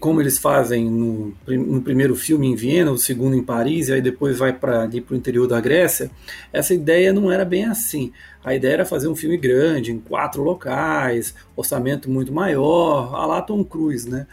como 0.00 0.20
eles 0.20 0.38
fazem 0.38 0.90
no, 0.90 1.34
no, 1.46 1.82
primeiro 1.82 2.16
filme 2.16 2.46
em 2.46 2.54
Viena, 2.54 2.90
o 2.90 2.98
segundo 2.98 3.36
em 3.36 3.42
Paris, 3.42 3.88
e 3.88 3.94
aí 3.94 4.00
depois 4.00 4.38
vai 4.38 4.52
para 4.52 4.88
o 5.10 5.14
interior 5.14 5.46
da 5.46 5.60
Grécia, 5.60 6.10
essa 6.52 6.72
ideia 6.72 7.12
não 7.12 7.30
era 7.30 7.44
bem 7.44 7.64
assim. 7.66 8.12
A 8.42 8.54
ideia 8.54 8.74
era 8.74 8.86
fazer 8.86 9.08
um 9.08 9.16
filme 9.16 9.36
grande, 9.36 9.92
em 9.92 9.98
quatro 9.98 10.42
locais, 10.42 11.34
orçamento 11.54 12.10
muito 12.10 12.32
maior, 12.32 13.14
a 13.14 13.26
lá 13.26 13.42
Tom 13.42 13.62
Cruise, 13.62 14.08
né? 14.08 14.26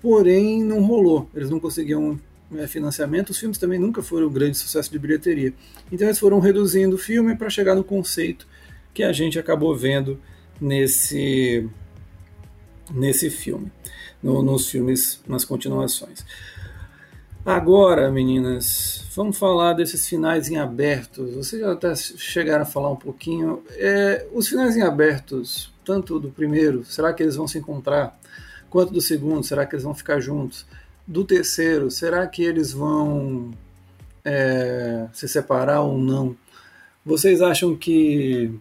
Porém, 0.00 0.62
não 0.62 0.82
rolou. 0.82 1.28
Eles 1.34 1.48
não 1.48 1.60
conseguiam 1.60 2.18
é, 2.56 2.66
financiamento. 2.66 3.30
Os 3.30 3.38
filmes 3.38 3.56
também 3.56 3.78
nunca 3.78 4.02
foram 4.02 4.26
um 4.26 4.32
grande 4.32 4.58
sucesso 4.58 4.90
de 4.90 4.98
bilheteria. 4.98 5.54
Então, 5.90 6.08
eles 6.08 6.18
foram 6.18 6.40
reduzindo 6.40 6.96
o 6.96 6.98
filme 6.98 7.36
para 7.36 7.48
chegar 7.48 7.74
no 7.74 7.84
conceito 7.84 8.46
que 8.92 9.02
a 9.02 9.12
gente 9.12 9.38
acabou 9.38 9.74
vendo 9.74 10.20
nesse, 10.60 11.68
nesse 12.94 13.30
filme 13.30 13.70
no, 14.22 14.42
nos 14.42 14.70
filmes, 14.70 15.20
nas 15.26 15.44
continuações. 15.44 16.24
Agora, 17.44 18.08
meninas, 18.10 19.04
vamos 19.16 19.36
falar 19.36 19.72
desses 19.72 20.08
finais 20.08 20.48
em 20.48 20.58
abertos. 20.58 21.34
Vocês 21.34 21.60
já 21.60 21.72
até 21.72 21.94
chegaram 21.96 22.62
a 22.62 22.66
falar 22.66 22.90
um 22.90 22.96
pouquinho. 22.96 23.64
É, 23.70 24.26
os 24.32 24.46
finais 24.46 24.76
em 24.76 24.82
abertos, 24.82 25.72
tanto 25.84 26.20
do 26.20 26.30
primeiro, 26.30 26.84
será 26.84 27.12
que 27.12 27.22
eles 27.22 27.34
vão 27.34 27.48
se 27.48 27.58
encontrar? 27.58 28.16
Quanto 28.70 28.92
do 28.92 29.00
segundo, 29.00 29.44
será 29.44 29.66
que 29.66 29.74
eles 29.74 29.82
vão 29.82 29.94
ficar 29.94 30.20
juntos? 30.20 30.64
Do 31.04 31.24
terceiro, 31.24 31.90
será 31.90 32.26
que 32.28 32.44
eles 32.44 32.72
vão 32.72 33.50
é, 34.24 35.08
se 35.12 35.26
separar 35.26 35.80
ou 35.80 35.98
não? 35.98 36.36
Vocês 37.04 37.42
acham 37.42 37.74
que 37.76 38.54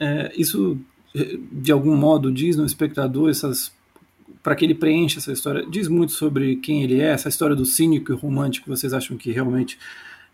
é, 0.00 0.32
isso 0.34 0.80
de 1.14 1.70
algum 1.72 1.96
modo 1.96 2.32
diz 2.32 2.56
no 2.56 2.64
espectador 2.64 3.30
essas 3.30 3.72
para 4.42 4.56
que 4.56 4.64
ele 4.64 4.74
preencha 4.74 5.18
essa 5.18 5.32
história. 5.32 5.64
Diz 5.68 5.86
muito 5.86 6.12
sobre 6.12 6.56
quem 6.56 6.82
ele 6.82 7.00
é, 7.00 7.10
essa 7.10 7.28
história 7.28 7.54
do 7.54 7.64
cínico 7.64 8.12
e 8.12 8.16
romântico, 8.16 8.68
vocês 8.68 8.92
acham 8.92 9.16
que 9.16 9.30
realmente 9.30 9.78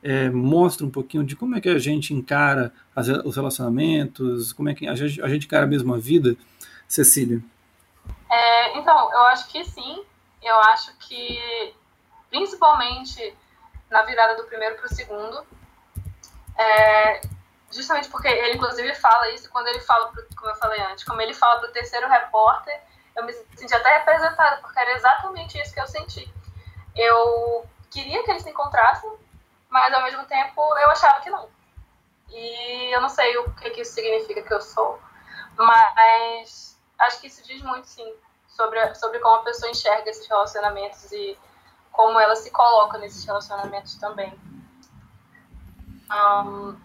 é, 0.03 0.31
mostra 0.31 0.87
um 0.87 0.91
pouquinho 0.91 1.25
de 1.25 1.37
como 1.37 1.57
é 1.57 1.61
que 1.61 1.69
a 1.69 1.79
gente 1.79 2.15
encara 2.15 2.73
as, 2.97 3.09
os 3.09 3.37
relacionamentos, 3.37 4.53
como 4.53 4.69
é 4.69 4.75
que 4.75 4.89
a 4.89 4.95
gente, 4.95 5.21
a 5.21 5.29
gente 5.29 5.47
encara 5.47 5.67
mesmo 5.67 5.93
a 5.95 5.99
vida, 5.99 6.37
Cecília? 6.87 7.43
É, 8.31 8.79
então, 8.79 9.13
eu 9.13 9.23
acho 9.27 9.49
que 9.51 9.65
sim. 9.65 10.03
Eu 10.43 10.57
acho 10.57 10.97
que, 10.99 11.39
principalmente 12.31 13.35
na 13.91 14.03
virada 14.05 14.37
do 14.37 14.45
primeiro 14.45 14.77
para 14.77 14.87
o 14.87 14.95
segundo, 14.95 15.45
é, 16.57 17.21
justamente 17.71 18.09
porque 18.09 18.29
ele, 18.29 18.57
inclusive, 18.57 18.95
fala 18.95 19.29
isso 19.31 19.51
quando 19.51 19.69
ele 19.69 19.81
fala, 19.81 20.09
pro, 20.09 20.25
como 20.37 20.51
eu 20.51 20.57
falei 20.57 20.81
antes, 20.83 21.05
como 21.05 21.21
ele 21.21 21.35
fala 21.35 21.61
para 21.61 21.69
o 21.69 21.73
terceiro 21.73 22.09
repórter 22.09 22.81
eu 23.19 23.25
me 23.25 23.33
senti 23.33 23.75
até 23.75 23.99
representada, 23.99 24.59
porque 24.59 24.79
era 24.79 24.93
exatamente 24.93 25.61
isso 25.61 25.75
que 25.75 25.81
eu 25.81 25.87
senti. 25.89 26.33
Eu 26.95 27.67
queria 27.91 28.23
que 28.23 28.31
eles 28.31 28.45
se 28.45 28.51
encontrassem, 28.51 29.11
mas 29.69 29.93
ao 29.93 30.05
mesmo 30.05 30.25
tempo 30.27 30.63
eu 30.79 30.91
achava 30.91 31.21
que 31.21 31.29
não. 31.29 31.49
E 32.31 32.95
eu 32.95 33.01
não 33.01 33.09
sei 33.09 33.37
o 33.39 33.53
que, 33.55 33.71
que 33.71 33.81
isso 33.81 33.95
significa 33.95 34.43
que 34.43 34.55
eu 34.55 34.61
sou, 34.61 35.01
mas 35.57 36.79
acho 37.01 37.21
que 37.21 37.27
isso 37.27 37.43
diz 37.43 37.61
muito, 37.63 37.89
sim, 37.89 38.15
sobre, 38.47 38.95
sobre 38.95 39.19
como 39.19 39.37
a 39.37 39.43
pessoa 39.43 39.71
enxerga 39.71 40.09
esses 40.09 40.29
relacionamentos 40.29 41.11
e 41.11 41.37
como 41.91 42.21
ela 42.21 42.37
se 42.37 42.53
coloca 42.53 42.99
nesses 42.99 43.25
relacionamentos 43.25 43.97
também. 43.97 44.33
Um, 46.11 46.77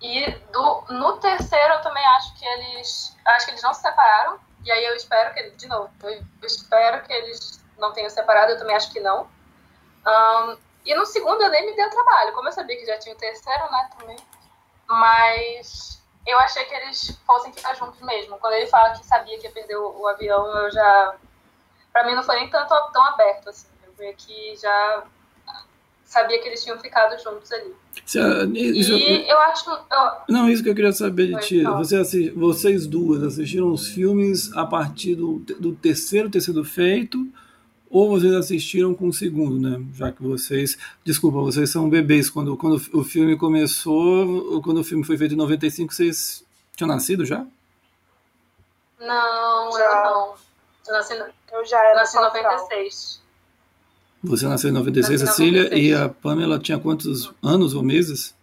e 0.00 0.30
do, 0.52 0.84
no 0.90 1.18
terceiro 1.18 1.74
eu 1.74 1.82
também 1.82 2.04
acho 2.06 2.34
que 2.38 2.44
eles. 2.46 3.16
Acho 3.26 3.46
que 3.46 3.52
eles 3.52 3.62
não 3.62 3.74
se 3.74 3.82
separaram. 3.82 4.38
E 4.64 4.70
aí 4.70 4.84
eu 4.84 4.94
espero 4.94 5.32
que, 5.34 5.50
de 5.50 5.66
novo, 5.66 5.90
eu 6.02 6.22
espero 6.42 7.02
que 7.04 7.12
eles 7.12 7.64
não 7.78 7.92
tenham 7.92 8.10
separado, 8.10 8.52
eu 8.52 8.58
também 8.58 8.76
acho 8.76 8.92
que 8.92 9.00
não. 9.00 9.28
Um, 10.06 10.58
e 10.84 10.94
no 10.94 11.06
segundo 11.06 11.42
eu 11.42 11.50
nem 11.50 11.66
me 11.66 11.76
deu 11.76 11.88
trabalho, 11.90 12.32
como 12.32 12.48
eu 12.48 12.52
sabia 12.52 12.76
que 12.76 12.86
já 12.86 12.98
tinha 12.98 13.14
o 13.14 13.18
terceiro, 13.18 13.70
né, 13.70 13.90
também. 13.98 14.16
Mas 14.86 16.02
eu 16.26 16.38
achei 16.38 16.64
que 16.64 16.74
eles 16.74 17.18
fossem 17.26 17.52
ficar 17.52 17.74
juntos 17.74 18.00
mesmo. 18.00 18.38
Quando 18.38 18.54
ele 18.54 18.66
fala 18.66 18.90
que 18.90 19.06
sabia 19.06 19.38
que 19.38 19.46
ia 19.46 19.52
perder 19.52 19.76
o, 19.76 20.00
o 20.00 20.06
avião, 20.06 20.46
eu 20.46 20.70
já. 20.70 21.14
Pra 21.92 22.04
mim 22.04 22.14
não 22.14 22.22
foi 22.22 22.36
nem 22.36 22.50
tanto 22.50 22.74
tão 22.92 23.04
aberto, 23.04 23.48
assim. 23.50 23.68
Eu 23.84 23.92
vi 23.92 24.12
que 24.14 24.56
já 24.56 25.04
sabia 26.08 26.40
que 26.40 26.48
eles 26.48 26.64
tinham 26.64 26.78
ficado 26.78 27.22
juntos 27.22 27.52
ali. 27.52 27.74
isso, 28.58 28.92
e 28.94 29.28
eu 29.28 29.38
acho. 29.40 29.70
Eu... 29.70 30.10
Não, 30.28 30.48
isso 30.48 30.62
que 30.62 30.70
eu 30.70 30.74
queria 30.74 30.92
saber 30.92 31.26
de 31.26 31.46
ti. 31.46 31.62
Você 31.62 31.96
assist, 31.96 32.30
vocês 32.30 32.86
duas 32.86 33.22
assistiram 33.22 33.70
os 33.70 33.88
filmes 33.88 34.50
a 34.56 34.64
partir 34.64 35.14
do, 35.14 35.38
do 35.60 35.74
terceiro 35.74 36.30
ter 36.30 36.40
sido 36.40 36.64
feito, 36.64 37.30
ou 37.90 38.08
vocês 38.08 38.32
assistiram 38.32 38.94
com 38.94 39.08
o 39.08 39.12
segundo, 39.12 39.60
né? 39.60 39.84
Já 39.92 40.10
que 40.10 40.22
vocês. 40.22 40.78
Desculpa, 41.04 41.38
vocês 41.40 41.70
são 41.70 41.90
bebês. 41.90 42.30
Quando, 42.30 42.56
quando 42.56 42.80
o 42.94 43.04
filme 43.04 43.36
começou, 43.36 44.62
quando 44.62 44.80
o 44.80 44.84
filme 44.84 45.04
foi 45.04 45.18
feito 45.18 45.34
em 45.34 45.38
95, 45.38 45.92
vocês 45.92 46.42
tinham 46.74 46.88
nascido 46.88 47.26
já? 47.26 47.44
Não, 48.98 49.72
já. 49.72 49.84
eu 49.84 50.04
não. 50.04 50.34
Eu 50.88 50.94
nasci, 50.94 51.22
eu 51.52 51.66
já 51.66 51.78
era 51.84 51.96
nasci 51.96 52.16
em 52.16 52.22
96. 52.22 53.27
Você 54.22 54.46
nasceu 54.48 54.70
em 54.70 54.72
96, 54.72 55.20
Cecília, 55.20 55.76
e 55.76 55.94
a 55.94 56.08
Pamela 56.08 56.58
tinha 56.58 56.78
quantos 56.78 57.32
anos 57.42 57.74
ou 57.74 57.82
meses? 57.82 58.34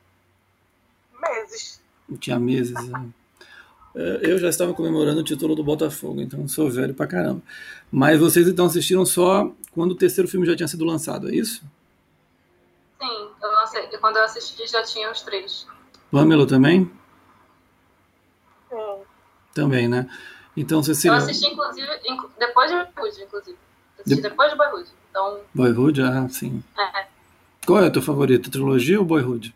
Meses. 1.21 1.81
Tinha 2.19 2.39
meses. 2.39 2.73
Né? 2.73 3.09
É, 3.93 4.19
eu 4.23 4.37
já 4.37 4.49
estava 4.49 4.73
comemorando 4.73 5.19
o 5.19 5.23
título 5.23 5.53
do 5.53 5.63
Botafogo, 5.63 6.21
então 6.21 6.47
sou 6.47 6.69
velho 6.69 6.93
pra 6.93 7.07
caramba. 7.07 7.41
Mas 7.91 8.19
vocês 8.19 8.47
então 8.47 8.65
assistiram 8.65 9.05
só 9.05 9.51
quando 9.71 9.91
o 9.91 9.95
terceiro 9.95 10.29
filme 10.29 10.45
já 10.45 10.55
tinha 10.55 10.67
sido 10.67 10.85
lançado, 10.85 11.29
é 11.29 11.35
isso? 11.35 11.61
Sim, 13.01 13.29
eu 13.41 13.51
lancei, 13.51 13.87
quando 13.99 14.17
eu 14.17 14.23
assisti 14.23 14.65
já 14.67 14.81
tinha 14.83 15.11
os 15.11 15.21
três. 15.21 15.67
Pamela 16.09 16.47
também? 16.47 16.89
Sim. 18.69 19.01
Também, 19.53 19.89
né? 19.89 20.09
Então, 20.55 20.81
Cecília. 20.81 21.17
Eu 21.17 21.17
assisti, 21.17 21.47
inclusive, 21.47 21.87
depois 22.39 22.71
de 22.71 22.77
Boyhood, 22.95 23.23
inclusive. 23.23 23.57
Assisti 23.99 24.15
de... 24.15 24.21
depois 24.21 24.51
de 24.51 24.57
Boyhood. 24.57 24.89
Então... 25.15 25.39
Boyhood, 25.53 26.01
ah, 26.01 26.27
sim. 26.27 26.61
É. 26.77 27.07
Qual 27.65 27.81
é 27.81 27.87
a 27.87 27.91
tua 27.91 28.01
favorita, 28.01 28.51
trilogia 28.51 28.99
ou 28.99 29.05
Boyhood? 29.05 29.55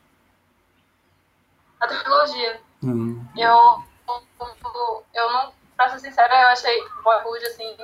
A 1.81 1.85
trilogia. 1.85 2.61
Hum. 2.81 3.21
Eu, 3.35 3.83
eu, 4.07 5.05
eu 5.13 5.33
não, 5.33 5.51
pra 5.75 5.89
ser 5.89 5.99
sincera, 5.99 6.33
eu 6.43 6.47
achei 6.47 6.81
Boyhood, 7.03 7.45
assim, 7.45 7.75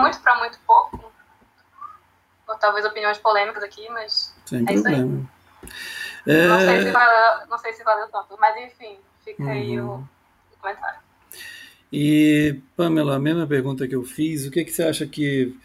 muito 0.00 0.20
pra 0.20 0.36
muito 0.40 0.58
pouco. 0.66 1.12
Ou 2.48 2.56
talvez 2.56 2.84
opiniões 2.84 3.18
polêmicas 3.18 3.62
aqui, 3.62 3.88
mas 3.90 4.34
Sem 4.44 4.62
é 4.62 4.72
problema. 4.72 5.30
É... 6.26 6.48
Não, 6.48 6.58
sei 6.58 6.82
se 6.82 6.90
valeu, 6.90 7.46
não 7.48 7.58
sei 7.58 7.72
se 7.72 7.84
valeu 7.84 8.08
tanto, 8.08 8.36
mas 8.40 8.56
enfim, 8.64 8.98
fica 9.24 9.44
uhum. 9.44 9.50
aí 9.50 9.80
o, 9.80 9.94
o 9.94 10.56
comentário. 10.60 10.98
E, 11.92 12.60
Pamela, 12.76 13.14
a 13.14 13.20
mesma 13.20 13.46
pergunta 13.46 13.86
que 13.86 13.94
eu 13.94 14.02
fiz, 14.02 14.44
o 14.44 14.50
que, 14.50 14.64
que 14.64 14.72
você 14.72 14.82
acha 14.82 15.06
que 15.06 15.56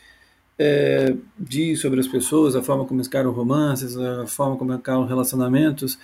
é, 0.59 1.13
diz 1.37 1.81
sobre 1.81 1.99
as 1.99 2.07
pessoas, 2.07 2.55
a 2.55 2.63
forma 2.63 2.85
como 2.85 3.01
encaram 3.01 3.31
romances, 3.31 3.97
a 3.97 4.25
forma 4.25 4.57
como 4.57 4.73
encaram 4.73 5.05
relacionamentos, 5.05 5.99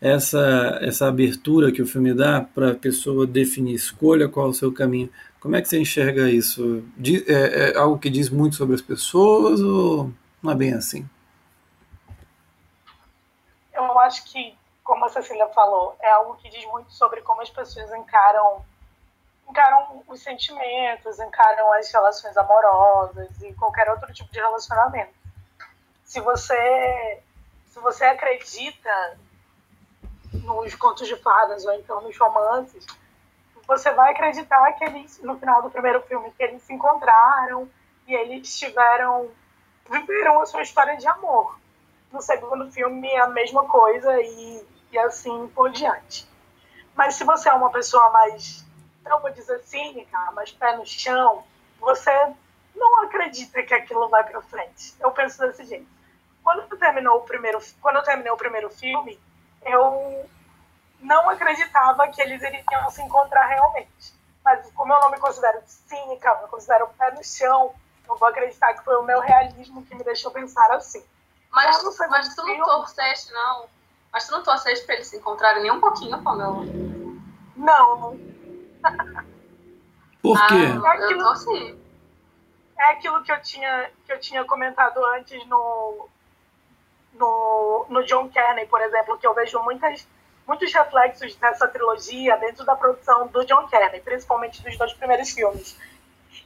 essa, 0.00 0.78
essa 0.80 1.06
abertura 1.08 1.70
que 1.70 1.82
o 1.82 1.86
filme 1.86 2.14
dá 2.14 2.40
para 2.40 2.70
a 2.70 2.74
pessoa 2.74 3.26
definir, 3.26 3.74
escolha 3.74 4.28
qual 4.28 4.46
é 4.46 4.50
o 4.50 4.54
seu 4.54 4.72
caminho. 4.72 5.10
Como 5.38 5.56
é 5.56 5.62
que 5.62 5.68
você 5.68 5.78
enxerga 5.78 6.30
isso? 6.30 6.82
É, 7.26 7.72
é 7.72 7.76
algo 7.76 7.98
que 7.98 8.08
diz 8.08 8.30
muito 8.30 8.56
sobre 8.56 8.74
as 8.74 8.82
pessoas 8.82 9.60
ou 9.60 10.10
não 10.42 10.52
é 10.52 10.54
bem 10.54 10.72
assim? 10.72 11.08
Eu 13.72 13.98
acho 14.00 14.24
que, 14.30 14.54
como 14.82 15.04
a 15.04 15.08
Cecília 15.08 15.46
falou, 15.48 15.96
é 16.00 16.10
algo 16.10 16.34
que 16.36 16.48
diz 16.48 16.64
muito 16.66 16.92
sobre 16.92 17.20
como 17.22 17.42
as 17.42 17.50
pessoas 17.50 17.92
encaram 17.92 18.62
encaram 19.50 20.02
os 20.06 20.22
sentimentos, 20.22 21.18
encaram 21.18 21.72
as 21.74 21.90
relações 21.92 22.36
amorosas 22.36 23.28
e 23.42 23.52
qualquer 23.54 23.90
outro 23.90 24.12
tipo 24.12 24.32
de 24.32 24.38
relacionamento. 24.38 25.12
Se 26.04 26.20
você, 26.20 27.22
se 27.66 27.78
você 27.80 28.04
acredita 28.04 29.18
nos 30.32 30.74
contos 30.76 31.06
de 31.06 31.16
fadas 31.16 31.64
ou 31.64 31.72
então 31.74 32.00
nos 32.00 32.16
romances, 32.16 32.86
você 33.66 33.92
vai 33.92 34.12
acreditar 34.12 34.72
que 34.72 34.84
eles, 34.84 35.20
no 35.20 35.38
final 35.38 35.62
do 35.62 35.70
primeiro 35.70 36.00
filme, 36.02 36.32
que 36.32 36.42
eles 36.42 36.62
se 36.62 36.72
encontraram 36.72 37.68
e 38.06 38.14
eles 38.14 38.58
tiveram, 38.58 39.30
viveram 39.88 40.40
a 40.40 40.46
sua 40.46 40.62
história 40.62 40.96
de 40.96 41.06
amor. 41.06 41.58
No 42.12 42.20
segundo 42.20 42.70
filme, 42.72 43.14
a 43.16 43.28
mesma 43.28 43.64
coisa 43.66 44.20
e, 44.20 44.66
e 44.90 44.98
assim 44.98 45.46
por 45.54 45.70
diante. 45.70 46.28
Mas 46.96 47.14
se 47.14 47.24
você 47.24 47.48
é 47.48 47.52
uma 47.52 47.70
pessoa 47.70 48.10
mais, 48.10 48.66
eu 49.04 49.20
vou 49.20 49.30
dizer 49.30 49.60
cínica, 49.64 50.18
mais 50.32 50.52
pé 50.52 50.76
no 50.76 50.86
chão, 50.86 51.44
você 51.78 52.10
não 52.74 53.04
acredita 53.04 53.62
que 53.62 53.74
aquilo 53.74 54.08
vai 54.08 54.24
para 54.24 54.40
frente. 54.42 54.94
Eu 55.00 55.10
penso 55.10 55.38
desse 55.38 55.64
jeito. 55.64 55.88
Quando 56.42 56.76
terminou 56.76 57.18
o 57.18 57.22
primeiro, 57.22 57.58
quando 57.80 57.96
eu 57.96 58.02
terminei 58.02 58.32
o 58.32 58.36
primeiro 58.36 58.70
filme, 58.70 59.20
eu 59.62 60.28
não 61.00 61.28
acreditava 61.30 62.08
que 62.08 62.20
eles 62.20 62.42
iriam 62.42 62.90
se 62.90 63.02
encontrar 63.02 63.46
realmente. 63.46 64.14
Mas 64.44 64.70
como 64.72 64.92
eu 64.92 65.00
não 65.00 65.10
me 65.10 65.18
considero 65.18 65.60
cínica, 65.66 66.38
eu 66.42 66.48
considero 66.48 66.88
pé 66.98 67.10
no 67.12 67.22
chão, 67.22 67.74
eu 68.08 68.16
vou 68.16 68.28
acreditar 68.28 68.74
que 68.74 68.84
foi 68.84 68.96
o 68.96 69.02
meu 69.02 69.20
realismo 69.20 69.84
que 69.84 69.94
me 69.94 70.02
deixou 70.02 70.30
pensar 70.30 70.70
assim. 70.72 71.04
Mas, 71.50 71.82
mas 72.08 72.34
tu 72.34 72.46
não 72.46 72.64
torceste, 72.64 73.32
não? 73.32 73.66
Mas 74.12 74.26
tu 74.26 74.32
não 74.32 74.42
torceste 74.42 74.84
pra 74.86 74.94
eles 74.94 75.08
se 75.08 75.16
encontrarem 75.16 75.62
nem 75.62 75.70
um 75.70 75.80
pouquinho, 75.80 76.22
Pamela? 76.22 76.64
Não. 77.56 78.29
Por 80.22 80.46
quê? 80.46 80.54
Ah, 80.84 80.96
eu 80.96 81.18
torci. 81.18 81.78
É 82.78 82.92
aquilo 82.92 83.22
que 83.22 83.32
eu 83.32 83.42
tinha, 83.42 83.90
que 84.06 84.12
eu 84.12 84.20
tinha 84.20 84.44
comentado 84.44 85.04
antes 85.16 85.46
no, 85.46 86.08
no, 87.14 87.86
no 87.88 88.04
John 88.04 88.28
Kenney, 88.28 88.66
por 88.66 88.80
exemplo, 88.80 89.18
que 89.18 89.26
eu 89.26 89.34
vejo 89.34 89.60
muitas, 89.62 90.06
muitos 90.46 90.72
reflexos 90.72 91.34
dessa 91.36 91.68
trilogia 91.68 92.36
dentro 92.38 92.64
da 92.64 92.74
produção 92.74 93.26
do 93.28 93.44
John 93.44 93.66
Kenney, 93.68 94.00
principalmente 94.00 94.62
dos 94.62 94.76
dois 94.76 94.92
primeiros 94.94 95.30
filmes. 95.30 95.78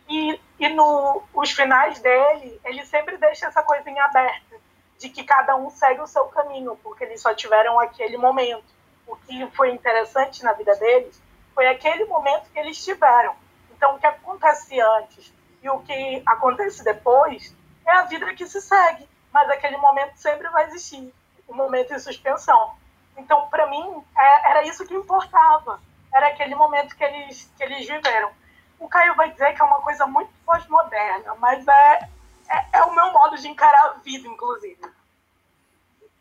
E, 0.09 0.41
e 0.59 0.69
no, 0.71 1.23
os 1.33 1.51
finais 1.53 2.01
dele, 2.01 2.61
ele 2.65 2.85
sempre 2.85 3.17
deixa 3.17 3.47
essa 3.47 3.63
coisinha 3.63 4.05
aberta, 4.05 4.57
de 4.99 5.09
que 5.09 5.25
cada 5.25 5.57
um 5.57 5.71
segue 5.71 6.01
o 6.01 6.07
seu 6.07 6.25
caminho, 6.27 6.79
porque 6.83 7.05
eles 7.05 7.21
só 7.21 7.35
tiveram 7.35 7.79
aquele 7.79 8.17
momento. 8.17 8.75
O 9.07 9.17
que 9.17 9.47
foi 9.49 9.71
interessante 9.71 10.43
na 10.43 10.53
vida 10.53 10.75
deles 10.77 11.21
foi 11.55 11.67
aquele 11.69 12.05
momento 12.07 12.51
que 12.53 12.59
eles 12.59 12.83
tiveram. 12.85 13.35
Então, 13.77 13.95
o 13.95 13.99
que 13.99 14.07
acontece 14.07 14.81
antes 14.81 15.33
e 15.63 15.69
o 15.69 15.79
que 15.81 16.23
acontece 16.27 16.85
depois 16.85 17.55
é 17.87 17.93
a 17.93 18.03
vida 18.03 18.35
que 18.35 18.47
se 18.47 18.61
segue, 18.61 19.09
mas 19.33 19.49
aquele 19.51 19.77
momento 19.77 20.17
sempre 20.17 20.49
vai 20.49 20.67
existir 20.67 21.13
o 21.47 21.55
momento 21.55 21.95
de 21.95 22.01
suspensão. 22.01 22.75
Então, 23.17 23.49
para 23.49 23.67
mim, 23.69 24.03
é, 24.17 24.51
era 24.51 24.65
isso 24.65 24.87
que 24.87 24.95
importava. 24.95 25.81
Era 26.13 26.29
aquele 26.29 26.55
momento 26.55 26.97
que 26.97 27.05
eles, 27.05 27.51
que 27.57 27.63
eles 27.63 27.87
viveram. 27.87 28.31
O 28.79 28.89
Caio 28.89 29.15
vai 29.15 29.31
dizer 29.31 29.55
que 29.55 29.63
é 29.63 29.65
uma 29.65 29.81
coisa 29.81 30.07
muito 30.07 30.31
pós-moderna, 30.45 31.35
mas 31.41 31.67
é, 31.67 32.09
é, 32.51 32.67
é, 32.79 32.83
o 32.83 32.95
meu 32.95 33.13
modo 33.13 33.37
de 33.37 33.49
encarar 33.49 33.87
a 33.87 33.99
vida, 34.01 34.29
inclusive. 34.29 34.81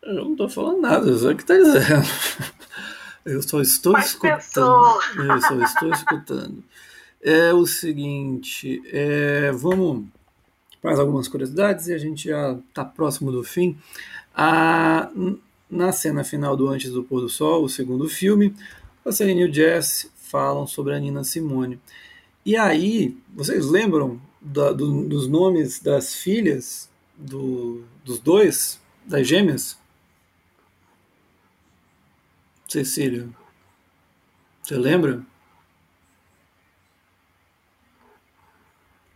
Eu 0.02 0.16
não 0.16 0.32
estou 0.32 0.50
falando 0.50 0.82
nada, 0.82 1.08
eu 1.08 1.18
só 1.18 1.34
que 1.34 1.42
está 1.42 1.54
dizendo. 1.56 2.04
Eu 3.26 3.42
só 3.42 3.62
estou 3.62 3.94
mas 3.94 4.08
escutando. 4.08 4.38
Pensou. 4.38 5.02
Eu 5.18 5.42
só 5.42 5.64
estou 5.64 5.90
escutando. 5.90 6.64
É 7.22 7.54
o 7.54 7.66
seguinte, 7.66 8.82
é, 8.92 9.52
vamos 9.52 10.06
mais 10.84 11.00
algumas 11.00 11.30
curiosidades 11.30 11.88
e 11.88 11.94
a 11.94 11.98
gente 11.98 12.28
já 12.28 12.60
está 12.68 12.84
próximo 12.84 13.32
do 13.32 13.44
fim. 13.44 13.78
A, 14.36 15.10
na 15.70 15.92
cena 15.94 16.24
final 16.24 16.58
do 16.58 16.68
Antes 16.68 16.92
do 16.92 17.04
Pôr 17.04 17.22
do 17.22 17.30
Sol, 17.30 17.64
o 17.64 17.70
segundo 17.70 18.10
filme, 18.10 18.54
a 19.06 19.12
Celine 19.12 19.42
e 19.42 19.50
o 19.50 19.54
Jess 19.54 20.12
falam 20.16 20.68
sobre 20.68 20.94
a 20.94 21.00
Nina 21.00 21.24
Simone. 21.24 21.80
E 22.46 22.58
aí, 22.58 23.16
vocês 23.34 23.66
lembram 23.66 24.20
da, 24.42 24.74
do, 24.74 25.08
dos 25.08 25.28
nomes 25.28 25.80
das 25.80 26.14
filhas 26.14 26.90
do, 27.18 27.84
dos 28.04 28.20
dois, 28.20 28.80
das 29.06 29.26
gêmeas? 29.26 29.78
Cecília, 32.74 33.30
você 34.64 34.76
lembra? 34.76 35.22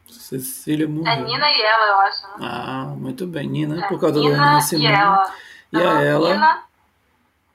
Cecília 0.08 0.88
morreu. 0.88 1.12
É 1.12 1.24
Nina 1.24 1.50
e 1.50 1.62
ela, 1.64 1.88
eu 1.88 2.00
acho. 2.02 2.28
Né? 2.28 2.34
Ah, 2.40 2.94
muito 2.96 3.26
bem. 3.26 3.50
Nina 3.50 3.84
é, 3.84 3.88
por 3.88 4.00
causa 4.00 4.20
Nina 4.20 4.38
da 4.38 4.46
Nina 4.46 4.62
Simone. 4.62 4.86
E, 4.86 4.92
ela. 4.92 5.34
e 5.74 5.78
a 5.78 6.02
ela. 6.04 6.34
Nina, 6.34 6.64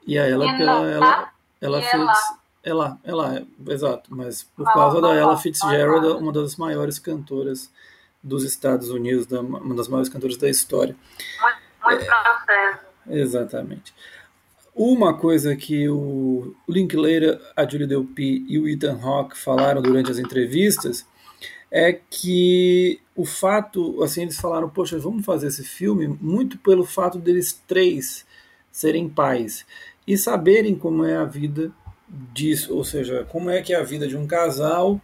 e 0.05 0.19
a 0.19 0.27
ela 0.27 0.45
Nina, 0.45 0.57
pela 0.57 0.91
ela, 0.91 1.33
ela 1.61 1.79
e 1.79 1.81
fez. 1.83 1.93
ela. 1.93 2.13
Ela, 2.65 2.99
ela, 3.05 3.37
é, 3.37 3.45
exato, 3.71 4.13
mas 4.13 4.43
por 4.43 4.65
causa 4.73 4.99
da 4.99 5.09
ah, 5.09 5.15
Ella 5.15 5.33
ah, 5.33 5.37
Fitzgerald, 5.37 6.05
ah. 6.05 6.17
uma 6.17 6.33
das 6.33 6.57
maiores 6.57 6.99
cantoras 6.99 7.71
dos 8.21 8.43
Estados 8.43 8.89
Unidos, 8.89 9.25
da- 9.25 9.39
uma 9.39 9.73
das 9.73 9.87
maiores 9.87 10.09
cantoras 10.09 10.35
da 10.35 10.49
história. 10.49 10.97
Muito, 11.41 11.57
muito 11.85 12.05
francesa. 12.05 12.79
Exatamente. 13.07 13.93
Uma 14.75 15.15
coisa 15.15 15.55
que 15.55 15.87
o 15.87 16.55
Linklater, 16.67 17.39
a 17.55 17.67
Julie 17.67 17.85
Delpy 17.85 18.43
e 18.47 18.57
o 18.57 18.67
Ethan 18.67 18.99
Hawke 18.99 19.37
falaram 19.37 19.81
durante 19.81 20.09
as 20.09 20.17
entrevistas 20.17 21.05
é 21.69 21.93
que 21.93 22.99
o 23.15 23.25
fato, 23.25 24.01
assim, 24.03 24.23
eles 24.23 24.37
falaram, 24.37 24.69
poxa, 24.69 24.97
vamos 24.97 25.25
fazer 25.25 25.47
esse 25.47 25.63
filme 25.63 26.07
muito 26.07 26.57
pelo 26.57 26.85
fato 26.85 27.19
deles 27.19 27.61
três 27.67 28.25
serem 28.71 29.07
pais 29.07 29.65
e 30.07 30.17
saberem 30.17 30.75
como 30.75 31.05
é 31.05 31.15
a 31.15 31.23
vida 31.23 31.71
disso, 32.07 32.75
ou 32.75 32.83
seja, 32.83 33.25
como 33.29 33.49
é 33.49 33.61
que 33.61 33.73
é 33.73 33.77
a 33.77 33.83
vida 33.83 34.07
de 34.07 34.17
um 34.17 34.27
casal 34.27 34.99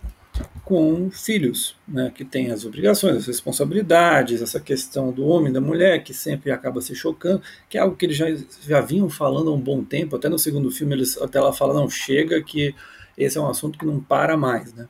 com 0.69 1.09
filhos, 1.09 1.75
né, 1.87 2.11
que 2.13 2.23
tem 2.23 2.51
as 2.51 2.63
obrigações, 2.63 3.15
as 3.17 3.25
responsabilidades, 3.25 4.39
essa 4.39 4.59
questão 4.59 5.11
do 5.11 5.25
homem 5.25 5.51
da 5.51 5.59
mulher, 5.59 6.03
que 6.03 6.13
sempre 6.13 6.51
acaba 6.51 6.79
se 6.79 6.93
chocando, 6.93 7.41
que 7.67 7.75
é 7.75 7.81
algo 7.81 7.95
que 7.95 8.05
eles 8.05 8.15
já, 8.15 8.27
já 8.67 8.79
vinham 8.79 9.09
falando 9.09 9.49
há 9.49 9.53
um 9.55 9.59
bom 9.59 9.83
tempo, 9.83 10.15
até 10.15 10.29
no 10.29 10.37
segundo 10.37 10.69
filme 10.69 10.93
eles 10.93 11.19
até 11.19 11.41
lá 11.41 11.51
falam, 11.51 11.73
não, 11.73 11.89
chega, 11.89 12.39
que 12.43 12.75
esse 13.17 13.35
é 13.35 13.41
um 13.41 13.49
assunto 13.49 13.79
que 13.79 13.85
não 13.85 13.99
para 13.99 14.37
mais, 14.37 14.71
né. 14.75 14.87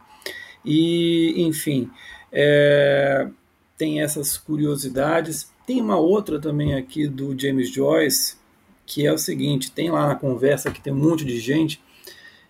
E, 0.66 1.42
enfim, 1.44 1.90
é, 2.30 3.30
tem 3.78 4.02
essas 4.02 4.38
curiosidades. 4.38 5.50
Tem 5.66 5.80
uma 5.80 5.98
outra 5.98 6.42
também 6.42 6.76
aqui 6.76 7.08
do 7.08 7.40
James 7.40 7.72
Joyce, 7.72 8.36
que 8.86 9.08
é 9.08 9.14
o 9.14 9.18
seguinte, 9.18 9.72
tem 9.72 9.90
lá 9.90 10.08
na 10.08 10.16
conversa 10.16 10.72
que 10.72 10.82
tem 10.82 10.92
um 10.92 10.98
monte 10.98 11.24
de 11.24 11.40
gente, 11.40 11.82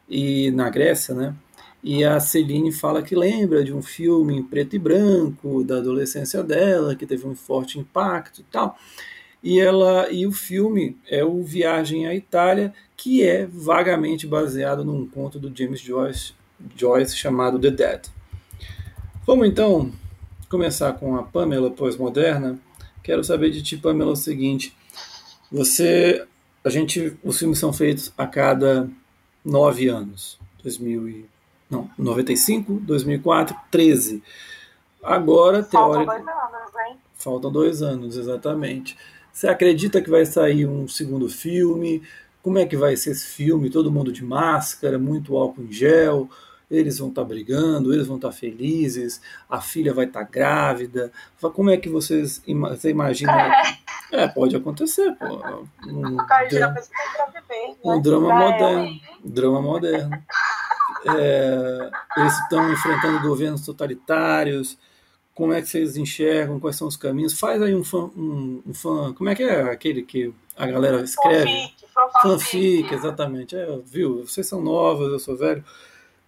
e 0.09 0.49
na 0.49 0.67
Grécia, 0.71 1.13
né? 1.13 1.35
E 1.81 2.03
a 2.03 2.19
Celine 2.19 2.71
fala 2.71 3.01
que 3.01 3.15
lembra 3.15 3.63
de 3.63 3.73
um 3.73 3.81
filme 3.81 4.35
em 4.35 4.43
preto 4.43 4.75
e 4.75 4.79
branco 4.79 5.63
da 5.63 5.77
adolescência 5.77 6.43
dela, 6.43 6.95
que 6.95 7.05
teve 7.05 7.25
um 7.25 7.35
forte 7.35 7.79
impacto 7.79 8.41
e 8.41 8.43
tal. 8.43 8.77
E 9.41 9.59
ela 9.59 10.11
e 10.11 10.27
o 10.27 10.31
filme 10.31 10.97
é 11.07 11.23
o 11.23 11.41
Viagem 11.41 12.05
à 12.05 12.13
Itália, 12.13 12.73
que 12.97 13.23
é 13.23 13.45
vagamente 13.45 14.27
baseado 14.27 14.83
num 14.83 15.07
conto 15.07 15.39
do 15.39 15.55
James 15.55 15.79
Joyce, 15.79 16.33
Joyce 16.75 17.15
chamado 17.15 17.57
The 17.57 17.71
Dead. 17.71 18.01
Vamos 19.25 19.47
então 19.47 19.91
começar 20.49 20.91
com 20.93 21.15
a 21.15 21.23
Pamela 21.23 21.71
pós-moderna. 21.71 22.59
Quero 23.01 23.23
saber 23.23 23.51
de 23.51 23.61
ti, 23.63 23.77
Pamela, 23.77 24.11
o 24.11 24.17
seguinte: 24.17 24.75
você, 25.49 26.25
a 26.61 26.69
gente, 26.69 27.17
os 27.23 27.39
filmes 27.39 27.59
são 27.59 27.71
feitos 27.71 28.11
a 28.17 28.27
cada 28.27 28.89
nove 29.45 29.87
anos, 29.87 30.37
2000 30.61 31.09
e, 31.09 31.25
não, 31.69 31.89
95, 31.97 32.73
2004, 32.81 33.55
13. 33.69 34.23
Agora, 35.03 35.63
Faltam 35.63 35.91
teórico, 36.03 36.11
dois 36.11 36.27
anos, 36.27 36.71
hein? 36.87 36.97
faltam 37.15 37.51
dois 37.51 37.81
anos, 37.81 38.17
exatamente. 38.17 38.97
Você 39.31 39.47
acredita 39.47 40.01
que 40.01 40.09
vai 40.09 40.25
sair 40.25 40.65
um 40.65 40.87
segundo 40.87 41.29
filme? 41.29 42.03
Como 42.41 42.57
é 42.57 42.65
que 42.65 42.75
vai 42.75 42.95
ser 42.97 43.11
esse 43.11 43.27
filme? 43.27 43.69
Todo 43.69 43.91
mundo 43.91 44.11
de 44.11 44.23
máscara, 44.25 44.97
muito 44.99 45.37
álcool 45.37 45.63
em 45.63 45.71
gel. 45.71 46.29
Eles 46.69 46.99
vão 46.99 47.09
estar 47.09 47.23
brigando, 47.23 47.93
eles 47.93 48.05
vão 48.05 48.17
estar 48.17 48.31
felizes, 48.31 49.19
a 49.49 49.59
filha 49.59 49.91
vai 49.93 50.05
estar 50.05 50.23
grávida. 50.23 51.11
Como 51.53 51.69
é 51.71 51.77
que 51.77 51.89
vocês 51.89 52.41
ima- 52.45 52.75
você 52.75 52.89
imagina? 52.89 53.31
É, 54.11 54.27
pode 54.27 54.55
acontecer, 54.55 55.15
pô. 55.17 55.25
Um, 55.87 56.15
dra- 56.49 56.71
né? 56.71 56.75
um 57.83 58.01
drama 58.01 58.33
moderno. 58.33 58.99
Drama 59.23 59.61
moderno. 59.61 60.17
É, 61.05 61.89
eles 62.17 62.37
estão 62.39 62.71
enfrentando 62.71 63.21
governos 63.21 63.65
totalitários. 63.65 64.77
Como 65.33 65.53
é 65.53 65.61
que 65.61 65.69
vocês 65.69 65.95
enxergam? 65.95 66.59
Quais 66.59 66.75
são 66.75 66.87
os 66.87 66.97
caminhos? 66.97 67.39
Faz 67.39 67.61
aí 67.61 67.73
um 67.73 67.83
fã, 67.83 68.09
um, 68.15 68.61
um 68.67 68.73
fã. 68.73 69.13
Como 69.13 69.29
é 69.29 69.35
que 69.35 69.43
é 69.43 69.61
aquele 69.71 70.03
que 70.03 70.33
a 70.57 70.67
galera 70.67 71.01
escreve? 71.01 71.45
Fanfic, 71.45 71.85
fanfic. 71.93 72.21
Fanfic, 72.21 72.93
exatamente. 72.93 73.55
É, 73.55 73.79
viu? 73.85 74.25
Vocês 74.25 74.47
são 74.47 74.61
novos, 74.61 75.11
eu 75.11 75.19
sou 75.19 75.37
velho. 75.37 75.63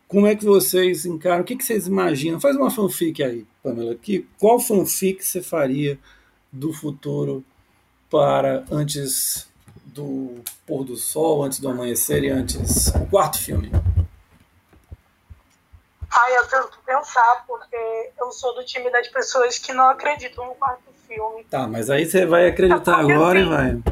Como 0.08 0.28
é 0.28 0.36
que 0.36 0.46
vocês 0.46 1.06
encaram? 1.06 1.42
O 1.42 1.46
que, 1.46 1.56
que 1.56 1.64
vocês 1.64 1.88
imaginam? 1.88 2.40
Faz 2.40 2.56
uma 2.56 2.70
fanfic 2.70 3.24
aí, 3.24 3.46
Pamela. 3.64 3.96
Que, 3.96 4.26
qual 4.40 4.60
fanfic 4.60 5.26
você 5.26 5.42
faria 5.42 5.98
do 6.52 6.74
futuro 6.74 7.44
para 8.10 8.66
antes 8.70 9.48
do 9.86 10.36
pôr 10.66 10.84
do 10.84 10.96
sol, 10.96 11.44
antes 11.44 11.60
do 11.60 11.70
amanhecer 11.70 12.24
e 12.24 12.30
antes. 12.30 12.88
O 12.88 13.06
quarto 13.08 13.38
filme. 13.38 13.72
Ai, 16.14 16.38
eu 16.38 16.48
tento 16.48 16.78
pensar, 16.86 17.46
porque 17.48 18.12
eu 18.20 18.32
sou 18.32 18.54
do 18.54 18.66
time 18.66 18.90
das 18.92 19.08
pessoas 19.08 19.58
que 19.58 19.72
não 19.72 19.90
acreditam 19.90 20.46
no 20.46 20.56
quarto 20.56 20.84
filme. 21.08 21.44
Tá, 21.46 21.68
mas 21.68 21.90
aí 21.90 22.06
você 22.06 22.26
vai 22.26 22.48
acreditar 22.48 23.00
é 23.00 23.14
agora 23.14 23.40
assim, 23.40 23.48
e 23.48 23.56
vai. 23.56 23.84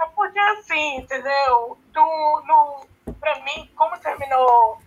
É 0.00 0.06
porque 0.14 0.38
assim, 0.38 0.96
entendeu? 0.96 1.76
Do, 1.92 2.00
no, 2.46 3.12
pra 3.20 3.34
mim, 3.40 3.70
como 3.76 3.98
terminou 3.98 4.78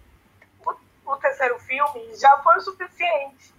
o, 0.65 1.11
o 1.11 1.15
terceiro 1.17 1.59
filme, 1.59 2.15
já 2.19 2.37
foi 2.39 2.57
o 2.57 2.61
suficiente. 2.61 3.53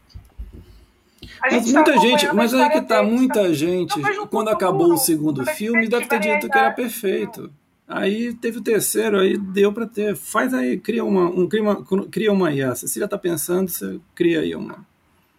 Mas 1.41 1.73
tá 1.73 1.73
muita 1.73 1.99
gente, 1.99 2.35
mas 2.35 2.55
aí 2.55 2.71
que 2.71 2.81
tá, 2.83 3.03
muita 3.03 3.43
tá? 3.43 3.53
gente, 3.53 3.95
quando 4.29 4.49
acabou 4.49 4.93
o 4.93 4.99
segundo 4.99 5.47
filme, 5.47 5.89
deve 5.89 6.07
ter 6.07 6.19
dito 6.19 6.49
que 6.49 6.59
era 6.59 6.73
perfeito. 6.73 7.53
Aí 7.89 8.35
teve 8.35 8.59
o 8.59 8.63
terceiro, 8.63 9.19
aí 9.19 9.39
deu 9.39 9.73
para 9.73 9.87
ter. 9.87 10.15
Faz 10.15 10.53
aí, 10.53 10.79
cria 10.79 11.03
uma, 11.03 11.23
um, 11.23 11.49
cria 11.49 11.63
uma, 11.63 11.85
cria 12.11 12.31
uma 12.31 12.49
aí. 12.49 12.63
A 12.63 12.75
Cecília 12.75 13.09
tá 13.09 13.17
pensando, 13.17 13.71
você 13.71 13.99
cria 14.15 14.41
aí 14.41 14.55
uma. 14.55 14.85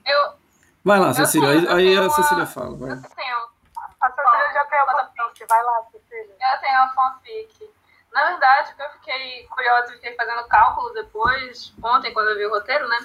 Eu, 0.03 0.33
vai 0.83 0.99
lá, 0.99 1.13
Cecília, 1.13 1.47
tenho, 1.47 1.71
aí, 1.71 1.89
aí 1.89 1.97
a 1.97 2.09
Cecília 2.09 2.47
fala. 2.47 2.75
Vai. 2.75 2.91
Eu 2.93 3.01
tenho. 3.15 3.37
A 4.01 4.09
Cecília 4.09 4.53
já 4.53 4.65
tem 4.65 4.79
a 4.79 4.85
fanfic, 4.85 5.45
vai 5.47 5.63
lá, 5.63 5.83
Cecília. 5.91 6.35
Eu 6.53 6.59
tenho 6.59 6.77
a 6.79 6.89
fanfic. 6.89 7.69
Na 8.11 8.25
verdade, 8.25 8.73
eu 8.79 8.89
fiquei 8.93 9.47
curiosa, 9.47 9.93
fiquei 9.93 10.15
fazendo 10.15 10.47
cálculo 10.47 10.91
depois, 10.95 11.71
ontem, 11.83 12.11
quando 12.11 12.29
eu 12.29 12.37
vi 12.37 12.45
o 12.47 12.49
roteiro, 12.49 12.87
né? 12.87 12.97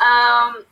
Um, 0.00 0.64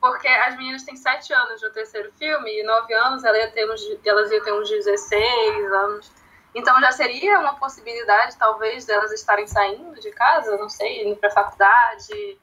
porque 0.00 0.28
as 0.28 0.56
meninas 0.56 0.84
têm 0.84 0.94
7 0.94 1.32
anos 1.32 1.60
no 1.60 1.70
terceiro 1.70 2.12
filme, 2.12 2.60
e 2.60 2.62
9 2.62 2.94
anos 2.94 3.24
ela 3.24 3.36
ia 3.36 3.50
ter 3.50 3.68
uns, 3.68 3.82
elas 4.04 4.30
iam 4.30 4.44
ter 4.44 4.52
uns 4.52 4.68
16 4.68 5.72
anos. 5.72 6.21
Então 6.54 6.78
já 6.80 6.92
seria 6.92 7.38
uma 7.38 7.56
possibilidade, 7.56 8.36
talvez, 8.36 8.84
delas 8.84 9.12
estarem 9.12 9.46
saindo 9.46 9.98
de 10.00 10.10
casa, 10.10 10.56
não 10.58 10.68
sei, 10.68 11.06
indo 11.06 11.16
para 11.16 11.30
a 11.30 11.32
faculdade. 11.32 12.38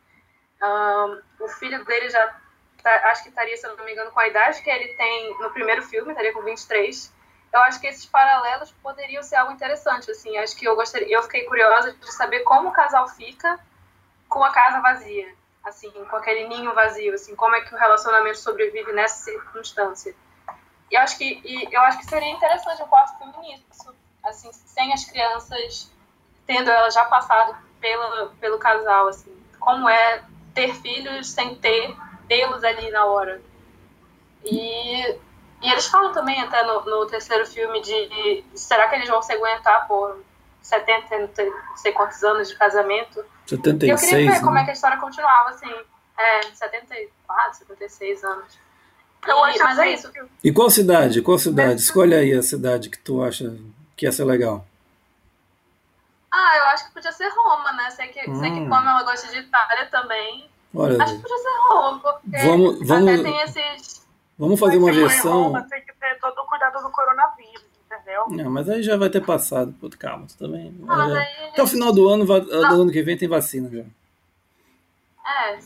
Um, 0.62 1.22
o 1.44 1.48
filho 1.48 1.86
dele 1.86 2.10
já, 2.10 2.36
tá, 2.82 2.92
acho 3.12 3.24
que 3.24 3.30
estaria, 3.30 3.56
se 3.56 3.68
eu 3.68 3.78
não 3.78 3.86
me 3.86 3.92
engano, 3.92 4.12
com 4.12 4.20
a 4.20 4.28
idade 4.28 4.62
que 4.62 4.70
ele 4.70 4.94
tem 4.96 5.38
no 5.40 5.52
primeiro 5.52 5.84
filme, 5.84 6.12
estaria 6.12 6.34
com 6.34 6.42
23 6.42 7.20
eu 7.52 7.60
acho 7.62 7.80
que 7.80 7.88
esses 7.88 8.06
paralelos 8.06 8.72
poderiam 8.84 9.24
ser 9.24 9.36
algo 9.38 9.54
interessante, 9.54 10.10
assim, 10.12 10.38
acho 10.38 10.56
que 10.56 10.66
eu 10.66 10.76
gostaria, 10.76 11.16
eu 11.16 11.24
fiquei 11.24 11.46
curiosa 11.46 11.94
de 11.94 12.14
saber 12.14 12.42
como 12.42 12.70
o 12.70 12.72
casal 12.72 13.08
fica 13.10 13.60
com 14.28 14.44
a 14.44 14.52
casa 14.52 14.80
vazia, 14.82 15.34
assim, 15.64 15.92
com 15.92 16.16
aquele 16.16 16.48
ninho 16.48 16.74
vazio, 16.74 17.14
assim, 17.14 17.36
como 17.36 17.56
é 17.56 17.62
que 17.62 17.74
o 17.74 17.78
relacionamento 17.78 18.38
sobrevive 18.38 18.94
nessa 18.94 19.24
circunstância. 19.24 20.16
E 20.92 20.96
eu 20.96 21.02
acho 21.02 21.18
que, 21.18 21.42
e 21.44 21.74
eu 21.74 21.82
acho 21.82 21.98
que 22.00 22.06
seria 22.06 22.30
interessante 22.30 22.84
o 22.84 22.88
quarto 22.88 23.18
filme 23.18 23.38
nisso, 23.40 23.96
assim, 24.24 24.52
sem 24.52 24.94
as 24.94 25.06
crianças 25.06 25.92
tendo 26.46 26.70
ela 26.70 26.90
já 26.90 27.06
passado 27.06 27.56
pela, 27.80 28.30
pelo 28.40 28.58
casal, 28.58 29.08
assim, 29.08 29.32
como 29.60 29.88
é 29.88 30.24
ter 30.54 30.74
filhos 30.76 31.30
sem 31.30 31.56
ter 31.56 31.96
tê-los 32.28 32.64
ali 32.64 32.90
na 32.92 33.06
hora. 33.06 33.42
E 34.44 35.18
e 35.62 35.70
eles 35.72 35.88
falam 35.88 36.14
também 36.14 36.42
até 36.42 36.64
no, 36.66 36.86
no 36.86 37.06
terceiro 37.06 37.46
filme 37.46 37.82
de, 37.82 38.08
de, 38.10 38.44
será 38.56 38.88
que 38.88 38.96
eles 38.96 39.10
vão 39.10 39.22
se 39.22 39.34
aguentar 39.34 39.88
por 39.88 40.24
70, 40.62 41.18
não 41.46 41.78
sei 41.78 41.92
quantos 41.92 42.24
anos 42.24 42.48
de 42.48 42.56
casamento. 42.56 43.24
76, 43.46 43.84
e 43.84 43.90
eu 43.90 43.98
queria 43.98 44.32
ver 44.32 44.38
né? 44.38 44.46
como 44.46 44.58
é 44.58 44.64
que 44.64 44.70
a 44.70 44.74
história 44.74 44.98
continuava, 44.98 45.50
assim. 45.50 45.74
É, 46.18 46.42
74, 46.54 47.60
76 47.60 48.24
anos. 48.24 48.58
Eu 49.28 49.48
e, 49.48 49.60
mas 49.60 49.80
é 49.80 49.92
isso. 49.92 50.12
E 50.42 50.52
qual 50.52 50.70
cidade? 50.70 51.22
Qual 51.22 51.38
cidade? 51.38 51.82
Escolhe 51.82 52.16
aí 52.16 52.34
a 52.34 52.42
cidade 52.42 52.90
que 52.90 52.98
tu 52.98 53.22
acha 53.22 53.54
que 54.00 54.06
ia 54.06 54.12
ser 54.14 54.24
legal. 54.24 54.66
Ah, 56.32 56.58
eu 56.58 56.64
acho 56.68 56.88
que 56.88 56.94
podia 56.94 57.12
ser 57.12 57.28
Roma, 57.28 57.74
né? 57.74 57.90
Sei 57.90 58.08
que, 58.08 58.30
hum. 58.30 58.40
sei 58.40 58.50
que 58.50 58.60
hum. 58.62 58.70
como 58.70 58.88
ela 58.88 59.04
gosta 59.04 59.28
de 59.28 59.40
Itália 59.40 59.86
também. 59.88 60.50
Olha, 60.74 61.04
acho 61.04 61.16
que 61.16 61.22
podia 61.22 61.38
ser 61.38 61.50
Roma, 61.68 62.00
porque 62.00 62.38
vamos, 62.46 62.88
vamos... 62.88 63.14
até 63.14 63.24
tem 63.24 63.42
esses 63.42 64.00
Vamos 64.38 64.58
fazer 64.58 64.78
uma 64.78 64.92
versão. 64.92 65.44
Roma, 65.44 65.68
tem 65.70 65.82
que 65.82 65.92
ter 66.00 66.18
todo 66.22 66.40
o 66.40 66.46
cuidado 66.46 66.82
do 66.82 66.90
coronavírus, 66.92 67.66
entendeu? 67.86 68.26
Não, 68.30 68.50
mas 68.50 68.70
aí 68.70 68.82
já 68.82 68.96
vai 68.96 69.10
ter 69.10 69.26
passado. 69.26 69.76
Pô, 69.82 69.90
calma, 69.90 70.28
também. 70.38 70.74
Ah, 70.88 71.10
já... 71.10 71.48
Até 71.50 71.64
o 71.64 71.68
final 71.68 71.92
do 71.92 72.08
ano, 72.08 72.26
do 72.26 72.54
ano 72.54 72.92
que 72.92 73.04
vem 73.04 73.18
tem 73.18 73.28
vacina 73.28 73.70
já. 73.70 73.84
É, 75.30 75.60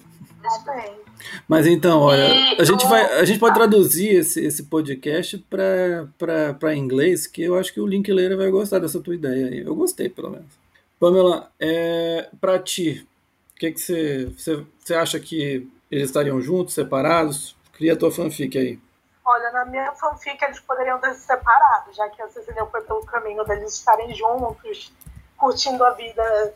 Mas 1.48 1.68
então, 1.68 2.02
olha, 2.02 2.56
a 2.60 2.64
gente, 2.64 2.86
vai, 2.88 3.20
a 3.20 3.26
gente 3.26 3.40
pode 3.40 3.56
traduzir 3.56 4.16
esse, 4.16 4.46
esse 4.46 4.64
podcast 4.64 5.38
para 5.50 6.76
inglês, 6.76 7.28
que 7.28 7.44
eu 7.44 7.58
acho 7.58 7.74
que 7.74 7.80
o 7.80 7.88
Linklater 7.88 8.38
vai 8.38 8.50
gostar 8.50 8.80
dessa 8.80 9.00
tua 9.00 9.16
ideia 9.16 9.48
aí. 9.48 9.60
Eu 9.60 9.76
gostei, 9.76 10.10
pelo 10.10 10.30
menos. 10.30 10.48
Pamela, 11.00 11.52
é, 11.60 12.30
para 12.40 12.60
ti, 12.60 13.08
o 13.56 13.60
que, 13.60 13.72
que 13.72 13.80
você, 13.80 14.26
você, 14.26 14.66
você 14.80 14.96
acha 14.96 15.20
que 15.20 15.70
eles 15.92 16.06
estariam 16.10 16.42
juntos, 16.42 16.74
separados? 16.74 17.56
Cria 17.74 17.94
a 17.94 17.98
tua 17.98 18.12
fanfic 18.12 18.58
aí. 18.58 18.80
Olha, 19.26 19.52
na 19.52 19.66
minha 19.66 19.92
fanfic 19.94 20.44
eles 20.44 20.60
poderiam 20.60 21.00
ter 21.00 21.14
se 21.14 21.26
separado, 21.26 21.94
já 21.94 22.10
que 22.10 22.22
a 22.22 22.30
Cecília 22.30 22.66
foi 22.66 22.82
pelo 22.82 23.06
caminho 23.06 23.44
deles 23.46 23.74
estarem 23.74 24.14
juntos, 24.14 24.92
curtindo 25.38 25.84
a 25.84 25.92
vida 25.92 26.54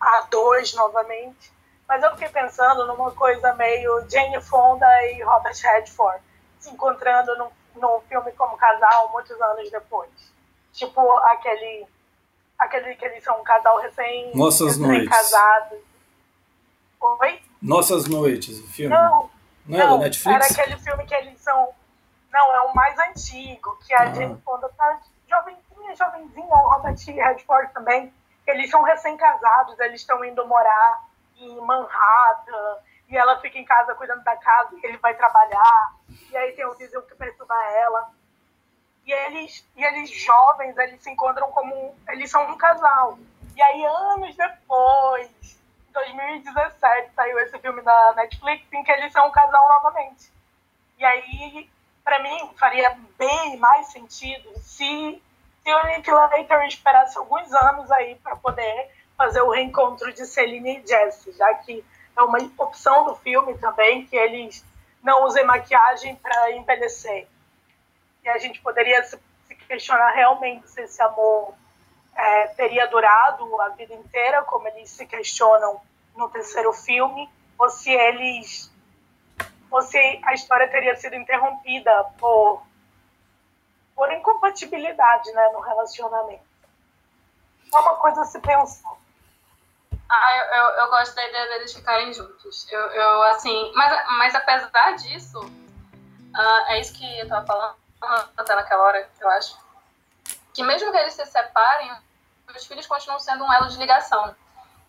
a 0.00 0.26
dois 0.30 0.74
novamente. 0.74 1.52
Mas 1.90 2.04
eu 2.04 2.10
fiquei 2.12 2.28
pensando 2.28 2.86
numa 2.86 3.10
coisa 3.10 3.52
meio 3.54 4.08
Jane 4.08 4.40
Fonda 4.40 4.86
e 5.06 5.24
Robert 5.24 5.56
Redford 5.60 6.22
se 6.60 6.70
encontrando 6.70 7.36
num, 7.36 7.50
num 7.80 8.00
filme 8.02 8.30
como 8.30 8.56
casal 8.56 9.10
muitos 9.10 9.38
anos 9.42 9.68
depois. 9.72 10.08
Tipo 10.72 11.00
aquele 11.24 11.84
aquele 12.56 12.94
que 12.94 13.04
eles 13.04 13.24
são 13.24 13.40
um 13.40 13.42
casal 13.42 13.80
recém, 13.80 14.30
Nossas 14.36 14.76
recém 14.76 14.86
noites. 14.86 15.08
casados. 15.08 15.80
Oi? 17.00 17.42
Nossas 17.60 18.06
noites, 18.06 18.60
o 18.60 18.68
filme. 18.68 18.94
Não, 18.94 19.28
não, 19.66 19.80
é 19.80 19.88
da 19.88 19.98
Netflix? 19.98 20.36
Era 20.36 20.46
aquele 20.46 20.80
filme 20.80 21.04
que 21.06 21.14
eles 21.14 21.40
são. 21.40 21.70
Não, 22.30 22.54
é 22.54 22.60
o 22.60 22.72
mais 22.72 22.96
antigo, 23.00 23.76
que 23.84 23.92
a 23.94 24.02
ah. 24.02 24.14
Jane 24.14 24.40
Fonda 24.44 24.70
tá 24.78 25.00
jovenzinha, 25.28 25.96
jovenzinha, 25.96 26.54
o 26.54 26.68
Robert 26.68 26.96
Redford 27.04 27.72
também. 27.72 28.14
Eles 28.46 28.70
são 28.70 28.80
recém-casados, 28.84 29.76
eles 29.80 30.00
estão 30.02 30.24
indo 30.24 30.46
morar 30.46 31.09
em 31.44 31.60
Manhattan, 31.60 32.78
e 33.08 33.16
ela 33.16 33.40
fica 33.40 33.58
em 33.58 33.64
casa 33.64 33.94
cuidando 33.94 34.22
da 34.22 34.36
casa, 34.36 34.76
ele 34.82 34.96
vai 34.98 35.14
trabalhar, 35.14 35.94
e 36.30 36.36
aí 36.36 36.52
tem 36.52 36.64
o 36.64 36.74
vizinho 36.74 37.02
que 37.02 37.14
perturba 37.14 37.54
ela. 37.74 38.10
E 39.04 39.12
eles, 39.12 39.66
e 39.76 39.84
eles 39.84 40.10
jovens, 40.10 40.76
eles 40.76 41.02
se 41.02 41.10
encontram 41.10 41.50
como. 41.50 41.96
Eles 42.08 42.30
são 42.30 42.48
um 42.52 42.56
casal. 42.56 43.18
E 43.56 43.62
aí, 43.62 43.84
anos 43.84 44.36
depois, 44.36 45.58
2017 45.92 47.12
saiu 47.14 47.38
esse 47.40 47.58
filme 47.58 47.82
da 47.82 48.12
Netflix 48.14 48.72
em 48.72 48.82
que 48.84 48.92
eles 48.92 49.12
são 49.12 49.26
um 49.26 49.32
casal 49.32 49.68
novamente. 49.68 50.30
E 50.98 51.04
aí, 51.04 51.68
para 52.04 52.22
mim, 52.22 52.52
faria 52.56 52.96
bem 53.18 53.56
mais 53.56 53.88
sentido 53.88 54.52
se, 54.60 55.22
se 55.62 55.74
o 55.74 55.86
Nick 55.86 56.10
Later 56.10 56.62
esperasse 56.66 57.18
alguns 57.18 57.52
anos 57.52 57.90
aí 57.90 58.14
para 58.16 58.36
poder 58.36 58.90
fazer 59.20 59.42
o 59.42 59.50
reencontro 59.50 60.10
de 60.14 60.24
Celine 60.24 60.78
e 60.78 60.86
Jesse, 60.86 61.30
já 61.32 61.52
que 61.56 61.84
é 62.16 62.22
uma 62.22 62.38
opção 62.56 63.04
do 63.04 63.16
filme 63.16 63.52
também 63.58 64.06
que 64.06 64.16
eles 64.16 64.64
não 65.02 65.26
usem 65.26 65.44
maquiagem 65.44 66.16
para 66.16 66.52
envelhecer. 66.52 67.28
E 68.24 68.28
a 68.30 68.38
gente 68.38 68.62
poderia 68.62 69.02
se, 69.04 69.20
questionar 69.68 70.12
realmente 70.12 70.70
se 70.70 70.80
esse 70.80 71.02
amor 71.02 71.52
é, 72.16 72.46
teria 72.48 72.86
durado 72.86 73.60
a 73.60 73.68
vida 73.68 73.92
inteira, 73.92 74.42
como 74.44 74.66
eles 74.68 74.88
se 74.88 75.04
questionam 75.04 75.78
no 76.16 76.30
terceiro 76.30 76.72
filme, 76.72 77.28
ou 77.58 77.68
se 77.68 77.92
eles. 77.92 78.72
ou 79.70 79.82
se 79.82 79.98
a 80.24 80.32
história 80.32 80.70
teria 80.70 80.96
sido 80.96 81.14
interrompida 81.14 82.04
por, 82.18 82.62
por 83.94 84.10
incompatibilidade 84.14 85.30
né, 85.32 85.50
no 85.52 85.60
relacionamento. 85.60 86.48
É 87.70 87.78
uma 87.78 87.96
coisa 87.96 88.22
a 88.22 88.24
se 88.24 88.40
pensar. 88.40 88.99
Ah, 90.12 90.36
eu, 90.36 90.44
eu, 90.44 90.68
eu, 90.80 90.90
gosto 90.90 91.14
da 91.14 91.24
ideia 91.24 91.46
deles 91.50 91.72
ficarem 91.72 92.12
juntos. 92.12 92.66
Eu, 92.68 92.80
eu 92.80 93.22
assim, 93.24 93.72
mas, 93.76 94.06
mas 94.18 94.34
apesar 94.34 94.96
disso, 94.96 95.38
uh, 95.38 96.62
é 96.66 96.80
isso 96.80 96.92
que 96.94 97.20
eu 97.20 97.28
tava 97.28 97.46
falando 97.46 98.28
até 98.36 98.56
naquela 98.56 98.82
hora, 98.82 99.08
eu 99.20 99.30
acho. 99.30 99.56
Que 100.52 100.64
mesmo 100.64 100.90
que 100.90 100.98
eles 100.98 101.14
se 101.14 101.24
separem, 101.26 101.92
os 102.56 102.66
filhos 102.66 102.88
continuam 102.88 103.20
sendo 103.20 103.44
um 103.44 103.52
elo 103.52 103.68
de 103.68 103.78
ligação. 103.78 104.34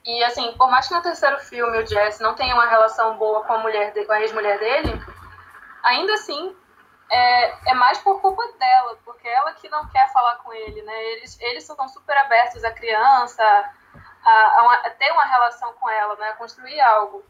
E 0.04 0.24
assim, 0.24 0.54
por 0.54 0.72
mais 0.72 0.88
que 0.88 0.96
no 0.96 1.04
terceiro 1.04 1.38
filme 1.38 1.78
o 1.78 1.86
Jesse 1.86 2.24
não 2.24 2.34
tenha 2.34 2.56
uma 2.56 2.66
relação 2.66 3.16
boa 3.18 3.44
com 3.44 3.54
a 3.54 3.60
mulher 3.60 3.94
de, 3.94 4.04
com 4.06 4.14
a 4.14 4.22
ex-mulher 4.22 4.58
dele, 4.58 5.00
ainda 5.84 6.14
assim 6.16 6.56
é, 7.12 7.72
é 7.72 7.74
mais 7.76 8.00
por 8.00 8.20
culpa 8.22 8.42
dela, 8.58 8.98
porque 9.06 9.28
ela 9.28 9.54
que 9.54 9.70
não 9.70 9.88
quer 9.90 10.12
falar 10.12 10.38
com 10.38 10.52
ele, 10.52 10.82
né? 10.82 11.04
Eles, 11.12 11.40
eles 11.40 11.64
são 11.64 11.88
super 11.90 12.18
abertos 12.18 12.64
à 12.64 12.72
criança, 12.72 13.44
a, 14.24 14.32
a, 14.32 14.74
a 14.86 14.90
ter 14.92 15.12
uma 15.12 15.26
relação 15.26 15.74
com 15.74 15.90
ela, 15.90 16.16
né? 16.16 16.34
Construir 16.34 16.80
algo. 16.82 17.24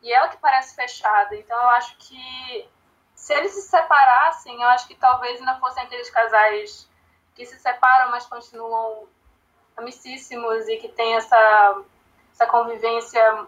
E 0.00 0.12
ela 0.12 0.28
que 0.28 0.36
parece 0.36 0.74
fechada. 0.74 1.34
Então 1.36 1.56
eu 1.56 1.68
acho 1.70 1.96
que 1.98 2.68
se 3.14 3.32
eles 3.34 3.52
se 3.52 3.62
separassem, 3.62 4.60
eu 4.60 4.68
acho 4.70 4.88
que 4.88 4.94
talvez 4.94 5.38
ainda 5.38 5.58
fossem 5.60 5.82
aqueles 5.82 6.10
casais 6.10 6.88
que 7.34 7.46
se 7.46 7.58
separam, 7.58 8.10
mas 8.10 8.26
continuam 8.26 9.08
amicíssimos 9.76 10.68
e 10.68 10.76
que 10.76 10.88
tem 10.88 11.14
essa, 11.14 11.82
essa 12.32 12.46
convivência 12.46 13.46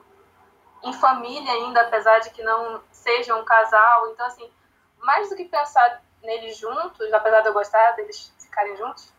em 0.84 0.92
família 0.92 1.52
ainda, 1.52 1.82
apesar 1.82 2.20
de 2.20 2.30
que 2.30 2.42
não 2.42 2.82
seja 2.92 3.34
um 3.34 3.44
casal. 3.44 4.10
Então, 4.10 4.26
assim, 4.26 4.50
mais 4.98 5.28
do 5.28 5.36
que 5.36 5.44
pensar 5.44 6.02
neles 6.22 6.56
juntos, 6.56 7.12
apesar 7.12 7.40
de 7.40 7.48
eu 7.48 7.52
gostar 7.52 7.92
deles 7.92 8.32
ficarem 8.38 8.76
juntos, 8.76 9.12